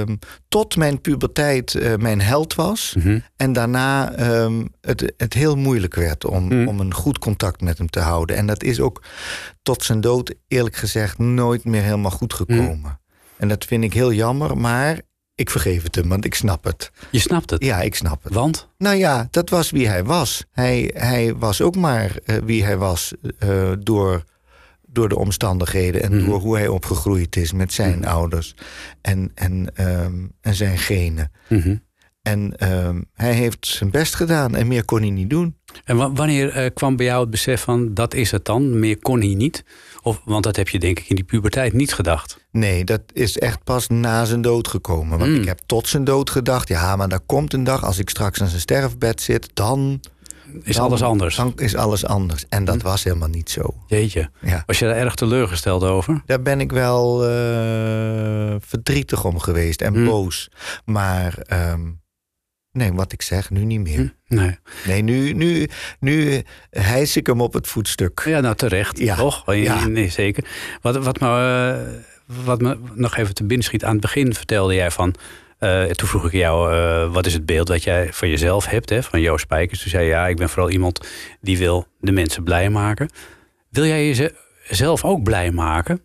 ehm, 0.00 0.16
tot 0.48 0.76
mijn 0.76 1.00
puberteit 1.00 1.74
eh, 1.74 1.94
mijn 1.96 2.20
held 2.20 2.54
was. 2.54 2.94
mhm. 2.98 3.18
En 3.36 3.52
daarna 3.52 4.12
ehm, 4.12 4.64
het, 4.80 5.12
het 5.16 5.32
heel 5.34 5.56
moeilijk 5.56 5.94
werd 5.94 6.24
om, 6.24 6.42
Mm. 6.52 6.68
om 6.68 6.80
een 6.80 6.94
goed 6.94 7.18
contact 7.18 7.60
met 7.60 7.78
hem 7.78 7.90
te 7.90 8.00
houden. 8.00 8.36
En 8.36 8.46
dat 8.46 8.62
is 8.62 8.80
ook 8.80 9.02
tot 9.62 9.82
zijn 9.84 10.00
dood, 10.00 10.34
eerlijk 10.48 10.76
gezegd, 10.76 11.18
nooit 11.18 11.64
meer 11.64 11.82
helemaal 11.82 12.10
goed 12.10 12.34
gekomen. 12.34 13.00
En 13.36 13.48
dat 13.48 13.64
vind 13.64 13.84
ik 13.84 13.92
heel 13.92 14.12
jammer, 14.12 14.56
maar 14.56 15.00
ik 15.34 15.50
vergeef 15.50 15.82
het 15.82 15.94
hem, 15.94 16.08
want 16.08 16.24
ik 16.24 16.34
snap 16.34 16.64
het. 16.64 16.90
je 17.10 17.18
snapt 17.18 17.50
het. 17.50 17.64
Ja, 17.64 17.80
ik 17.80 17.94
snap 17.94 18.24
het. 18.24 18.32
Want? 18.34 18.68
Nou 18.78 18.96
ja, 18.96 19.28
dat 19.30 19.50
was 19.50 19.70
wie 19.70 19.88
hij 19.88 20.04
was. 20.04 20.44
Hij, 20.52 20.90
hij 20.94 21.34
was 21.34 21.60
ook 21.60 21.76
maar 21.76 22.16
eh, 22.24 22.36
wie 22.44 22.64
hij 22.64 22.76
was 22.76 23.12
eh, 23.38 23.72
door, 23.78 24.24
door 24.94 25.08
de 25.08 25.18
omstandigheden 25.18 26.02
en 26.02 26.16
Mhm. 26.16 26.24
door 26.26 26.40
hoe 26.40 26.56
hij 26.56 26.68
opgegroeid 26.68 27.36
is 27.36 27.52
met 27.52 27.72
zijn 27.72 28.06
ouders 28.06 28.54
en, 29.00 29.30
en, 29.34 29.70
ehm, 29.74 30.14
en 30.40 30.54
zijn 30.54 30.78
genen. 30.78 31.30
Mhm. 31.48 31.76
En 32.22 32.56
ehm, 32.56 33.00
hij 33.14 33.32
heeft 33.34 33.66
zijn 33.66 33.90
best 33.90 34.14
gedaan 34.14 34.54
en 34.54 34.68
meer 34.68 34.84
kon 34.84 35.00
hij 35.00 35.10
niet 35.10 35.30
doen. 35.30 35.56
En 35.84 35.96
wa- 35.96 36.12
wanneer 36.12 36.48
eh, 36.50 36.70
kwam 36.74 36.96
bij 36.96 37.06
jou 37.06 37.20
het 37.20 37.30
besef 37.30 37.60
van 37.62 37.94
dat 37.94 38.14
is 38.14 38.30
het 38.30 38.44
dan? 38.44 38.78
Meer 38.78 38.98
kon 38.98 39.18
hij 39.20 39.34
niet? 39.34 39.64
Of, 40.02 40.20
want 40.24 40.44
dat 40.44 40.56
heb 40.56 40.68
je 40.68 40.78
denk 40.78 40.98
ik 40.98 41.08
in 41.08 41.14
die 41.16 41.24
puberteit 41.24 41.72
niet 41.72 41.92
gedacht. 41.94 42.38
Nee, 42.50 42.84
dat 42.84 43.00
is 43.12 43.38
echt 43.38 43.64
pas 43.64 43.88
na 43.88 44.24
zijn 44.24 44.42
dood 44.42 44.68
gekomen. 44.68 45.18
Want 45.18 45.30
Mm. 45.30 45.36
ik 45.40 45.44
heb 45.44 45.58
tot 45.66 45.88
zijn 45.88 46.04
dood 46.04 46.30
gedacht... 46.30 46.68
ja, 46.68 46.96
maar 46.96 47.08
daar 47.08 47.20
komt 47.26 47.52
een 47.52 47.64
dag 47.64 47.84
als 47.84 47.98
ik 47.98 48.10
straks 48.10 48.40
aan 48.40 48.48
zijn 48.48 48.60
sterfbed 48.60 49.20
zit... 49.20 49.50
dan, 49.54 50.00
Is 50.62 50.76
dan- 50.76 50.84
alles 50.84 51.02
anders? 51.02 51.36
dan 51.36 51.52
is 51.56 51.74
alles 51.76 52.06
anders. 52.06 52.44
En 52.48 52.64
dat 52.64 52.82
was 52.82 53.04
helemaal 53.04 53.28
niet 53.28 53.50
zo. 53.50 53.74
Jeetje. 53.86 54.30
Ja. 54.40 54.62
Was 54.66 54.78
je 54.78 54.84
daar 54.84 54.96
erg 54.96 55.14
teleurgesteld 55.14 55.82
over? 55.84 56.22
Daar 56.26 56.42
ben 56.42 56.60
ik 56.60 56.72
wel 56.72 57.28
eh, 57.28 58.54
verdrietig 58.60 59.24
om 59.24 59.38
geweest 59.38 59.80
en 59.80 59.98
Mm. 59.98 60.04
boos. 60.04 60.50
Maar 60.84 61.38
ehm, 61.38 61.80
nee, 62.72 62.92
wat 62.92 63.12
ik 63.12 63.22
zeg, 63.22 63.50
nu 63.50 63.64
niet 63.64 63.80
meer. 63.80 64.14
Hm? 64.26 64.34
Nee. 64.34 64.58
Nee, 64.86 65.02
nu, 65.02 65.32
nu, 65.32 65.68
nu 66.00 66.42
hijs 66.70 67.16
ik 67.16 67.26
hem 67.26 67.40
op 67.40 67.52
het 67.52 67.66
voetstuk. 67.68 68.22
Ja, 68.24 68.40
nou 68.40 68.54
terecht. 68.54 68.98
Ja. 68.98 69.14
Toch? 69.16 69.54
Ja. 69.54 69.86
Nee, 69.86 70.10
zeker. 70.10 70.44
Wat, 70.82 70.96
wat, 71.04 71.20
me, 71.20 71.26
eh, 71.86 72.44
wat 72.44 72.60
me 72.60 72.78
nog 72.94 73.16
even 73.16 73.34
te 73.34 73.44
binnen 73.44 73.66
schiet. 73.66 73.84
Aan 73.84 73.92
het 73.92 74.00
begin 74.00 74.34
vertelde 74.34 74.74
jij 74.74 74.90
van... 74.90 75.14
eh, 75.64 75.90
toen 75.90 76.08
vroeg 76.08 76.26
ik 76.26 76.32
jou, 76.32 76.72
eh, 76.72 77.12
wat 77.12 77.26
is 77.26 77.32
het 77.32 77.46
beeld 77.46 77.66
dat 77.66 77.82
jij 77.82 78.12
van 78.12 78.28
jezelf 78.28 78.66
hebt, 78.66 78.90
hè, 78.90 79.02
van 79.02 79.20
Joost 79.20 79.42
Spijkers? 79.44 79.80
Toen 79.80 79.90
zei 79.90 80.04
je, 80.04 80.10
ja, 80.10 80.26
ik 80.26 80.36
ben 80.36 80.48
vooral 80.48 80.70
iemand 80.70 81.06
die 81.40 81.58
wil 81.58 81.86
de 82.00 82.12
mensen 82.12 82.44
blij 82.44 82.70
maken. 82.70 83.08
Wil 83.70 83.84
jij 83.84 84.32
jezelf 84.68 85.04
ook 85.04 85.22
blij 85.22 85.50
maken? 85.50 86.02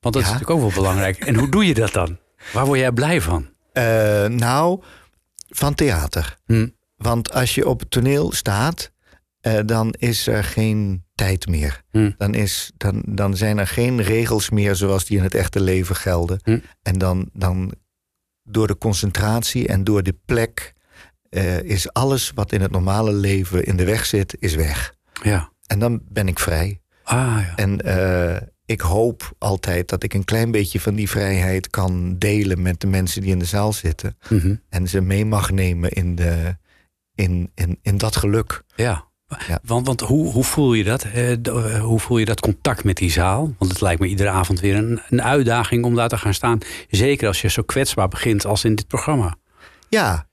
Want 0.00 0.14
dat 0.14 0.22
is 0.22 0.30
natuurlijk 0.30 0.50
ook 0.50 0.60
wel 0.60 0.82
belangrijk. 0.82 1.18
En 1.18 1.34
hoe 1.34 1.48
doe 1.48 1.66
je 1.66 1.74
dat 1.74 1.92
dan? 1.92 2.18
Waar 2.52 2.66
word 2.66 2.78
jij 2.78 2.92
blij 2.92 3.20
van? 3.20 3.48
Eh, 3.72 4.26
nou, 4.26 4.82
van 5.48 5.74
theater. 5.74 6.36
Hm. 6.46 6.68
Want 6.96 7.32
als 7.32 7.54
je 7.54 7.68
op 7.68 7.80
het 7.80 7.90
toneel 7.90 8.32
staat, 8.32 8.92
dan 9.64 9.94
is 9.98 10.26
er 10.26 10.44
geen 10.44 11.04
tijd 11.14 11.48
meer. 11.48 11.82
Hm. 11.90 12.10
Dan, 12.16 12.34
is, 12.34 12.70
dan, 12.76 13.02
dan 13.06 13.36
zijn 13.36 13.58
er 13.58 13.66
geen 13.66 14.02
regels 14.02 14.50
meer 14.50 14.74
zoals 14.74 15.04
die 15.04 15.16
in 15.16 15.22
het 15.22 15.34
echte 15.34 15.60
leven 15.60 15.96
gelden. 15.96 16.40
Hm. 16.42 16.58
En 16.82 16.98
dan, 16.98 17.28
dan 17.32 17.74
door 18.52 18.66
de 18.66 18.78
concentratie 18.78 19.68
en 19.68 19.84
door 19.84 20.02
de 20.02 20.16
plek 20.24 20.74
eh, 21.28 21.62
is 21.62 21.92
alles 21.92 22.32
wat 22.34 22.52
in 22.52 22.60
het 22.60 22.70
normale 22.70 23.12
leven 23.12 23.64
in 23.64 23.76
de 23.76 23.84
weg 23.84 24.06
zit, 24.06 24.36
is 24.38 24.54
weg. 24.54 24.94
Ja. 25.22 25.52
En 25.66 25.78
dan 25.78 26.00
ben 26.08 26.28
ik 26.28 26.38
vrij. 26.38 26.80
Ah, 27.02 27.16
ja. 27.18 27.52
En 27.56 27.80
eh, 27.80 28.40
ik 28.64 28.80
hoop 28.80 29.32
altijd 29.38 29.88
dat 29.88 30.02
ik 30.02 30.14
een 30.14 30.24
klein 30.24 30.50
beetje 30.50 30.80
van 30.80 30.94
die 30.94 31.10
vrijheid 31.10 31.70
kan 31.70 32.18
delen 32.18 32.62
met 32.62 32.80
de 32.80 32.86
mensen 32.86 33.20
die 33.20 33.30
in 33.30 33.38
de 33.38 33.44
zaal 33.44 33.72
zitten. 33.72 34.16
Mhm. 34.28 34.54
En 34.68 34.88
ze 34.88 35.00
mee 35.00 35.24
mag 35.24 35.50
nemen 35.50 35.90
in, 35.90 36.14
de, 36.14 36.56
in, 37.14 37.50
in, 37.54 37.78
in 37.82 37.98
dat 37.98 38.16
geluk. 38.16 38.62
Ja. 38.76 39.09
Ja. 39.48 39.58
Want, 39.64 39.86
want 39.86 40.00
hoe, 40.00 40.32
hoe 40.32 40.44
voel 40.44 40.74
je 40.74 40.84
dat? 40.84 41.02
Eh, 41.04 41.32
eh, 41.32 41.82
hoe 41.82 42.00
voel 42.00 42.18
je 42.18 42.24
dat 42.24 42.40
contact 42.40 42.84
met 42.84 42.96
die 42.96 43.10
zaal? 43.10 43.54
Want 43.58 43.70
het 43.70 43.80
lijkt 43.80 44.00
me 44.00 44.06
iedere 44.06 44.28
avond 44.30 44.60
weer 44.60 44.76
een, 44.76 45.00
een 45.08 45.22
uitdaging 45.22 45.84
om 45.84 45.94
daar 45.94 46.08
te 46.08 46.18
gaan 46.18 46.34
staan. 46.34 46.58
Zeker 46.90 47.26
als 47.26 47.40
je 47.40 47.48
zo 47.48 47.62
kwetsbaar 47.62 48.08
begint 48.08 48.46
als 48.46 48.64
in 48.64 48.74
dit 48.74 48.86
programma. 48.86 49.36
Ja. 49.88 50.28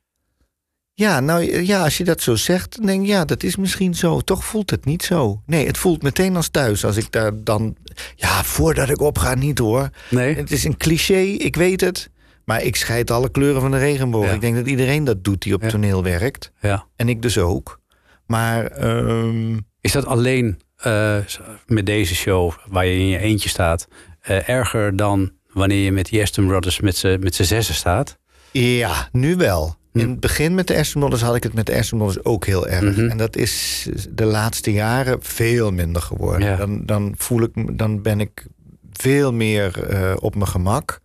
Ja, 0.93 1.19
nou 1.19 1.63
ja, 1.65 1.83
als 1.83 1.97
je 1.97 2.03
dat 2.03 2.21
zo 2.21 2.35
zegt, 2.35 2.75
dan 2.77 2.85
denk 2.85 3.01
ik, 3.01 3.07
ja, 3.07 3.25
dat 3.25 3.43
is 3.43 3.55
misschien 3.55 3.95
zo. 3.95 4.19
Toch 4.19 4.45
voelt 4.45 4.69
het 4.69 4.85
niet 4.85 5.03
zo. 5.03 5.41
Nee, 5.45 5.67
het 5.67 5.77
voelt 5.77 6.01
meteen 6.01 6.35
als 6.35 6.49
thuis. 6.49 6.85
Als 6.85 6.97
ik 6.97 7.11
daar 7.11 7.31
dan. 7.43 7.75
Ja, 8.15 8.43
voordat 8.43 8.89
ik 8.89 9.01
opga, 9.01 9.33
niet 9.35 9.57
hoor. 9.57 9.89
Nee? 10.09 10.35
Het 10.35 10.51
is 10.51 10.63
een 10.63 10.77
cliché, 10.77 11.19
ik 11.19 11.55
weet 11.55 11.81
het. 11.81 12.09
Maar 12.45 12.63
ik 12.63 12.75
scheid 12.75 13.11
alle 13.11 13.29
kleuren 13.31 13.61
van 13.61 13.71
de 13.71 13.77
regenboog. 13.77 14.25
Ja. 14.25 14.31
Ik 14.31 14.41
denk 14.41 14.55
dat 14.55 14.67
iedereen 14.67 15.03
dat 15.03 15.23
doet 15.23 15.41
die 15.41 15.53
op 15.53 15.61
Ja. 15.61 15.69
toneel 15.69 16.03
werkt. 16.03 16.51
Ja. 16.61 16.85
En 16.95 17.09
ik 17.09 17.21
dus 17.21 17.37
ook. 17.37 17.79
Maar 18.27 18.65
ehm, 18.65 19.57
Is 19.81 19.91
dat 19.91 20.05
alleen 20.05 20.59
eh, 20.75 21.17
met 21.65 21.85
deze 21.85 22.15
show, 22.15 22.53
waar 22.67 22.85
je 22.85 22.99
in 22.99 23.07
je 23.07 23.17
eentje 23.17 23.49
staat, 23.49 23.87
eh, 24.21 24.49
erger 24.49 24.95
dan 24.95 25.31
wanneer 25.51 25.83
je 25.83 25.91
met 25.91 26.05
die 26.05 26.21
Aston 26.21 26.47
Brothers 26.47 26.79
met 26.79 26.97
z'n 27.35 27.43
zessen 27.43 27.75
staat? 27.75 28.17
ja, 28.51 29.09
nu 29.11 29.35
wel. 29.35 29.75
Hm. 29.97 29.99
In 29.99 30.09
het 30.09 30.19
begin 30.19 30.55
met 30.55 30.67
de 30.67 30.77
Aston 30.77 31.01
Brothers 31.01 31.21
had 31.21 31.35
ik 31.35 31.43
het 31.43 31.53
met 31.53 31.65
de 31.65 31.77
Aston 31.77 31.99
Brothers 31.99 32.25
ook 32.25 32.45
heel 32.45 32.67
erg. 32.67 32.95
Mhm. 32.95 33.09
En 33.09 33.17
dat 33.17 33.35
is 33.35 33.87
de 34.09 34.25
laatste 34.25 34.71
jaren 34.71 35.17
veel 35.21 35.71
minder 35.71 36.01
geworden. 36.01 36.47
Ja. 36.47 36.55
Dan, 36.55 36.85
dan 36.85 37.13
voel 37.17 37.41
ik, 37.41 37.77
dan 37.77 38.01
ben 38.01 38.19
ik 38.19 38.45
veel 38.93 39.33
meer 39.33 39.83
eh, 39.83 40.13
op 40.19 40.35
mijn 40.35 40.47
gemak. 40.47 40.99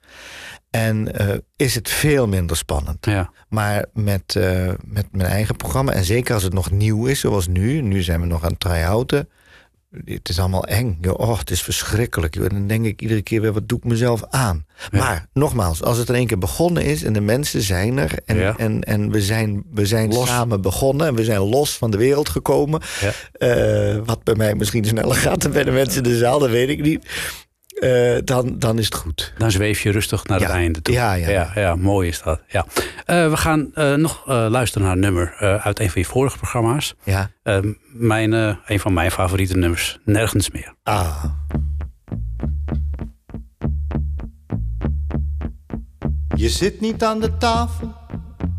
En 0.73 1.19
eh, 1.19 1.37
is 1.57 1.75
het 1.75 1.89
veel 1.91 2.29
minder 2.29 2.57
spannend. 2.57 3.07
Ja. 3.07 3.31
Maar 3.49 3.85
met, 3.93 4.37
eh, 4.37 4.69
met 4.85 5.07
mijn 5.11 5.29
eigen 5.31 5.57
programma, 5.57 5.93
en 5.93 6.05
zeker 6.05 6.35
als 6.35 6.43
het 6.43 6.53
nog 6.53 6.71
nieuw 6.71 7.07
is, 7.07 7.21
zoals 7.21 7.47
nu. 7.49 7.81
Nu 7.81 8.03
zijn 8.03 8.21
we 8.21 8.27
nog 8.27 8.43
aan 8.45 8.51
het 8.51 8.61
try-outen. 8.61 9.29
Het 10.05 10.29
is 10.29 10.39
allemaal 10.39 10.65
eng. 10.67 10.99
Oh, 11.17 11.39
het 11.39 11.51
is 11.51 11.63
verschrikkelijk. 11.63 12.35
joh. 12.35 12.45
En 12.45 12.51
dan 12.51 12.67
denk 12.67 12.85
ik 12.85 13.01
iedere 13.03 13.23
keer 13.23 13.41
weer, 13.41 13.53
wat 13.53 13.69
doe 13.69 13.79
ik 13.79 13.85
mezelf 13.85 14.23
aan? 14.31 14.67
Ja. 14.91 14.99
Maar 14.99 15.27
nogmaals, 15.33 15.83
als 15.83 15.99
het 15.99 16.09
in 16.09 16.15
één 16.15 16.27
keer 16.27 16.39
begonnen 16.39 16.83
is 16.85 17.03
en 17.03 17.13
de 17.13 17.21
mensen 17.21 17.63
zijn 17.63 17.99
er... 17.99 18.19
en, 18.25 18.37
Ja. 18.37 18.55
en, 18.57 18.83
en 18.83 19.11
we 19.11 19.21
zijn, 19.23 19.63
we 19.71 19.87
zijn 19.87 20.13
Los. 20.13 20.29
samen 20.29 20.61
begonnen 20.61 21.07
en 21.07 21.15
we 21.15 21.25
zijn 21.25 21.41
los 21.41 21.77
van 21.77 21.91
de 21.91 21.97
wereld 21.97 22.29
gekomen... 22.29 22.81
Eh, 23.33 23.97
wat 24.05 24.25
bij 24.25 24.35
mij 24.35 24.55
misschien 24.55 24.85
sneller 24.85 25.17
gaat 25.17 25.43
dan 25.43 25.53
bij 25.53 25.65
de 25.65 25.71
mensen 25.71 26.03
in 26.03 26.11
de 26.11 26.19
zaal, 26.19 26.39
dat 26.39 26.51
weet 26.51 26.69
ik 26.69 26.83
niet... 26.83 27.07
eh, 27.83 28.19
dan, 28.25 28.59
dan 28.59 28.79
is 28.79 28.85
het 28.85 28.95
goed. 28.95 29.33
Dan 29.39 29.51
zweef 29.51 29.81
je 29.81 29.91
rustig 29.91 30.25
naar 30.27 30.39
het 30.41 30.49
Ja. 30.49 30.55
einde 30.55 30.83
toe. 30.83 30.95
Ja, 30.95 31.13
ja. 31.13 31.29
ja, 31.31 31.51
ja, 31.55 31.77
mooi 31.77 32.09
is 32.09 32.23
dat. 32.23 32.41
Ja. 32.49 32.67
Eh, 33.05 33.29
we 33.31 33.37
gaan 33.37 33.71
eh, 33.75 33.95
nog 33.95 34.23
eh, 34.29 34.47
luisteren 34.49 34.87
naar 34.87 34.97
een 34.97 35.03
nummer 35.03 35.35
eh, 35.39 35.67
uit 35.67 35.81
een 35.81 35.91
van 35.91 36.03
je 36.03 36.09
vorige 36.09 36.37
programma's. 36.37 36.95
Ja. 37.05 37.31
Mijn, 37.93 38.33
eh, 38.35 38.57
een 38.67 38.81
van 38.81 38.93
mijn 38.93 39.11
favoriete 39.11 39.57
nummers, 39.57 39.99
Nergens 40.05 40.51
meer. 40.51 40.75
Ah. 40.83 41.25
Je 46.37 46.49
zit 46.49 46.81
niet 46.81 47.05
aan 47.05 47.21
de 47.21 47.37
tafel, 47.37 47.93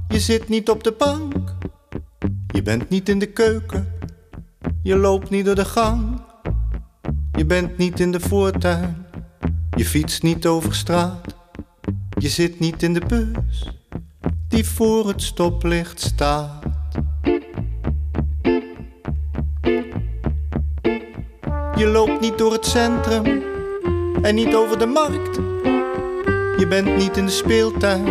je 0.07 0.19
zit 0.19 0.49
niet 0.49 0.69
op 0.69 0.83
de 0.83 0.91
bank. 0.97 1.33
Je 2.47 2.61
bent 2.61 2.89
niet 2.89 3.09
in 3.09 3.19
de 3.19 3.25
keuken, 3.25 3.87
Je 4.83 4.95
loopt 4.95 5.29
niet 5.29 5.45
door 5.45 5.55
de 5.55 5.65
gang. 5.65 6.21
Je 7.37 7.45
bent 7.45 7.77
niet 7.77 7.99
in 7.99 8.11
de 8.11 8.19
voortuin. 8.19 9.02
Je 9.75 9.85
fietst 9.85 10.23
niet 10.23 10.45
over 10.45 10.75
straat. 10.75 11.35
Je 12.19 12.29
zit 12.29 12.59
niet 12.59 12.83
in 12.83 12.93
de 12.93 13.01
bus 13.07 13.71
die 14.47 14.65
voor 14.65 15.07
het 15.07 15.21
stoplicht 15.21 16.01
staat. 16.01 16.63
Je 21.75 21.87
loopt 21.87 22.19
niet 22.19 22.37
door 22.37 22.51
het 22.51 22.65
centrum 22.65 23.43
en 24.21 24.35
niet 24.35 24.55
over 24.55 24.79
de 24.79 24.85
markt. 24.85 25.35
Je 26.57 26.65
bent 26.69 26.97
niet 26.97 27.17
in 27.17 27.25
de 27.25 27.31
speeltuin. 27.31 28.05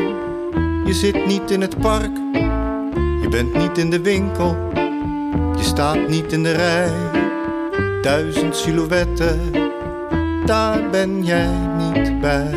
Je 0.84 0.92
zit 0.92 1.26
niet 1.26 1.50
in 1.50 1.60
het 1.60 1.78
park. 1.78 2.16
Je 3.22 3.26
bent 3.30 3.54
niet 3.54 3.78
in 3.78 3.90
de 3.90 4.00
winkel. 4.00 4.56
Je 5.56 5.62
staat 5.62 6.08
niet 6.08 6.32
in 6.32 6.42
de 6.42 6.52
rij. 6.52 6.92
Duizend 8.02 8.56
silhouetten, 8.56 9.61
daar 10.46 10.90
ben 10.90 11.24
jij 11.24 11.56
niet 11.76 12.20
bij. 12.20 12.50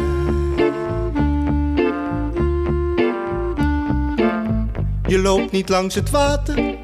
Je 5.07 5.19
loopt 5.19 5.51
niet 5.51 5.69
langs 5.69 5.95
het 5.95 6.09
water. 6.09 6.75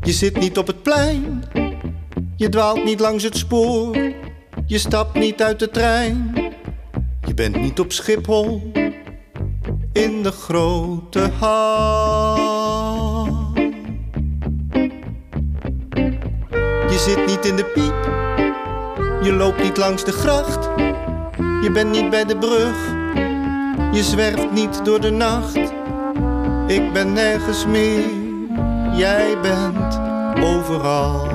Je 0.00 0.12
zit 0.12 0.40
niet 0.40 0.58
op 0.58 0.66
het 0.66 0.82
plein. 0.82 1.44
Je 2.36 2.48
dwaalt 2.48 2.84
niet 2.84 3.00
langs 3.00 3.22
het 3.22 3.36
spoor. 3.36 3.96
Je 4.66 4.78
stapt 4.78 5.14
niet 5.14 5.42
uit 5.42 5.58
de 5.58 5.70
trein. 5.70 6.34
Je 7.26 7.34
bent 7.34 7.60
niet 7.60 7.80
op 7.80 7.92
Schiphol. 7.92 8.72
In 9.92 10.22
de 10.22 10.32
grote 10.32 11.30
hal. 11.40 12.36
Je 16.88 16.98
zit 16.98 17.26
niet 17.26 17.44
in 17.44 17.56
de 17.56 17.64
piep. 17.64 18.13
Je 19.24 19.32
loopt 19.32 19.62
niet 19.62 19.76
langs 19.76 20.04
de 20.04 20.12
gracht. 20.12 20.68
Je 21.62 21.70
bent 21.72 21.90
niet 21.90 22.10
bij 22.10 22.24
de 22.24 22.36
brug. 22.36 22.76
Je 23.92 24.02
zwerft 24.02 24.50
niet 24.50 24.84
door 24.84 25.00
de 25.00 25.10
nacht. 25.10 25.56
Ik 26.66 26.92
ben 26.92 27.12
nergens 27.12 27.66
meer. 27.66 28.04
Jij 28.92 29.40
bent 29.42 30.00
overal. 30.44 31.26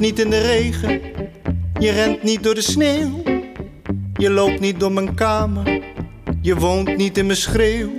Niet 0.00 0.18
in 0.18 0.30
de 0.30 0.40
regen, 0.40 1.00
je 1.78 1.90
rent 1.90 2.22
niet 2.22 2.42
door 2.42 2.54
de 2.54 2.60
sneeuw. 2.60 3.22
Je 4.14 4.30
loopt 4.30 4.60
niet 4.60 4.80
door 4.80 4.92
mijn 4.92 5.14
kamer, 5.14 5.82
je 6.40 6.56
woont 6.56 6.96
niet 6.96 7.18
in 7.18 7.26
mijn 7.26 7.38
schreeuw. 7.38 7.90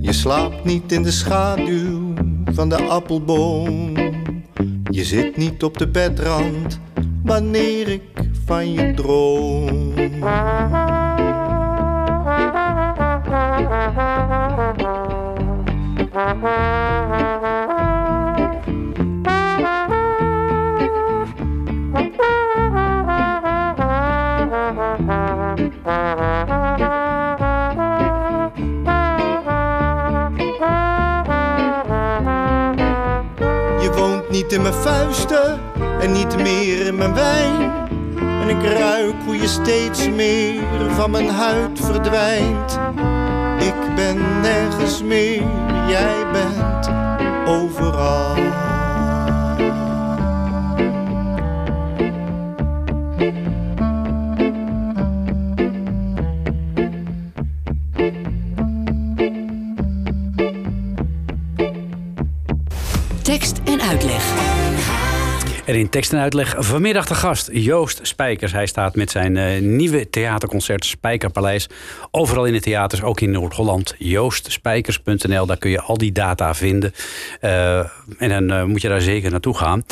Je 0.00 0.12
slaapt 0.12 0.64
niet 0.64 0.92
in 0.92 1.02
de 1.02 1.10
schaduw 1.10 2.12
van 2.44 2.68
de 2.68 2.82
appelboom. 2.82 3.96
Je 4.90 5.04
zit 5.04 5.36
niet 5.36 5.62
op 5.62 5.78
de 5.78 5.88
bedrand 5.88 6.80
wanneer 7.24 7.88
ik 7.88 8.02
van 8.44 8.72
je 8.72 8.94
droom. 8.94 9.94
Je 33.86 33.92
woont 33.92 34.30
niet 34.30 34.52
in 34.52 34.62
mijn 34.62 34.74
vuisten 34.74 35.60
en 36.00 36.12
niet 36.12 36.36
meer 36.36 36.86
in 36.86 36.96
mijn 36.96 37.14
wijn. 37.14 37.72
En 38.18 38.48
ik 38.48 38.78
ruik 38.78 39.14
hoe 39.24 39.36
je 39.36 39.46
steeds 39.46 40.08
meer 40.08 40.62
van 40.94 41.10
mijn 41.10 41.28
huid 41.28 41.80
verdwijnt. 41.80 42.78
Ik 43.58 43.94
ben 43.94 44.40
nergens 44.40 45.02
meer, 45.02 45.42
jij 45.88 46.26
bent 46.32 46.88
overal. 47.48 48.55
En 65.66 65.74
in 65.74 65.88
tekst 65.88 66.12
en 66.12 66.18
uitleg 66.18 66.54
vanmiddag 66.58 67.06
de 67.06 67.14
gast 67.14 67.48
Joost 67.52 67.98
Spijkers. 68.02 68.52
Hij 68.52 68.66
staat 68.66 68.94
met 68.94 69.10
zijn 69.10 69.36
eh, 69.36 69.60
nieuwe 69.60 70.10
theaterconcert 70.10 70.84
Spijkerpaleis. 70.84 71.68
Overal 72.10 72.44
in 72.44 72.52
de 72.52 72.60
theaters, 72.60 73.02
ook 73.02 73.20
in 73.20 73.30
Noord-Holland. 73.30 73.94
Joostspijkers.nl, 73.98 75.46
daar 75.46 75.56
kun 75.56 75.70
je 75.70 75.80
al 75.80 75.98
die 75.98 76.12
data 76.12 76.54
vinden. 76.54 76.92
Eh, 77.40 77.78
en 78.18 78.28
dan 78.28 78.50
eh, 78.50 78.64
moet 78.64 78.82
je 78.82 78.88
daar 78.88 79.00
zeker 79.00 79.30
naartoe 79.30 79.56
gaan. 79.56 79.84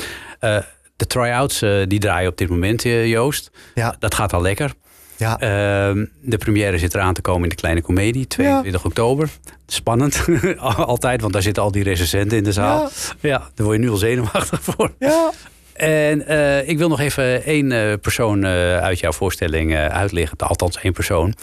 De 0.96 1.06
try-outs 1.06 1.64
die 1.88 1.98
draaien 1.98 2.30
op 2.30 2.38
dit 2.38 2.48
moment, 2.48 2.82
Joost. 2.82 3.50
Ja. 3.74 3.96
Dat 3.98 4.14
gaat 4.14 4.32
al 4.32 4.42
lekker. 4.42 4.72
Ja. 5.16 5.40
Ehm, 5.40 6.04
de 6.20 6.38
première 6.38 6.78
zit 6.78 6.94
eraan 6.94 7.14
te 7.14 7.20
komen 7.20 7.42
in 7.42 7.48
de 7.48 7.54
Kleine 7.54 7.82
Comedie, 7.82 8.26
22 8.26 8.84
oktober. 8.84 9.28
Spannend, 9.66 10.24
altijd, 10.76 11.20
want 11.20 11.32
daar 11.32 11.42
zitten 11.42 11.62
al 11.62 11.70
die 11.70 11.82
recensenten 11.82 12.38
in 12.38 12.44
de 12.44 12.52
zaal. 12.52 12.90
Ja, 13.20 13.38
daar 13.38 13.66
word 13.66 13.78
je 13.78 13.84
nu 13.84 13.90
al 13.90 13.96
zenuwachtig 13.96 14.62
voor. 14.62 14.94
ja. 14.98 15.30
En 15.74 16.26
eh, 16.26 16.68
ik 16.68 16.78
wil 16.78 16.88
nog 16.88 17.00
even 17.00 17.44
één 17.44 17.72
eh, 17.72 17.92
persoon 18.00 18.44
eh, 18.44 18.50
uit 18.78 18.98
jouw 18.98 19.12
voorstelling 19.12 19.76
uitleggen. 19.76 20.38
Althans, 20.38 20.78
één 20.80 20.92
persoon. 20.92 21.34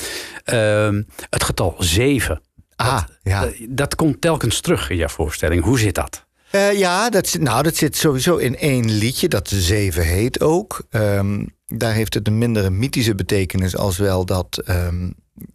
Ehm, 0.43 1.03
het 1.29 1.43
getal 1.43 1.75
7. 1.77 2.41
Ah, 2.75 3.03
ja. 3.23 3.41
Dat, 3.41 3.53
dat 3.69 3.95
komt 3.95 4.21
telkens 4.21 4.61
terug 4.61 4.89
in 4.89 4.95
jouw 4.97 5.07
voorstelling. 5.07 5.63
Hoe 5.63 5.79
zit 5.79 5.95
dat? 5.95 6.25
Ja, 6.73 7.09
dat, 7.09 7.27
zit- 7.27 7.41
nou, 7.41 7.63
dat 7.63 7.75
zit 7.75 7.97
sowieso 7.97 8.37
in 8.37 8.57
één 8.57 8.91
liedje, 8.91 9.27
dat 9.27 9.49
Zeven 9.49 10.03
heet 10.03 10.41
ook. 10.41 10.83
Ehm, 10.89 11.45
daar 11.65 11.93
heeft 11.93 12.13
het 12.13 12.27
een 12.27 12.37
mindere 12.37 12.69
mythische 12.69 13.15
betekenis 13.15 13.77
als 13.77 13.97
wel 13.97 14.25
dat, 14.25 14.61
ehm, 14.65 15.09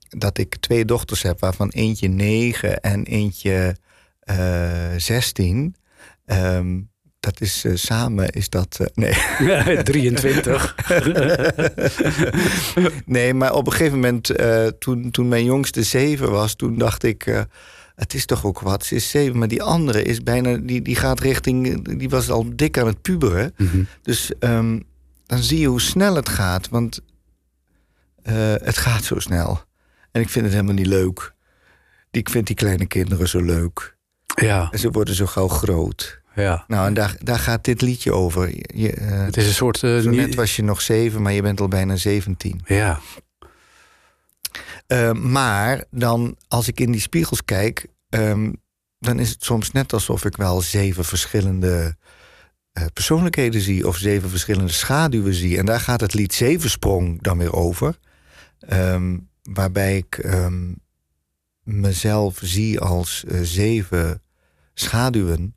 dat 0.08 0.38
ik 0.38 0.56
twee 0.56 0.84
dochters 0.84 1.22
heb, 1.22 1.40
waarvan 1.40 1.68
eentje 1.68 2.08
negen 2.08 2.80
en 2.80 3.04
eentje 3.04 3.76
zestien. 4.96 5.74
Dat 7.26 7.40
is 7.40 7.64
eh, 7.64 7.72
samen, 7.74 8.30
is 8.30 8.48
dat. 8.48 8.78
eh, 8.80 8.86
nee. 8.94 9.82
23. 9.82 10.74
nee, 13.16 13.34
maar 13.34 13.54
op 13.54 13.66
een 13.66 13.72
gegeven 13.72 13.94
moment, 13.98 14.30
eh, 14.30 14.66
toen, 14.66 15.10
toen 15.10 15.28
mijn 15.28 15.44
jongste 15.44 15.82
zeven 15.82 16.30
was, 16.30 16.54
toen 16.54 16.78
dacht 16.78 17.02
ik. 17.02 17.44
het 17.94 18.14
is 18.14 18.26
toch 18.26 18.44
ook 18.44 18.60
wat. 18.60 18.84
Ze 18.84 18.94
is 18.94 19.10
zeven, 19.10 19.38
maar 19.38 19.48
die 19.48 19.62
andere 19.62 20.02
is 20.02 20.22
bijna. 20.22 20.56
Die, 20.56 20.82
die 20.82 20.96
gaat 20.96 21.20
richting. 21.20 21.88
Die 21.98 22.08
was 22.08 22.30
al 22.30 22.56
dik 22.56 22.78
aan 22.78 22.86
het 22.86 23.02
puberen. 23.02 23.54
Mhm. 23.56 23.82
Dus 24.02 24.32
ehm, 24.38 24.80
dan 25.26 25.42
zie 25.42 25.60
je 25.60 25.66
hoe 25.66 25.80
snel 25.80 26.14
het 26.14 26.28
gaat. 26.28 26.68
Want 26.68 27.00
het 28.62 28.78
gaat 28.78 29.04
zo 29.04 29.18
snel. 29.18 29.60
En 30.12 30.20
ik 30.20 30.28
vind 30.28 30.44
het 30.44 30.54
helemaal 30.54 30.74
niet 30.74 30.86
leuk. 30.86 31.34
Ik 32.10 32.28
vind 32.28 32.46
die 32.46 32.56
kleine 32.56 32.86
kinderen 32.86 33.28
zo 33.28 33.42
leuk. 33.42 33.96
Ja, 34.40 34.68
En 34.70 34.78
ze 34.78 34.90
worden 34.90 35.14
zo 35.14 35.26
gauw 35.26 35.48
groot. 35.48 36.24
Ja. 36.36 36.64
Nou, 36.68 36.86
en 36.86 36.94
daar, 36.94 37.16
daar 37.22 37.38
gaat 37.38 37.64
dit 37.64 37.80
liedje 37.80 38.12
over. 38.12 38.48
Je, 38.78 38.92
eh, 38.92 39.24
Het 39.24 39.36
is 39.36 39.46
een 39.46 39.54
soort... 39.54 39.82
eh, 39.82 40.02
net 40.02 40.34
was 40.34 40.56
je 40.56 40.62
nog 40.62 40.80
zeven, 40.80 41.22
maar 41.22 41.32
je 41.32 41.42
bent 41.42 41.60
al 41.60 41.68
bijna 41.68 41.96
zeventien. 41.96 42.60
Ja, 42.66 43.00
Eh, 44.86 45.12
maar 45.12 45.84
dan, 45.90 46.36
als 46.48 46.68
ik 46.68 46.80
in 46.80 46.90
die 46.92 47.00
spiegels 47.00 47.44
kijk, 47.44 47.86
ehm, 48.08 48.52
dan 48.98 49.18
is 49.18 49.30
het 49.30 49.44
soms 49.44 49.70
net 49.70 49.92
alsof 49.92 50.24
ik 50.24 50.36
wel 50.36 50.60
zeven 50.60 51.04
verschillende 51.04 51.96
persoonlijkheden 52.92 53.60
zie 53.60 53.86
of 53.86 53.96
zeven 53.96 54.30
verschillende 54.30 54.72
schaduwen 54.72 55.34
zie. 55.34 55.58
En 55.58 55.66
daar 55.66 55.80
gaat 55.80 56.00
het 56.00 56.14
lied 56.14 56.34
Zevensprong 56.34 57.22
dan 57.22 57.38
weer 57.38 57.52
over. 57.52 57.98
Ehm, 58.58 59.18
waarbij 59.42 59.96
ik 59.96 60.18
ehm, 60.18 60.72
mezelf 61.62 62.38
zie 62.42 62.80
als 62.80 63.24
zeven 63.42 64.22
schaduwen. 64.74 65.55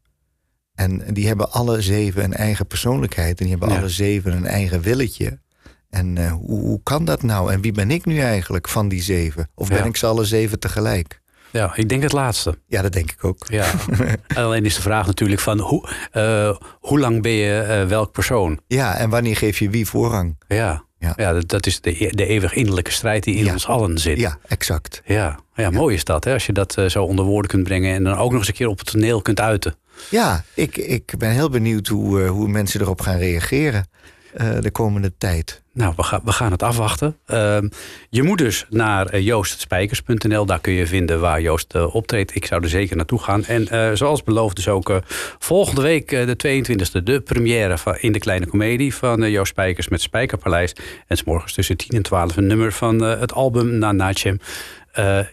En 0.80 1.04
die 1.14 1.28
hebben 1.28 1.52
alle 1.52 1.82
zeven 1.82 2.24
een 2.24 2.34
eigen 2.34 2.68
persoonlijkheid. 2.68 3.40
En 3.40 3.46
die 3.46 3.50
hebben 3.50 3.70
Ja. 3.74 3.80
alle 3.80 3.90
zeven 3.90 4.34
een 4.34 4.46
eigen 4.46 4.82
willetje. 4.82 5.40
En 5.90 6.18
eh, 6.18 6.32
hoe, 6.32 6.60
hoe 6.60 6.80
kan 6.84 7.06
dat 7.06 7.24
nou? 7.24 7.52
En 7.54 7.62
wie 7.62 7.72
ben 7.72 7.92
ik 7.92 8.06
nu 8.06 8.20
eigenlijk 8.20 8.68
van 8.70 8.88
die 8.88 9.02
zeven? 9.02 9.50
Of 9.56 9.68
ben 9.68 9.78
Ja. 9.78 9.84
ik 9.84 9.98
ze 9.98 10.06
alle 10.06 10.26
zeven 10.26 10.60
tegelijk? 10.60 11.22
Ja, 11.52 11.76
ik 11.76 11.90
denk 11.90 12.02
het 12.04 12.12
laatste. 12.12 12.58
Ja, 12.68 12.82
dat 12.82 12.92
denk 12.92 13.12
ik 13.12 13.24
ook. 13.26 13.46
Ja. 13.50 13.66
Alleen 14.36 14.66
is 14.66 14.76
de 14.76 14.82
vraag 14.82 15.06
natuurlijk 15.06 15.42
van 15.42 15.60
hoe, 15.60 15.90
eh, 16.12 16.56
hoe 16.80 17.00
lang 17.00 17.22
ben 17.22 17.32
je 17.32 17.60
eh, 17.60 17.88
welk 17.88 18.12
persoon? 18.12 18.60
Ja, 18.68 18.96
en 18.98 19.10
wanneer 19.10 19.36
geef 19.36 19.60
je 19.60 19.70
wie 19.70 19.86
voorrang? 19.86 20.36
Ja, 20.48 20.84
ja. 21.00 21.14
Ja. 21.16 21.34
dat, 21.34 21.48
dat 21.50 21.66
is 21.66 21.82
de, 21.82 22.12
de 22.16 22.26
eeuwig 22.26 22.54
innerlijke 22.54 22.92
strijd 22.92 23.24
die 23.24 23.36
in 23.36 23.46
Ja. 23.46 23.52
ons 23.52 23.68
allen 23.68 23.98
zit. 23.98 24.20
Ja, 24.20 24.38
exact. 24.48 25.02
Ja, 25.06 25.40
ja, 25.56 25.70
mooi 25.70 25.96
is 25.96 26.04
dat, 26.04 26.24
hè? 26.24 26.34
als 26.34 26.46
je 26.46 26.54
dat 26.54 26.78
zo 26.88 27.04
onder 27.04 27.26
woorden 27.26 27.52
kunt 27.52 27.64
brengen 27.64 27.96
en 27.96 28.04
dan 28.04 28.18
ook 28.18 28.30
nog 28.30 28.40
eens 28.40 28.48
een 28.48 28.54
keer 28.54 28.68
op 28.68 28.78
het 28.80 28.92
toneel 28.92 29.22
kunt 29.22 29.40
uiten. 29.40 29.76
Ja, 30.10 30.44
ik, 30.54 30.78
ik 30.78 31.14
ben 31.18 31.30
heel 31.30 31.50
benieuwd 31.50 31.88
hoe, 31.88 32.24
eh, 32.24 32.30
hoe 32.30 32.48
mensen 32.48 32.82
erop 32.82 33.02
gaan 33.02 33.18
reageren 33.18 33.88
eh, 34.34 34.60
de 34.60 34.72
komende 34.72 35.12
tijd. 35.18 35.62
Nou, 35.74 35.94
we, 35.96 36.04
gaan 36.04 36.22
we 36.24 36.32
gaan 36.32 36.52
het 36.52 36.64
afwachten. 36.64 37.18
Ehm, 37.26 37.68
je 38.10 38.24
moet 38.24 38.38
dus 38.38 38.66
naar 38.70 39.06
eh, 39.06 39.26
joostspijkers.nl. 39.26 40.46
Daar 40.46 40.60
kun 40.60 40.74
je 40.74 40.88
vinden 40.88 41.20
waar 41.20 41.42
Joost 41.42 41.76
optreedt. 41.92 42.36
Ik 42.36 42.46
zou 42.46 42.64
er 42.64 42.70
zeker 42.70 42.96
naartoe 42.96 43.20
gaan. 43.20 43.46
En 43.46 43.98
zoals 43.98 44.24
beloofd 44.24 44.56
dus 44.56 44.68
ook 44.68 45.02
volgende 45.40 45.82
week 45.82 46.10
de 46.10 46.64
22e... 46.64 47.04
de 47.04 47.22
première 47.22 47.78
van, 47.78 47.98
in 47.98 48.12
de 48.12 48.20
Kleine 48.20 48.48
Comedie 48.48 48.96
van 48.96 49.32
Joost 49.32 49.52
Spijkers 49.52 49.88
met 49.88 50.02
Spijkerpaleis. 50.02 50.76
En 51.08 51.18
's 51.18 51.24
morgens 51.24 51.54
tussen 51.54 51.78
10 51.78 51.90
en 51.90 52.02
12 52.02 52.38
een 52.38 52.48
nummer 52.48 52.72
van 52.72 53.02
het 53.02 53.34
album 53.34 53.78
Na 53.78 53.92
Natchem. 53.92 54.40
Eh, 54.40 54.79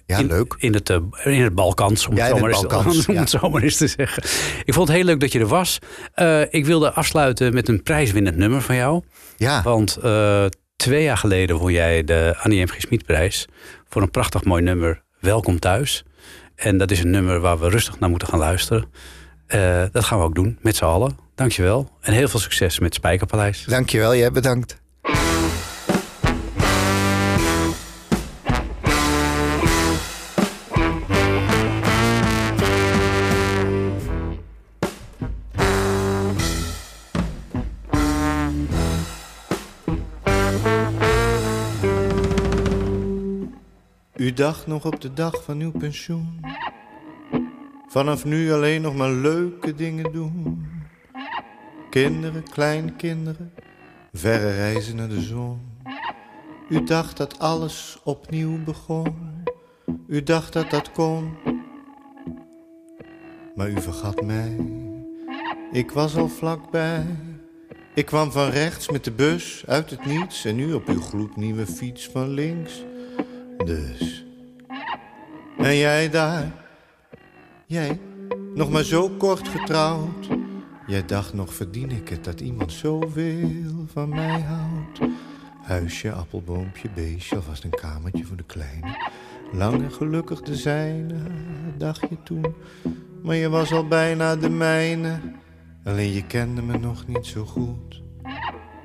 Ja, 0.07 0.19
in, 0.19 0.27
leuk. 0.27 0.55
In 0.59 0.75
het, 0.75 0.91
eh, 0.91 0.97
in 1.25 1.43
het 1.43 1.55
Balkans, 1.55 2.07
om, 2.07 2.17
Ja, 2.17 2.25
het, 2.25 2.35
zo 2.35 2.41
maar 2.41 2.51
eens, 2.51 2.61
Balkans, 2.67 3.07
om 3.09 3.15
ja. 3.15 3.21
het 3.21 3.31
zo 3.31 3.49
maar 3.51 3.63
eens 3.63 3.77
te 3.77 3.87
zeggen. 3.87 4.23
Ik 4.65 4.75
vond 4.75 4.89
het 4.89 4.97
heel 4.97 5.07
leuk 5.07 5.21
dat 5.21 5.33
je 5.33 5.39
er 5.39 5.47
was. 5.47 5.79
Eh, 6.15 6.41
ik 6.51 6.67
wilde 6.67 6.93
afsluiten 6.93 7.55
met 7.55 7.69
een 7.69 7.83
prijswinnend 7.83 8.37
nummer 8.37 8.63
van 8.63 8.77
jou. 8.77 9.03
Ja, 9.37 9.63
Want 9.63 9.97
eh, 9.97 10.45
twee 10.77 11.03
jaar 11.03 11.17
geleden 11.17 11.57
won 11.57 11.73
jij 11.73 12.05
de 12.05 12.35
Annie 12.39 12.63
M. 12.65 12.69
G. 12.69 12.81
Smitprijs 12.81 13.47
voor 13.89 14.03
een 14.03 14.11
prachtig 14.11 14.45
mooi 14.45 14.63
nummer, 14.63 15.03
Welkom 15.21 15.59
Thuis. 15.59 16.05
En 16.55 16.79
dat 16.79 16.91
is 16.91 17.01
een 17.01 17.11
nummer 17.11 17.41
waar 17.41 17.59
we 17.59 17.69
rustig 17.69 17.99
naar 17.99 18.11
moeten 18.11 18.29
gaan 18.29 18.39
luisteren. 18.39 18.85
Eh, 19.47 19.83
dat 19.93 20.05
gaan 20.05 20.19
we 20.19 20.25
ook 20.25 20.35
doen, 20.35 20.59
met 20.61 20.77
z'n 20.77 20.85
allen. 20.85 21.19
Dankjewel. 21.35 21.91
En 22.01 22.13
heel 22.13 22.29
veel 22.29 22.41
succes 22.41 22.79
met 22.79 22.95
Spijkerpaleis. 22.95 23.65
dankjewel. 23.65 24.17
Jij 24.17 24.31
bedankt. 24.33 24.81
Dacht 44.37 44.67
nog 44.67 44.85
op 44.85 45.01
de 45.01 45.13
dag 45.13 45.45
van 45.45 45.61
uw 45.61 45.71
pensioen. 45.71 46.41
Vanaf 47.89 48.25
nu 48.25 48.53
alleen 48.53 48.83
nog 48.83 48.95
maar 48.95 49.11
leuke 49.11 49.75
dingen 49.75 50.13
doen. 50.13 50.67
Kinderen, 51.91 52.43
kleinkinderen, 52.43 53.53
verre 54.13 54.51
reizen 54.51 54.97
naar 54.97 55.09
de 55.09 55.21
zon. 55.21 55.61
U 56.69 56.85
dacht 56.85 57.17
dat 57.17 57.39
alles 57.39 57.99
opnieuw 58.05 58.65
begon. 58.65 59.15
U 60.07 60.23
dacht 60.23 60.53
dat 60.53 60.71
dat 60.71 60.93
kon. 60.93 61.37
Maar 63.55 63.71
u 63.71 63.81
vergat 63.81 64.23
mij. 64.23 64.57
Ik 65.73 65.91
was 65.91 66.17
al 66.17 66.29
vlakbij. 66.29 67.07
Ik 67.95 68.07
kwam 68.07 68.33
van 68.33 68.49
rechts 68.49 68.91
met 68.91 69.05
de 69.05 69.13
bus 69.13 69.65
uit 69.67 69.91
het 69.91 70.07
niets. 70.07 70.45
En 70.45 70.57
nu 70.57 70.73
op 70.73 70.89
uw 70.89 71.01
gloednieuwe 71.01 71.67
fiets 71.67 72.09
van 72.09 72.29
links. 72.29 72.85
Dus. 73.65 74.26
En 75.59 75.77
jij 75.77 76.11
daar, 76.11 76.53
jij, 77.67 78.01
nog 78.55 78.71
maar 78.71 78.85
zo 78.85 79.09
kort 79.09 79.49
getrouwd. 79.49 80.29
Jij 80.87 81.05
dacht 81.05 81.35
nog, 81.35 81.55
verdien 81.55 81.91
ik 81.91 82.09
het 82.09 82.25
dat 82.25 82.41
iemand 82.41 82.73
zoveel 82.73 83.87
van 83.93 84.09
mij 84.09 84.41
houdt. 84.41 85.15
Huisje, 85.63 86.13
appelboompje, 86.13 86.89
beestje, 86.95 87.37
alvast 87.37 87.65
een 87.65 87.71
kamertje 87.71 88.25
voor 88.25 88.37
de 88.37 88.45
kleine. 88.45 88.97
Lang 89.53 89.83
en 89.83 89.93
gelukkig 89.93 90.43
de 90.43 90.57
zijne, 90.57 91.15
dacht 91.79 92.01
je 92.01 92.23
toen. 92.25 92.55
Maar 93.23 93.37
je 93.37 93.49
was 93.49 93.73
al 93.73 93.87
bijna 93.87 94.37
de 94.37 94.51
mijne. 94.51 95.21
Alleen 95.85 96.13
je 96.13 96.27
kende 96.27 96.63
me 96.63 96.79
nog 96.79 97.07
niet 97.07 97.27
zo 97.27 97.45
goed. 97.45 98.03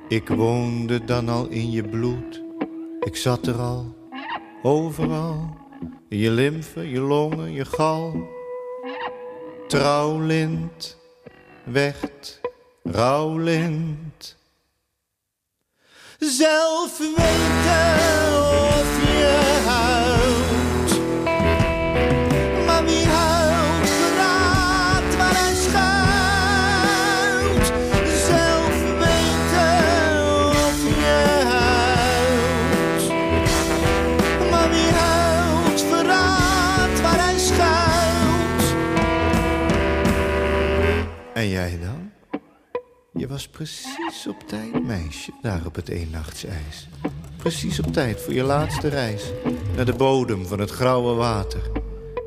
Ik 0.08 0.28
woonde 0.28 1.04
dan 1.04 1.28
al 1.28 1.48
in 1.48 1.70
je 1.70 1.88
bloed. 1.88 2.42
Ik 3.00 3.16
zat 3.16 3.46
er 3.46 3.56
al 3.58 3.96
overal. 4.62 5.61
Je 6.08 6.30
lymfe, 6.30 6.76
je 6.76 7.00
longen, 7.00 7.52
je 7.52 7.64
gal. 7.64 8.28
Trouwlint, 9.68 10.96
wecht, 11.64 12.40
rouwlint. 12.82 14.36
Zelf 16.18 16.98
weten 16.98 17.16
of 18.44 19.00
je 19.02 19.41
op 45.72 45.78
het 45.78 45.88
eennachtsijs. 45.88 46.88
Precies 47.36 47.80
op 47.80 47.92
tijd 47.92 48.20
voor 48.20 48.32
je 48.32 48.42
laatste 48.42 48.88
reis. 48.88 49.32
Naar 49.76 49.84
de 49.84 49.94
bodem 49.94 50.46
van 50.46 50.58
het 50.58 50.70
grauwe 50.70 51.14
water. 51.14 51.70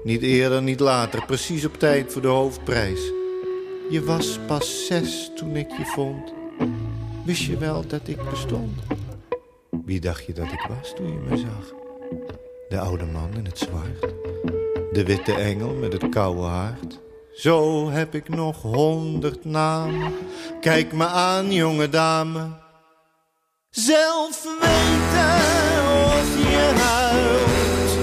Niet 0.04 0.22
eerder, 0.22 0.62
niet 0.62 0.80
later, 0.80 1.26
precies 1.26 1.66
op 1.66 1.80
tijd 1.80 2.12
voor 2.12 2.22
de 2.22 2.28
hoofdprijs. 2.28 3.00
Je 3.89 4.04
was 4.04 4.39
pas 4.48 4.86
zes 4.86 5.32
toen 5.36 5.56
ik 5.56 5.70
je 5.78 5.86
vond. 5.86 6.34
Wist 7.26 7.43
je 7.43 7.58
wel 7.58 7.88
dat 7.88 8.08
ik 8.08 8.30
bestond? 8.30 8.80
Wie 9.86 10.00
dacht 10.00 10.26
je 10.26 10.34
dat 10.34 10.52
ik 10.52 10.68
was 10.80 10.93
toen 10.96 11.08
je 11.08 11.20
me 11.30 11.38
zag? 11.38 11.74
De 12.70 12.80
oude 12.80 13.06
man 13.06 13.30
in 13.38 13.46
het 13.46 13.58
zwart. 13.58 14.00
De 14.91 15.04
witte 15.06 15.34
engel 15.34 15.74
met 15.74 15.93
het 15.93 16.10
koude 16.10 16.41
hart. 16.41 17.00
Zo 17.34 17.89
heb 17.89 18.16
ik 18.16 18.30
nog 18.30 18.62
honderd 18.62 19.46
namen. 19.46 20.14
Kijk 20.62 20.93
me 20.93 21.06
aan, 21.06 21.52
jonge 21.52 21.89
dame. 21.89 22.64
Zelf 23.76 24.43
weten 24.43 25.36
of 26.05 26.38
je 26.38 26.73
huilt. 26.76 27.97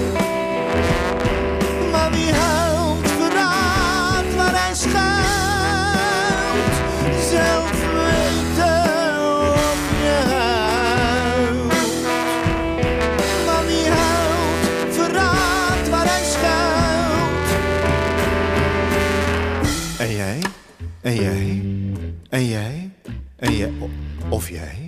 Maar 1.91 2.11
wie 2.11 2.31
huilt, 2.33 3.07
verraadt 3.07 4.35
waar 4.35 4.65
hij 4.65 4.75
schuilt. 4.75 5.13
Zelf 7.29 7.71
weten 7.71 8.83
of 9.53 9.79
je 10.01 10.21
huilt. 10.29 11.73
Maar 13.45 13.65
wie 13.65 13.87
huilt, 13.87 14.95
verraadt 14.95 15.89
waar 15.89 16.05
hij 16.05 16.23
schuilt. 16.23 17.49
En 19.99 20.15
jij? 20.15 20.39
En 21.01 21.15
jij? 21.15 21.61
En 22.29 22.45
jij? 22.45 22.89
En 23.35 23.57
jij? 23.57 23.71
Of 24.29 24.49
jij? 24.49 24.82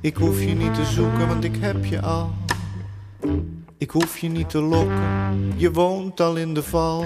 Ik 0.00 0.16
hoef 0.16 0.40
je 0.40 0.54
niet 0.54 0.74
te 0.74 0.84
zoeken, 0.84 1.28
want 1.28 1.44
ik 1.44 1.56
heb 1.56 1.84
je 1.84 2.00
al. 2.00 2.30
Ik 3.78 3.90
hoef 3.90 4.18
je 4.18 4.28
niet 4.28 4.50
te 4.50 4.60
lokken, 4.60 5.52
je 5.56 5.72
woont 5.72 6.20
al 6.20 6.36
in 6.36 6.54
de 6.54 6.62
val. 6.62 7.04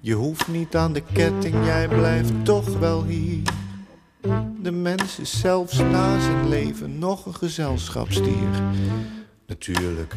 Je 0.00 0.14
hoeft 0.14 0.48
niet 0.48 0.76
aan 0.76 0.92
de 0.92 1.02
ketting, 1.12 1.54
jij 1.64 1.88
blijft 1.88 2.32
toch 2.44 2.78
wel 2.78 3.04
hier. 3.04 3.42
De 4.62 4.70
mens 4.70 5.18
is 5.18 5.40
zelfs 5.40 5.78
na 5.78 6.20
zijn 6.20 6.48
leven 6.48 6.98
nog 6.98 7.26
een 7.26 7.34
gezelschapsdier. 7.34 8.62
Natuurlijk, 9.48 10.14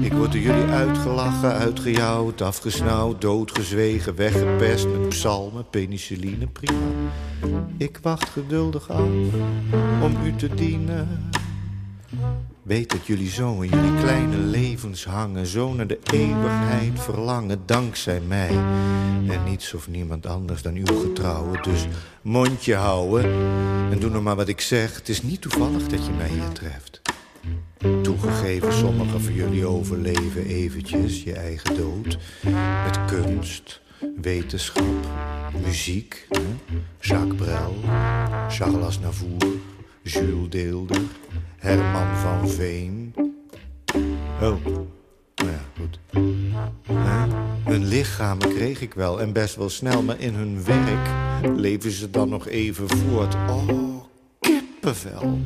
ik 0.00 0.12
word 0.12 0.32
door 0.32 0.40
jullie 0.40 0.64
uitgelachen, 0.64 1.52
uitgejouwd, 1.52 2.40
afgesnauwd, 2.40 3.20
doodgezwegen, 3.20 4.14
weggepest 4.14 4.88
met 4.88 5.08
psalmen, 5.08 5.68
penicilline, 5.70 6.46
prima. 6.46 6.86
Ik 7.76 7.98
wacht 8.02 8.28
geduldig 8.28 8.90
af 8.90 9.08
om 10.02 10.16
u 10.24 10.34
te 10.36 10.54
dienen. 10.54 11.30
Weet 12.62 12.90
dat 12.90 13.06
jullie 13.06 13.30
zo 13.30 13.60
in 13.60 13.70
jullie 13.70 14.00
kleine 14.00 14.36
levens 14.36 15.04
hangen, 15.04 15.46
zo 15.46 15.74
naar 15.74 15.86
de 15.86 15.98
eeuwigheid 16.12 17.00
verlangen, 17.00 17.62
dankzij 17.66 18.20
mij. 18.20 18.50
En 19.28 19.44
niets 19.44 19.74
of 19.74 19.88
niemand 19.88 20.26
anders 20.26 20.62
dan 20.62 20.74
uw 20.74 21.00
getrouwe. 21.00 21.60
Dus 21.62 21.86
mondje 22.22 22.74
houden 22.74 23.24
en 23.90 23.98
doe 23.98 24.10
nog 24.10 24.22
maar 24.22 24.36
wat 24.36 24.48
ik 24.48 24.60
zeg. 24.60 24.94
Het 24.94 25.08
is 25.08 25.22
niet 25.22 25.40
toevallig 25.40 25.86
dat 25.86 26.06
je 26.06 26.12
mij 26.12 26.28
hier 26.28 26.52
treft. 26.52 27.00
Toegegeven, 28.02 28.72
sommigen 28.72 29.20
van 29.20 29.34
jullie 29.34 29.66
overleven 29.66 30.46
eventjes 30.46 31.22
je 31.22 31.32
eigen 31.32 31.76
dood. 31.76 32.18
Met 32.84 33.04
kunst, 33.06 33.80
wetenschap, 34.20 34.84
muziek. 35.64 36.26
Hè? 36.28 36.40
Jacques 37.00 37.36
Brel, 37.36 37.74
Charles 38.48 38.84
Aznavour, 38.84 39.46
Jules 40.02 40.48
Deelder, 40.48 41.00
Herman 41.56 42.16
van 42.16 42.48
Veen. 42.48 43.14
Oh, 44.40 44.64
nou 45.34 45.50
ja, 45.50 45.64
goed. 45.76 45.98
Hun 47.64 47.86
lichamen 47.86 48.48
kreeg 48.48 48.80
ik 48.80 48.94
wel 48.94 49.20
en 49.20 49.32
best 49.32 49.56
wel 49.56 49.68
snel, 49.68 50.02
maar 50.02 50.20
in 50.20 50.34
hun 50.34 50.64
werk 50.64 51.08
leven 51.56 51.90
ze 51.90 52.10
dan 52.10 52.28
nog 52.28 52.48
even 52.48 52.88
voort. 52.88 53.34
Oh, 53.34 53.89
kippenvel. 54.80 55.38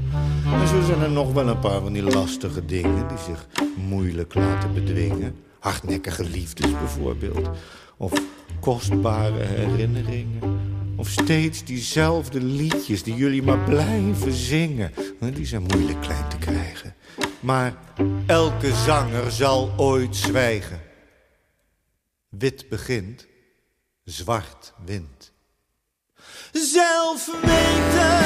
En 0.44 0.68
zo 0.68 0.82
zijn 0.82 1.00
er 1.00 1.10
nog 1.10 1.32
wel 1.32 1.48
een 1.48 1.58
paar 1.58 1.80
van 1.80 1.92
die 1.92 2.02
lastige 2.02 2.64
dingen 2.64 3.08
die 3.08 3.18
zich 3.18 3.46
moeilijk 3.76 4.34
laten 4.34 4.74
bedwingen. 4.74 5.36
Hardnekkige 5.58 6.24
liefdes 6.24 6.70
bijvoorbeeld. 6.70 7.48
Of 7.96 8.12
kostbare 8.60 9.42
herinneringen. 9.42 10.62
Of 10.96 11.08
steeds 11.08 11.64
diezelfde 11.64 12.40
liedjes 12.42 13.02
die 13.02 13.14
jullie 13.14 13.42
maar 13.42 13.58
blijven 13.58 14.32
zingen. 14.32 14.92
Die 15.34 15.46
zijn 15.46 15.62
moeilijk 15.62 16.00
klein 16.00 16.28
te 16.28 16.38
krijgen. 16.38 16.94
Maar 17.40 17.74
elke 18.26 18.74
zanger 18.74 19.30
zal 19.30 19.72
ooit 19.76 20.16
zwijgen. 20.16 20.80
Wit 22.28 22.68
begint, 22.68 23.26
zwart 24.04 24.74
wint. 24.84 25.13
Zelf 26.54 27.26
weten 27.26 28.18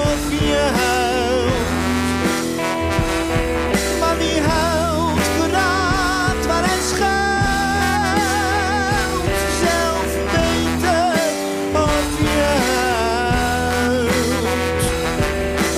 of 0.00 0.30
je 0.30 0.70
huilt. 0.74 1.68
Maar 4.00 4.16
wie 4.18 4.40
huilt, 4.40 5.20
verraadt 5.20 6.46
waar 6.46 6.64
hij 6.66 6.80
schuilt. 6.80 7.24
Zelf 9.64 10.14
weten 10.32 11.12
of 11.72 12.18
je 12.20 12.42
huilt. 13.80 14.12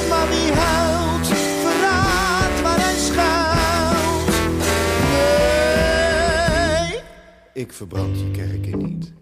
Maar 0.09 0.29
wie 0.29 0.53
huilt, 0.53 1.27
verraadt 1.63 2.61
waar 2.63 2.79
hij 2.81 2.99
schuilt. 2.99 4.35
Nee, 6.83 7.01
ik 7.53 7.73
verbrand 7.73 8.19
je 8.21 8.31
kerken 8.31 8.79
niet. 8.79 9.13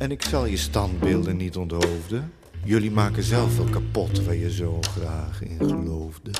En 0.00 0.10
ik 0.10 0.22
zal 0.22 0.46
je 0.46 0.56
standbeelden 0.56 1.36
niet 1.36 1.56
onthoofden. 1.56 2.32
Jullie 2.64 2.90
maken 2.90 3.22
zelf 3.22 3.56
wel 3.56 3.66
kapot 3.66 4.24
waar 4.24 4.34
je 4.34 4.52
zo 4.52 4.78
graag 4.80 5.42
in 5.42 5.56
geloofde. 5.58 6.30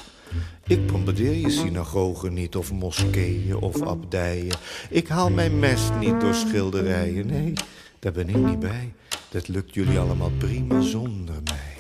Ik 0.67 0.87
bombardeer 0.87 1.35
je 1.35 1.51
synagogen 1.51 2.35
niet, 2.35 2.57
of 2.57 2.73
moskeeën 2.73 3.57
of 3.57 3.83
abdijen. 3.83 4.57
Ik 4.91 5.09
haal 5.09 5.31
mijn 5.31 5.59
mest 5.59 5.91
niet 5.99 6.21
door 6.21 6.35
schilderijen. 6.35 7.27
Nee, 7.27 7.53
daar 7.99 8.13
ben 8.13 8.29
ik 8.29 8.37
niet 8.37 8.59
bij. 8.59 8.93
Dat 9.29 9.49
lukt 9.49 9.75
jullie 9.75 9.99
allemaal 9.99 10.33
prima 10.39 10.81
zonder 10.81 11.37
mij. 11.45 11.77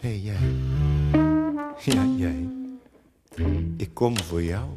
Hé, 0.00 0.08
hey, 0.08 0.18
jij. 0.18 0.50
Ja, 1.84 2.06
jij. 2.16 2.48
Ik 3.76 3.90
kom 3.92 4.18
voor 4.18 4.42
jou. 4.42 4.68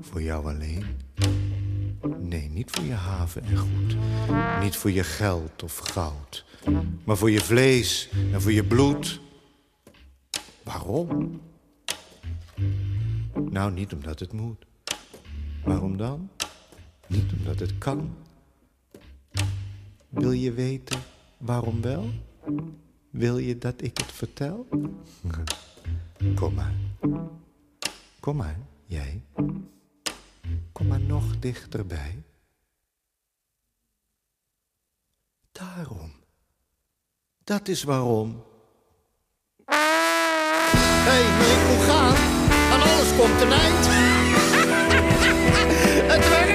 Voor 0.00 0.22
jou 0.22 0.46
alleen. 0.46 0.84
Nee, 2.18 2.48
niet 2.48 2.70
voor 2.70 2.84
je 2.84 2.92
haven 2.92 3.42
en 3.44 3.56
goed. 3.56 3.96
Niet 4.60 4.76
voor 4.76 4.90
je 4.90 5.04
geld 5.04 5.62
of 5.62 5.76
goud. 5.76 6.44
Maar 7.04 7.16
voor 7.16 7.30
je 7.30 7.40
vlees 7.40 8.10
en 8.32 8.42
voor 8.42 8.52
je 8.52 8.64
bloed. 8.64 9.20
Waarom? 10.62 11.40
Nou, 13.50 13.72
niet 13.72 13.92
omdat 13.92 14.18
het 14.18 14.32
moet. 14.32 14.66
Waarom 15.64 15.96
dan? 15.96 16.30
Niet 17.06 17.32
omdat 17.38 17.58
het 17.58 17.78
kan. 17.78 18.14
Wil 20.08 20.32
je 20.32 20.52
weten 20.52 20.98
waarom 21.38 21.80
wel? 21.80 22.10
Wil 23.10 23.38
je 23.38 23.58
dat 23.58 23.82
ik 23.82 23.98
het 23.98 24.12
vertel? 24.12 24.66
Kom 26.34 26.54
maar. 26.54 26.74
Kom 28.20 28.36
maar, 28.36 28.58
jij. 28.86 29.22
Kom 30.72 30.86
maar 30.86 31.00
nog 31.00 31.38
dichterbij. 31.38 32.22
Daarom. 35.52 36.12
Dat 37.44 37.68
is 37.68 37.82
waarom. 37.82 38.44
Hé, 39.64 39.74
hey, 41.10 41.22
ik 41.22 41.68
moet 41.68 41.84
gaan. 41.84 42.14
Aan 42.72 42.82
alles 42.82 43.16
komt 43.16 43.40
een 43.40 43.52
eind. 43.52 43.86
het 46.12 46.28
werkt 46.28 46.49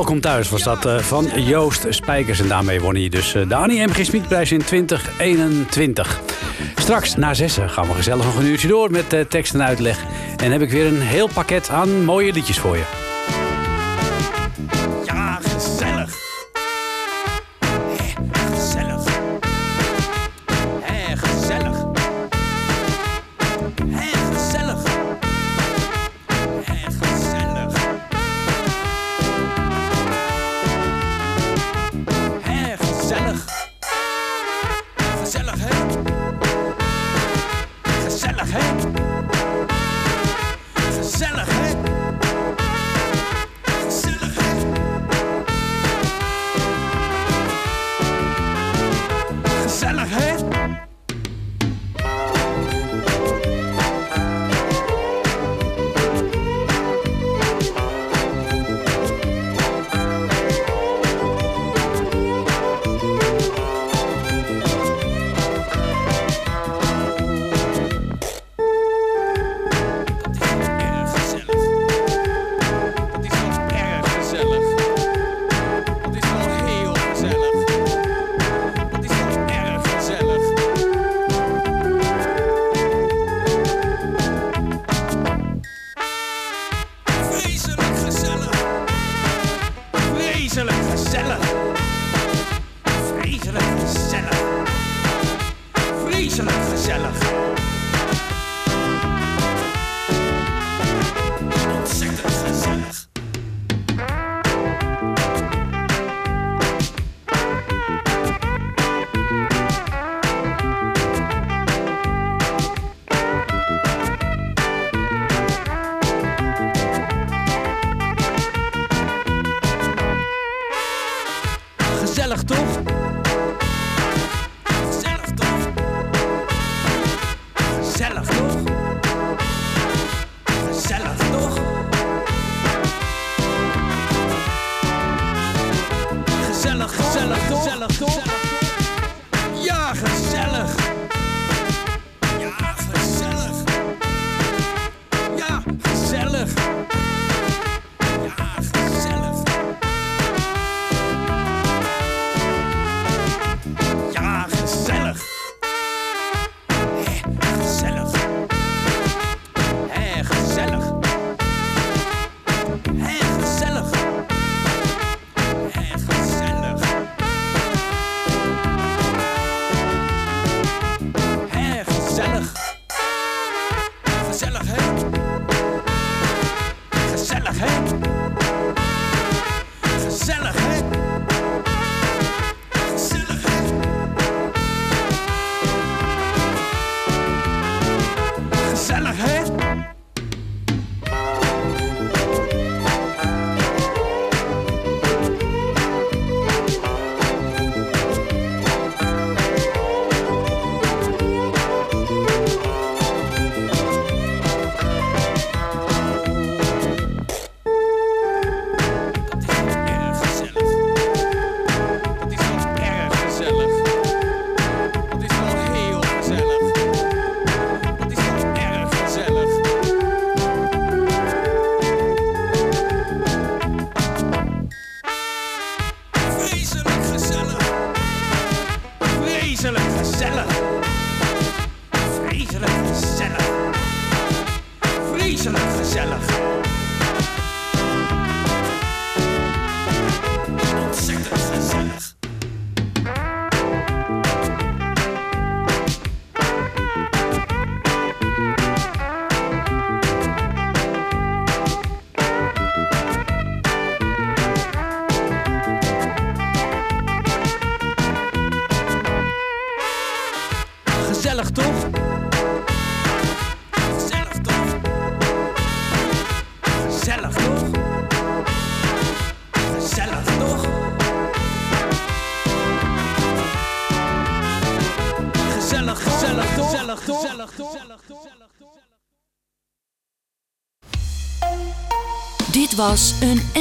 Welkom 0.00 0.20
thuis 0.20 0.48
was 0.50 0.62
dat 0.62 0.86
eh, 0.86 0.98
van 0.98 1.42
Joost 1.42 1.86
Spijkers. 1.88 2.40
En 2.40 2.48
daarmee 2.48 2.80
won 2.80 2.94
hij 2.94 3.08
dus 3.08 3.34
eh, 3.34 3.48
de 3.48 3.54
Annie 3.54 3.86
M. 3.86 3.90
G. 3.90 4.04
Smitprijs 4.04 4.52
in 4.52 4.64
2021. 4.64 6.20
Straks 6.76 7.16
na 7.16 7.34
zessen 7.34 7.70
gaan 7.70 7.88
we 7.88 7.94
gezellig 7.94 8.24
nog 8.24 8.36
een 8.36 8.46
uurtje 8.46 8.68
door 8.68 8.90
met 8.90 9.12
eh, 9.12 9.20
tekst 9.20 9.54
en 9.54 9.62
uitleg. 9.62 10.04
En 10.36 10.52
heb 10.52 10.60
ik 10.60 10.70
weer 10.70 10.86
een 10.86 11.00
heel 11.00 11.28
pakket 11.34 11.70
aan 11.70 12.04
mooie 12.04 12.32
liedjes 12.32 12.58
voor 12.58 12.76
je. 12.76 12.99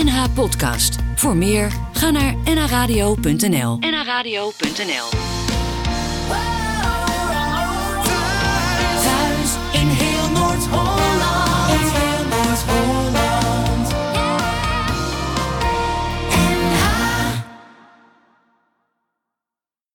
Was 0.03 0.13
een 0.13 0.21
NH-podcast. 0.21 0.95
Voor 1.15 1.35
meer, 1.35 1.71
ga 1.93 2.11
naar 2.11 2.35
nhradio.nl. 2.43 3.77
nhradio.nl 3.79 5.18